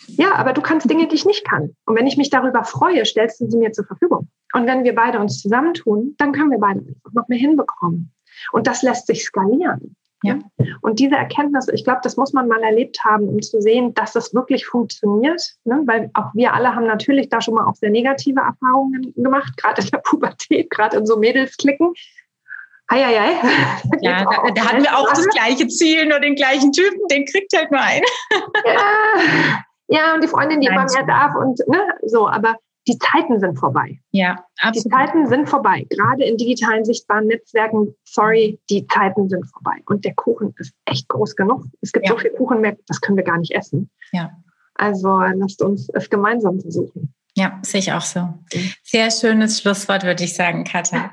Ja, 0.08 0.34
aber 0.34 0.52
du 0.52 0.60
kannst 0.60 0.90
Dinge, 0.90 1.06
die 1.06 1.14
ich 1.14 1.24
nicht 1.24 1.48
kann. 1.48 1.76
Und 1.86 1.96
wenn 1.96 2.06
ich 2.06 2.16
mich 2.16 2.30
darüber 2.30 2.64
freue, 2.64 3.04
stellst 3.04 3.40
du 3.40 3.48
sie 3.48 3.58
mir 3.58 3.72
zur 3.72 3.86
Verfügung. 3.86 4.28
Und 4.52 4.66
wenn 4.66 4.82
wir 4.82 4.94
beide 4.94 5.20
uns 5.20 5.40
zusammentun, 5.40 6.14
dann 6.18 6.32
können 6.32 6.50
wir 6.50 6.58
beide 6.58 6.80
einfach 6.80 7.12
noch 7.12 7.28
mehr 7.28 7.38
hinbekommen. 7.38 8.12
Und 8.52 8.66
das 8.66 8.82
lässt 8.82 9.06
sich 9.06 9.24
skalieren. 9.24 9.96
Ja. 10.22 10.38
Und 10.80 10.98
diese 10.98 11.14
Erkenntnis, 11.14 11.68
ich 11.68 11.84
glaube, 11.84 12.00
das 12.02 12.16
muss 12.16 12.32
man 12.32 12.48
mal 12.48 12.62
erlebt 12.62 12.98
haben, 13.04 13.28
um 13.28 13.40
zu 13.40 13.60
sehen, 13.60 13.94
dass 13.94 14.12
das 14.12 14.34
wirklich 14.34 14.66
funktioniert. 14.66 15.42
Ne? 15.64 15.82
Weil 15.86 16.10
auch 16.14 16.34
wir 16.34 16.54
alle 16.54 16.74
haben 16.74 16.86
natürlich 16.86 17.28
da 17.28 17.40
schon 17.40 17.54
mal 17.54 17.66
auch 17.66 17.76
sehr 17.76 17.90
negative 17.90 18.40
Erfahrungen 18.40 19.12
gemacht, 19.14 19.56
gerade 19.56 19.82
in 19.82 19.88
der 19.88 19.98
Pubertät, 19.98 20.70
gerade 20.70 20.96
in 20.96 21.06
so 21.06 21.18
Mädelsklicken. 21.18 21.92
Heieiei. 22.90 23.32
Ja, 24.00 24.24
da, 24.24 24.50
da 24.54 24.64
hatten 24.66 24.82
wir 24.82 24.96
auch 24.96 25.08
das 25.10 25.26
gleiche 25.28 25.66
Ziel, 25.68 26.06
nur 26.06 26.20
den 26.20 26.34
gleichen 26.34 26.70
Typen, 26.72 27.00
den 27.10 27.24
kriegt 27.24 27.56
halt 27.56 27.70
nur 27.70 27.80
ein. 27.80 28.02
Ja, 28.66 29.58
ja 29.88 30.14
und 30.14 30.22
die 30.22 30.28
Freundin, 30.28 30.60
die 30.60 30.68
Nein, 30.68 30.76
immer 30.76 30.92
mehr 30.92 31.06
darf 31.06 31.34
und 31.34 31.58
ne, 31.66 31.82
so, 32.02 32.28
aber 32.28 32.56
die 32.86 32.98
Zeiten 32.98 33.40
sind 33.40 33.58
vorbei. 33.58 33.98
Ja, 34.12 34.44
absolut. 34.60 34.84
Die 34.84 34.90
Zeiten 34.90 35.26
sind 35.26 35.48
vorbei. 35.48 35.86
Gerade 35.90 36.24
in 36.24 36.36
digitalen 36.36 36.84
sichtbaren 36.84 37.26
Netzwerken, 37.26 37.94
sorry, 38.04 38.60
die 38.70 38.86
Zeiten 38.86 39.28
sind 39.28 39.44
vorbei. 39.46 39.82
Und 39.86 40.04
der 40.04 40.14
Kuchen 40.14 40.54
ist 40.58 40.72
echt 40.84 41.08
groß 41.08 41.34
genug. 41.34 41.64
Es 41.80 41.92
gibt 41.92 42.06
ja. 42.06 42.12
so 42.12 42.18
viel 42.18 42.30
Kuchen 42.30 42.60
mehr, 42.60 42.76
das 42.86 43.00
können 43.00 43.16
wir 43.16 43.24
gar 43.24 43.38
nicht 43.38 43.52
essen. 43.52 43.90
Ja. 44.12 44.30
Also 44.74 45.18
lasst 45.18 45.62
uns 45.62 45.88
es 45.94 46.10
gemeinsam 46.10 46.60
versuchen. 46.60 47.14
Ja, 47.36 47.58
sehe 47.62 47.80
ich 47.80 47.92
auch 47.92 48.02
so. 48.02 48.32
Sehr 48.82 49.10
schönes 49.10 49.60
Schlusswort, 49.60 50.04
würde 50.04 50.24
ich 50.24 50.34
sagen, 50.34 50.64
Katja. 50.64 51.12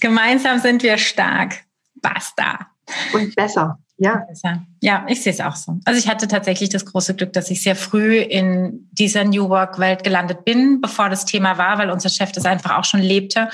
Gemeinsam 0.00 0.60
sind 0.60 0.84
wir 0.84 0.96
stark. 0.96 1.64
Basta. 1.96 2.68
Und 3.12 3.34
besser. 3.34 3.78
Ja. 3.96 4.26
Ja, 4.80 5.06
ich 5.08 5.22
sehe 5.22 5.32
es 5.32 5.40
auch 5.40 5.56
so. 5.56 5.78
Also 5.84 5.98
ich 5.98 6.08
hatte 6.08 6.28
tatsächlich 6.28 6.68
das 6.68 6.84
große 6.84 7.16
Glück, 7.16 7.32
dass 7.32 7.50
ich 7.50 7.62
sehr 7.62 7.74
früh 7.74 8.18
in 8.18 8.88
dieser 8.92 9.24
New 9.24 9.48
Work-Welt 9.48 10.04
gelandet 10.04 10.44
bin, 10.44 10.80
bevor 10.80 11.08
das 11.08 11.24
Thema 11.24 11.58
war, 11.58 11.78
weil 11.78 11.90
unser 11.90 12.10
Chef 12.10 12.30
das 12.30 12.44
einfach 12.44 12.78
auch 12.78 12.84
schon 12.84 13.00
lebte. 13.00 13.48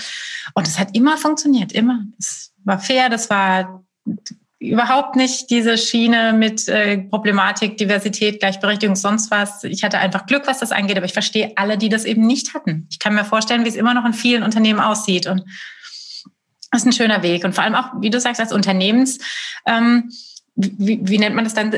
Und 0.55 0.69
es 0.69 0.79
hat 0.79 0.95
immer 0.95 1.17
funktioniert, 1.17 1.73
immer. 1.73 2.05
Es 2.19 2.53
war 2.65 2.79
fair, 2.79 3.09
das 3.09 3.31
war 3.31 3.85
überhaupt 4.61 5.17
nicht 5.17 5.49
diese 5.49 5.79
Schiene 5.79 6.35
mit 6.35 6.69
äh, 6.69 6.99
Problematik, 6.99 7.79
Diversität, 7.79 8.41
Gleichberechtigung, 8.41 8.95
sonst 8.95 9.31
was. 9.31 9.65
Ich 9.65 9.83
hatte 9.83 9.99
einfach 9.99 10.27
Glück, 10.27 10.47
was 10.47 10.59
das 10.59 10.71
angeht, 10.71 10.99
aber 10.99 11.07
ich 11.07 11.15
verstehe 11.15 11.53
alle, 11.57 11.79
die 11.79 11.89
das 11.89 12.05
eben 12.05 12.27
nicht 12.27 12.53
hatten. 12.53 12.87
Ich 12.91 12.99
kann 12.99 13.15
mir 13.15 13.25
vorstellen, 13.25 13.65
wie 13.65 13.71
es 13.71 13.75
immer 13.75 13.95
noch 13.95 14.05
in 14.05 14.13
vielen 14.13 14.43
Unternehmen 14.43 14.79
aussieht. 14.79 15.27
Und 15.27 15.45
das 16.71 16.83
ist 16.83 16.87
ein 16.87 16.93
schöner 16.93 17.23
Weg. 17.23 17.45
Und 17.45 17.55
vor 17.55 17.65
allem 17.65 17.75
auch, 17.75 17.89
wie 18.01 18.11
du 18.11 18.21
sagst, 18.21 18.39
als 18.39 18.53
Unternehmens, 18.53 19.19
ähm, 19.65 20.13
wie, 20.57 21.01
wie 21.03 21.19
nennt 21.19 21.35
man 21.35 21.45
das 21.45 21.55
dann, 21.55 21.73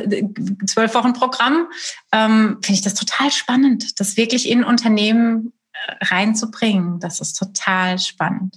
zwölf 0.66 0.92
Wochen 0.94 1.12
Programm, 1.12 1.68
ähm, 2.10 2.58
finde 2.62 2.74
ich 2.74 2.82
das 2.82 2.94
total 2.94 3.30
spannend, 3.30 4.00
das 4.00 4.16
wirklich 4.16 4.50
in 4.50 4.64
Unternehmen 4.64 5.52
äh, 5.72 6.04
reinzubringen. 6.06 6.98
Das 6.98 7.20
ist 7.20 7.34
total 7.34 8.00
spannend. 8.00 8.56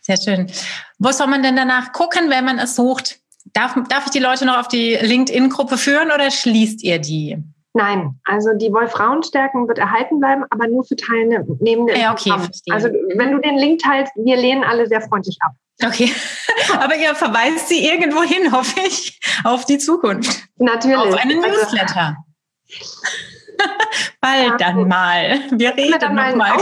Sehr 0.00 0.16
schön. 0.16 0.50
Wo 0.98 1.12
soll 1.12 1.28
man 1.28 1.44
denn 1.44 1.54
danach 1.54 1.92
gucken, 1.92 2.30
wenn 2.30 2.44
man 2.44 2.58
es 2.58 2.74
sucht? 2.74 3.20
Darf, 3.52 3.76
darf 3.88 4.06
ich 4.06 4.12
die 4.12 4.18
Leute 4.18 4.44
noch 4.46 4.58
auf 4.58 4.68
die 4.68 4.94
LinkedIn-Gruppe 4.94 5.78
führen 5.78 6.10
oder 6.12 6.30
schließt 6.30 6.82
ihr 6.82 6.98
die? 6.98 7.36
Nein, 7.74 8.18
also 8.24 8.54
die 8.54 8.72
Wolf-Frauen-Stärken 8.72 9.68
wird 9.68 9.78
erhalten 9.78 10.18
bleiben, 10.18 10.44
aber 10.50 10.66
nur 10.66 10.84
für 10.84 10.96
Teilnehmende. 10.96 11.96
Ja, 11.96 12.12
okay, 12.12 12.30
verstehe. 12.30 12.74
Also 12.74 12.88
wenn 13.14 13.30
du 13.30 13.38
den 13.38 13.56
Link 13.56 13.80
teilst, 13.80 14.12
wir 14.16 14.36
lehnen 14.36 14.64
alle 14.64 14.86
sehr 14.86 15.00
freundlich 15.00 15.38
ab. 15.40 15.52
Okay, 15.84 16.10
aber 16.80 16.96
ihr 16.96 17.14
verweist 17.14 17.68
sie 17.68 17.86
irgendwo 17.86 18.22
hin, 18.22 18.50
hoffe 18.52 18.80
ich, 18.80 19.20
auf 19.44 19.64
die 19.64 19.78
Zukunft. 19.78 20.44
Natürlich. 20.56 20.96
Auf 20.96 21.14
einen 21.14 21.44
also, 21.44 21.56
Newsletter. 21.56 22.16
Bald 24.20 24.50
ja, 24.50 24.56
dann 24.56 24.88
mal. 24.88 25.40
Wir 25.52 25.76
reden 25.76 25.98
nochmal. 26.14 26.56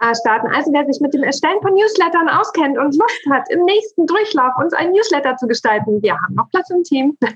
Äh, 0.00 0.14
starten. 0.14 0.48
Also 0.52 0.72
wer 0.72 0.84
sich 0.84 1.00
mit 1.00 1.14
dem 1.14 1.22
Erstellen 1.22 1.60
von 1.62 1.72
Newslettern 1.74 2.28
auskennt 2.28 2.76
und 2.76 2.96
Lust 2.96 3.22
hat, 3.30 3.48
im 3.50 3.64
nächsten 3.64 4.06
Durchlauf 4.06 4.52
uns 4.58 4.74
einen 4.74 4.92
Newsletter 4.92 5.36
zu 5.36 5.46
gestalten, 5.46 6.02
wir 6.02 6.14
haben 6.14 6.34
noch 6.34 6.50
Platz 6.50 6.70
im 6.70 6.82
Team. 6.82 7.16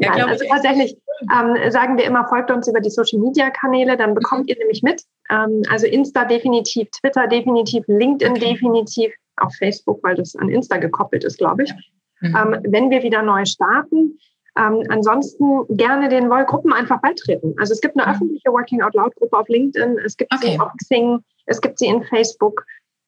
Ja, 0.00 0.16
Nein, 0.16 0.28
also 0.28 0.44
tatsächlich 0.46 0.98
ähm, 1.32 1.70
sagen 1.70 1.96
wir 1.96 2.04
immer, 2.04 2.26
folgt 2.28 2.50
uns 2.50 2.66
über 2.66 2.80
die 2.80 2.90
Social 2.90 3.20
Media 3.20 3.48
Kanäle, 3.50 3.96
dann 3.96 4.14
bekommt 4.14 4.50
ihr 4.50 4.58
nämlich 4.58 4.82
mit. 4.82 5.02
Ähm, 5.30 5.62
also 5.70 5.86
Insta 5.86 6.24
definitiv, 6.24 6.88
Twitter 6.90 7.26
definitiv, 7.28 7.84
LinkedIn 7.86 8.32
okay. 8.32 8.52
definitiv, 8.52 9.12
auch 9.36 9.50
Facebook, 9.58 10.02
weil 10.02 10.16
das 10.16 10.34
an 10.36 10.50
Insta 10.50 10.78
gekoppelt 10.78 11.24
ist, 11.24 11.38
glaube 11.38 11.62
ich. 11.62 11.72
Mhm. 12.20 12.36
Ähm, 12.36 12.60
wenn 12.68 12.90
wir 12.90 13.02
wieder 13.02 13.22
neu 13.22 13.44
starten, 13.44 14.18
ähm, 14.60 14.84
ansonsten 14.88 15.64
gerne 15.76 16.08
den 16.08 16.28
Wollgruppen 16.28 16.72
einfach 16.72 17.00
beitreten. 17.00 17.54
Also 17.58 17.72
es 17.72 17.80
gibt 17.80 17.96
eine 17.96 18.06
mhm. 18.06 18.14
öffentliche 18.14 18.50
Working 18.50 18.82
Out 18.82 18.94
Loud 18.94 19.14
Gruppe 19.16 19.38
auf 19.38 19.48
LinkedIn, 19.48 19.98
es 20.04 20.16
gibt 20.16 20.32
okay. 20.34 20.52
sie 20.52 20.60
auf 20.60 20.72
Xing, 20.82 21.18
es 21.46 21.60
gibt 21.60 21.78
sie 21.78 21.86
in 21.86 22.02
Facebook, 22.04 22.64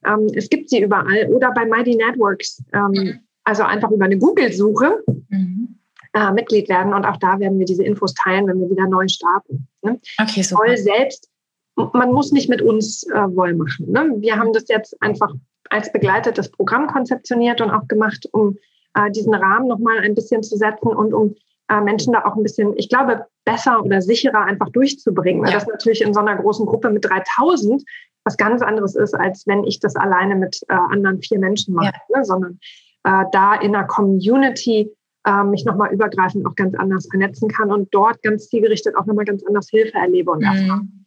ähm, 0.07 0.29
es 0.35 0.49
gibt 0.49 0.71
sie 0.71 0.81
überall 0.83 1.29
oder 1.29 1.53
bei 1.53 1.67
Mighty 1.67 1.97
Networks. 1.97 2.62
Ähm, 2.73 2.91
mhm. 2.91 3.21
Also 3.45 3.65
einfach 3.65 3.91
über 3.91 4.05
eine 4.05 4.19
Google-Suche 4.19 5.03
mhm. 5.29 5.79
äh, 6.15 6.33
Mitglied 6.33 6.69
werden 6.69 6.95
und 6.95 7.05
auch 7.05 7.17
da 7.19 7.38
werden 7.38 7.59
wir 7.59 7.67
diese 7.67 7.85
Infos 7.85 8.15
teilen, 8.15 8.47
wenn 8.47 8.61
wir 8.61 8.71
wieder 8.71 8.87
neu 8.87 9.07
starten. 9.09 9.69
Ne? 9.83 10.01
Okay, 10.21 10.43
super. 10.43 10.62
Woll 10.62 10.77
selbst, 10.79 11.29
man 11.77 12.12
muss 12.12 12.33
nicht 12.33 12.49
mit 12.49 12.62
uns 12.62 13.03
äh, 13.05 13.37
Woll 13.37 13.55
machen. 13.55 13.91
Ne? 13.91 14.15
Wir 14.19 14.38
haben 14.38 14.53
das 14.53 14.69
jetzt 14.69 15.01
einfach 15.03 15.35
als 15.71 15.93
begleitetes 15.93 16.51
Programm 16.51 16.87
konzeptioniert 16.87 17.61
und 17.61 17.71
auch 17.71 17.88
gemacht, 17.88 18.29
um 18.33 18.57
äh, 18.94 19.11
diesen 19.11 19.35
Rahmen 19.35 19.68
nochmal 19.68 19.98
ein 19.98 20.14
bisschen 20.14 20.42
zu 20.42 20.57
setzen 20.57 20.88
und 20.88 21.14
um 21.14 21.35
äh, 21.68 21.81
Menschen 21.81 22.12
da 22.12 22.24
auch 22.24 22.37
ein 22.37 22.42
bisschen, 22.42 22.74
ich 22.76 22.88
glaube, 22.88 23.26
besser 23.44 23.83
oder 23.83 24.00
sicherer 24.02 24.44
einfach 24.44 24.68
durchzubringen. 24.70 25.42
Weil 25.42 25.50
ja. 25.50 25.59
das 25.59 25.66
natürlich 25.66 26.02
in 26.02 26.14
so 26.14 26.20
einer 26.20 26.37
großen 26.37 26.66
Gruppe 26.66 26.90
mit 26.90 27.05
3000 27.05 27.83
was 28.24 28.37
ganz 28.37 28.62
anderes 28.62 28.94
ist, 28.94 29.14
als 29.14 29.46
wenn 29.46 29.64
ich 29.64 29.81
das 29.81 29.96
alleine 29.96 30.37
mit 30.37 30.61
äh, 30.68 30.74
anderen 30.74 31.20
vier 31.20 31.40
Menschen 31.40 31.74
mache, 31.74 31.92
ja. 32.09 32.18
ne? 32.18 32.24
sondern 32.24 32.61
äh, 33.05 33.24
da 33.33 33.55
in 33.57 33.74
einer 33.74 33.87
Community 33.87 34.90
äh, 35.26 35.44
mich 35.44 35.64
nochmal 35.64 35.92
übergreifend 35.92 36.46
auch 36.46 36.55
ganz 36.55 36.74
anders 36.76 37.09
vernetzen 37.09 37.48
kann 37.48 37.72
und 37.72 37.92
dort 37.92 38.22
ganz 38.22 38.48
zielgerichtet 38.48 38.96
auch 38.96 39.07
nochmal 39.07 39.24
ganz 39.24 39.42
anders 39.44 39.68
Hilfe 39.70 39.98
erlebe 39.98 40.31
und 40.31 40.42
erfahre. 40.42 40.83
Mhm. 40.83 41.02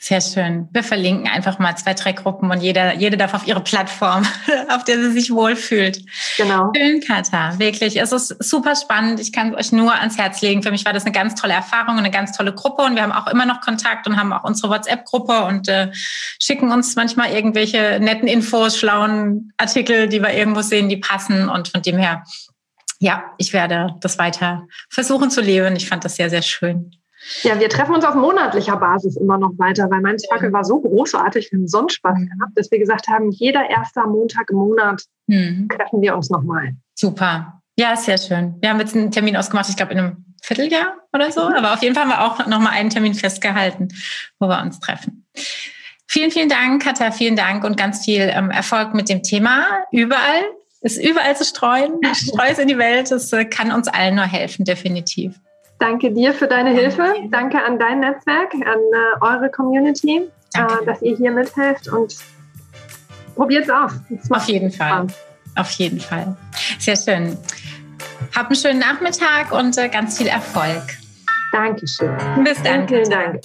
Sehr 0.00 0.20
schön. 0.20 0.68
Wir 0.72 0.84
verlinken 0.84 1.26
einfach 1.26 1.58
mal 1.58 1.76
zwei, 1.76 1.92
drei 1.92 2.12
Gruppen 2.12 2.52
und 2.52 2.60
jeder, 2.62 2.94
jede 2.94 3.16
darf 3.16 3.34
auf 3.34 3.48
ihre 3.48 3.60
Plattform, 3.60 4.24
auf 4.68 4.84
der 4.84 4.96
sie 5.02 5.10
sich 5.10 5.32
wohlfühlt. 5.32 6.04
Genau. 6.36 6.70
Schön, 6.74 7.00
Katha. 7.00 7.58
Wirklich. 7.58 8.00
Es 8.00 8.12
ist 8.12 8.28
super 8.42 8.76
spannend. 8.76 9.18
Ich 9.18 9.32
kann 9.32 9.52
es 9.52 9.58
euch 9.58 9.72
nur 9.72 9.92
ans 9.92 10.16
Herz 10.16 10.40
legen. 10.40 10.62
Für 10.62 10.70
mich 10.70 10.84
war 10.84 10.92
das 10.92 11.04
eine 11.04 11.12
ganz 11.12 11.34
tolle 11.34 11.54
Erfahrung 11.54 11.94
und 11.94 11.98
eine 11.98 12.12
ganz 12.12 12.30
tolle 12.30 12.54
Gruppe. 12.54 12.82
Und 12.82 12.94
wir 12.94 13.02
haben 13.02 13.10
auch 13.10 13.26
immer 13.26 13.44
noch 13.44 13.60
Kontakt 13.60 14.06
und 14.06 14.16
haben 14.16 14.32
auch 14.32 14.44
unsere 14.44 14.70
WhatsApp-Gruppe 14.72 15.44
und 15.44 15.68
äh, 15.68 15.90
schicken 16.40 16.70
uns 16.70 16.94
manchmal 16.94 17.32
irgendwelche 17.32 17.98
netten 18.00 18.28
Infos, 18.28 18.78
schlauen 18.78 19.52
Artikel, 19.56 20.08
die 20.08 20.22
wir 20.22 20.32
irgendwo 20.32 20.62
sehen, 20.62 20.88
die 20.88 20.98
passen. 20.98 21.48
Und 21.48 21.68
von 21.68 21.82
dem 21.82 21.98
her, 21.98 22.22
ja, 23.00 23.24
ich 23.36 23.52
werde 23.52 23.96
das 24.00 24.16
weiter 24.16 24.62
versuchen 24.90 25.30
zu 25.30 25.40
leben. 25.40 25.74
Ich 25.74 25.88
fand 25.88 26.04
das 26.04 26.14
sehr, 26.14 26.30
sehr 26.30 26.42
schön. 26.42 26.92
Ja, 27.42 27.58
wir 27.60 27.68
treffen 27.68 27.94
uns 27.94 28.04
auf 28.04 28.14
monatlicher 28.14 28.76
Basis 28.76 29.16
immer 29.16 29.38
noch 29.38 29.52
weiter, 29.58 29.90
weil 29.90 30.00
mein 30.00 30.18
Sparkle 30.18 30.52
war 30.52 30.64
so 30.64 30.80
großartig, 30.80 31.50
wir 31.50 31.58
haben 31.58 31.68
so 31.68 31.78
einen 31.78 31.88
Spaß 31.88 32.18
mhm. 32.18 32.30
gehabt, 32.30 32.52
dass 32.56 32.70
wir 32.70 32.78
gesagt 32.78 33.08
haben, 33.08 33.30
jeder 33.30 33.68
erste 33.68 34.00
Montag 34.02 34.50
im 34.50 34.56
Monat 34.56 35.02
mhm. 35.26 35.68
treffen 35.68 36.00
wir 36.00 36.16
uns 36.16 36.30
nochmal. 36.30 36.74
Super. 36.94 37.60
Ja, 37.76 37.96
sehr 37.96 38.18
schön. 38.18 38.56
Wir 38.60 38.70
haben 38.70 38.80
jetzt 38.80 38.96
einen 38.96 39.10
Termin 39.10 39.36
ausgemacht, 39.36 39.68
ich 39.68 39.76
glaube 39.76 39.92
in 39.92 39.98
einem 39.98 40.24
Vierteljahr 40.42 40.94
oder 41.12 41.30
so, 41.30 41.48
mhm. 41.48 41.54
aber 41.54 41.74
auf 41.74 41.82
jeden 41.82 41.94
Fall 41.94 42.04
haben 42.04 42.10
wir 42.10 42.24
auch 42.24 42.46
nochmal 42.46 42.72
einen 42.72 42.90
Termin 42.90 43.14
festgehalten, 43.14 43.88
wo 44.38 44.48
wir 44.48 44.60
uns 44.60 44.80
treffen. 44.80 45.26
Vielen, 46.06 46.30
vielen 46.30 46.48
Dank, 46.48 46.82
Katja, 46.82 47.10
vielen 47.10 47.36
Dank 47.36 47.64
und 47.64 47.76
ganz 47.76 48.04
viel 48.04 48.22
ähm, 48.32 48.50
Erfolg 48.50 48.94
mit 48.94 49.08
dem 49.08 49.22
Thema. 49.22 49.66
Überall, 49.92 50.42
ist 50.80 50.96
überall 50.96 51.36
zu 51.36 51.44
streuen, 51.44 51.98
streu 52.14 52.46
es 52.48 52.58
in 52.58 52.68
die 52.68 52.78
Welt, 52.78 53.10
das 53.10 53.32
äh, 53.32 53.44
kann 53.44 53.72
uns 53.72 53.88
allen 53.88 54.14
nur 54.14 54.24
helfen, 54.24 54.64
definitiv. 54.64 55.38
Danke 55.78 56.10
dir 56.12 56.34
für 56.34 56.48
deine 56.48 56.70
Hilfe. 56.70 57.14
Danke 57.30 57.62
an 57.62 57.78
dein 57.78 58.00
Netzwerk, 58.00 58.52
an 58.54 58.62
äh, 58.62 59.24
eure 59.24 59.50
Community, 59.50 60.28
äh, 60.54 60.84
dass 60.84 61.02
ihr 61.02 61.16
hier 61.16 61.30
mithelft. 61.30 61.88
Und 61.88 62.16
probiert's 63.36 63.70
aus. 63.70 63.92
Auf 64.30 64.48
jeden 64.48 64.72
Fall. 64.72 65.06
Auf 65.54 65.70
jeden 65.72 66.00
Fall. 66.00 66.36
Sehr 66.78 66.96
schön. 66.96 67.36
Hab 68.34 68.46
einen 68.46 68.56
schönen 68.56 68.80
Nachmittag 68.80 69.52
und 69.52 69.76
äh, 69.78 69.88
ganz 69.88 70.18
viel 70.18 70.26
Erfolg. 70.26 70.82
Dankeschön. 71.52 72.16
Bis 72.44 72.62
dann. 72.62 72.86
Vielen 72.88 73.08
Dank. 73.08 73.40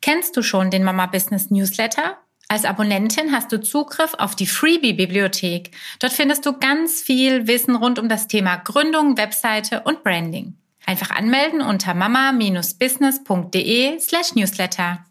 Kennst 0.00 0.36
du 0.36 0.42
schon 0.42 0.70
den 0.70 0.84
Mama 0.84 1.06
Business 1.06 1.50
Newsletter? 1.50 2.18
Als 2.48 2.64
Abonnentin 2.64 3.32
hast 3.32 3.50
du 3.50 3.60
Zugriff 3.60 4.14
auf 4.14 4.36
die 4.36 4.46
Freebie-Bibliothek. 4.46 5.72
Dort 5.98 6.12
findest 6.12 6.46
du 6.46 6.56
ganz 6.56 7.02
viel 7.02 7.48
Wissen 7.48 7.74
rund 7.74 7.98
um 7.98 8.08
das 8.08 8.28
Thema 8.28 8.54
Gründung, 8.56 9.18
Webseite 9.18 9.82
und 9.82 10.04
Branding. 10.04 10.54
Einfach 10.86 11.10
anmelden 11.10 11.60
unter 11.60 11.94
mama-business.de 11.94 13.98
slash 13.98 14.36
newsletter. 14.36 15.04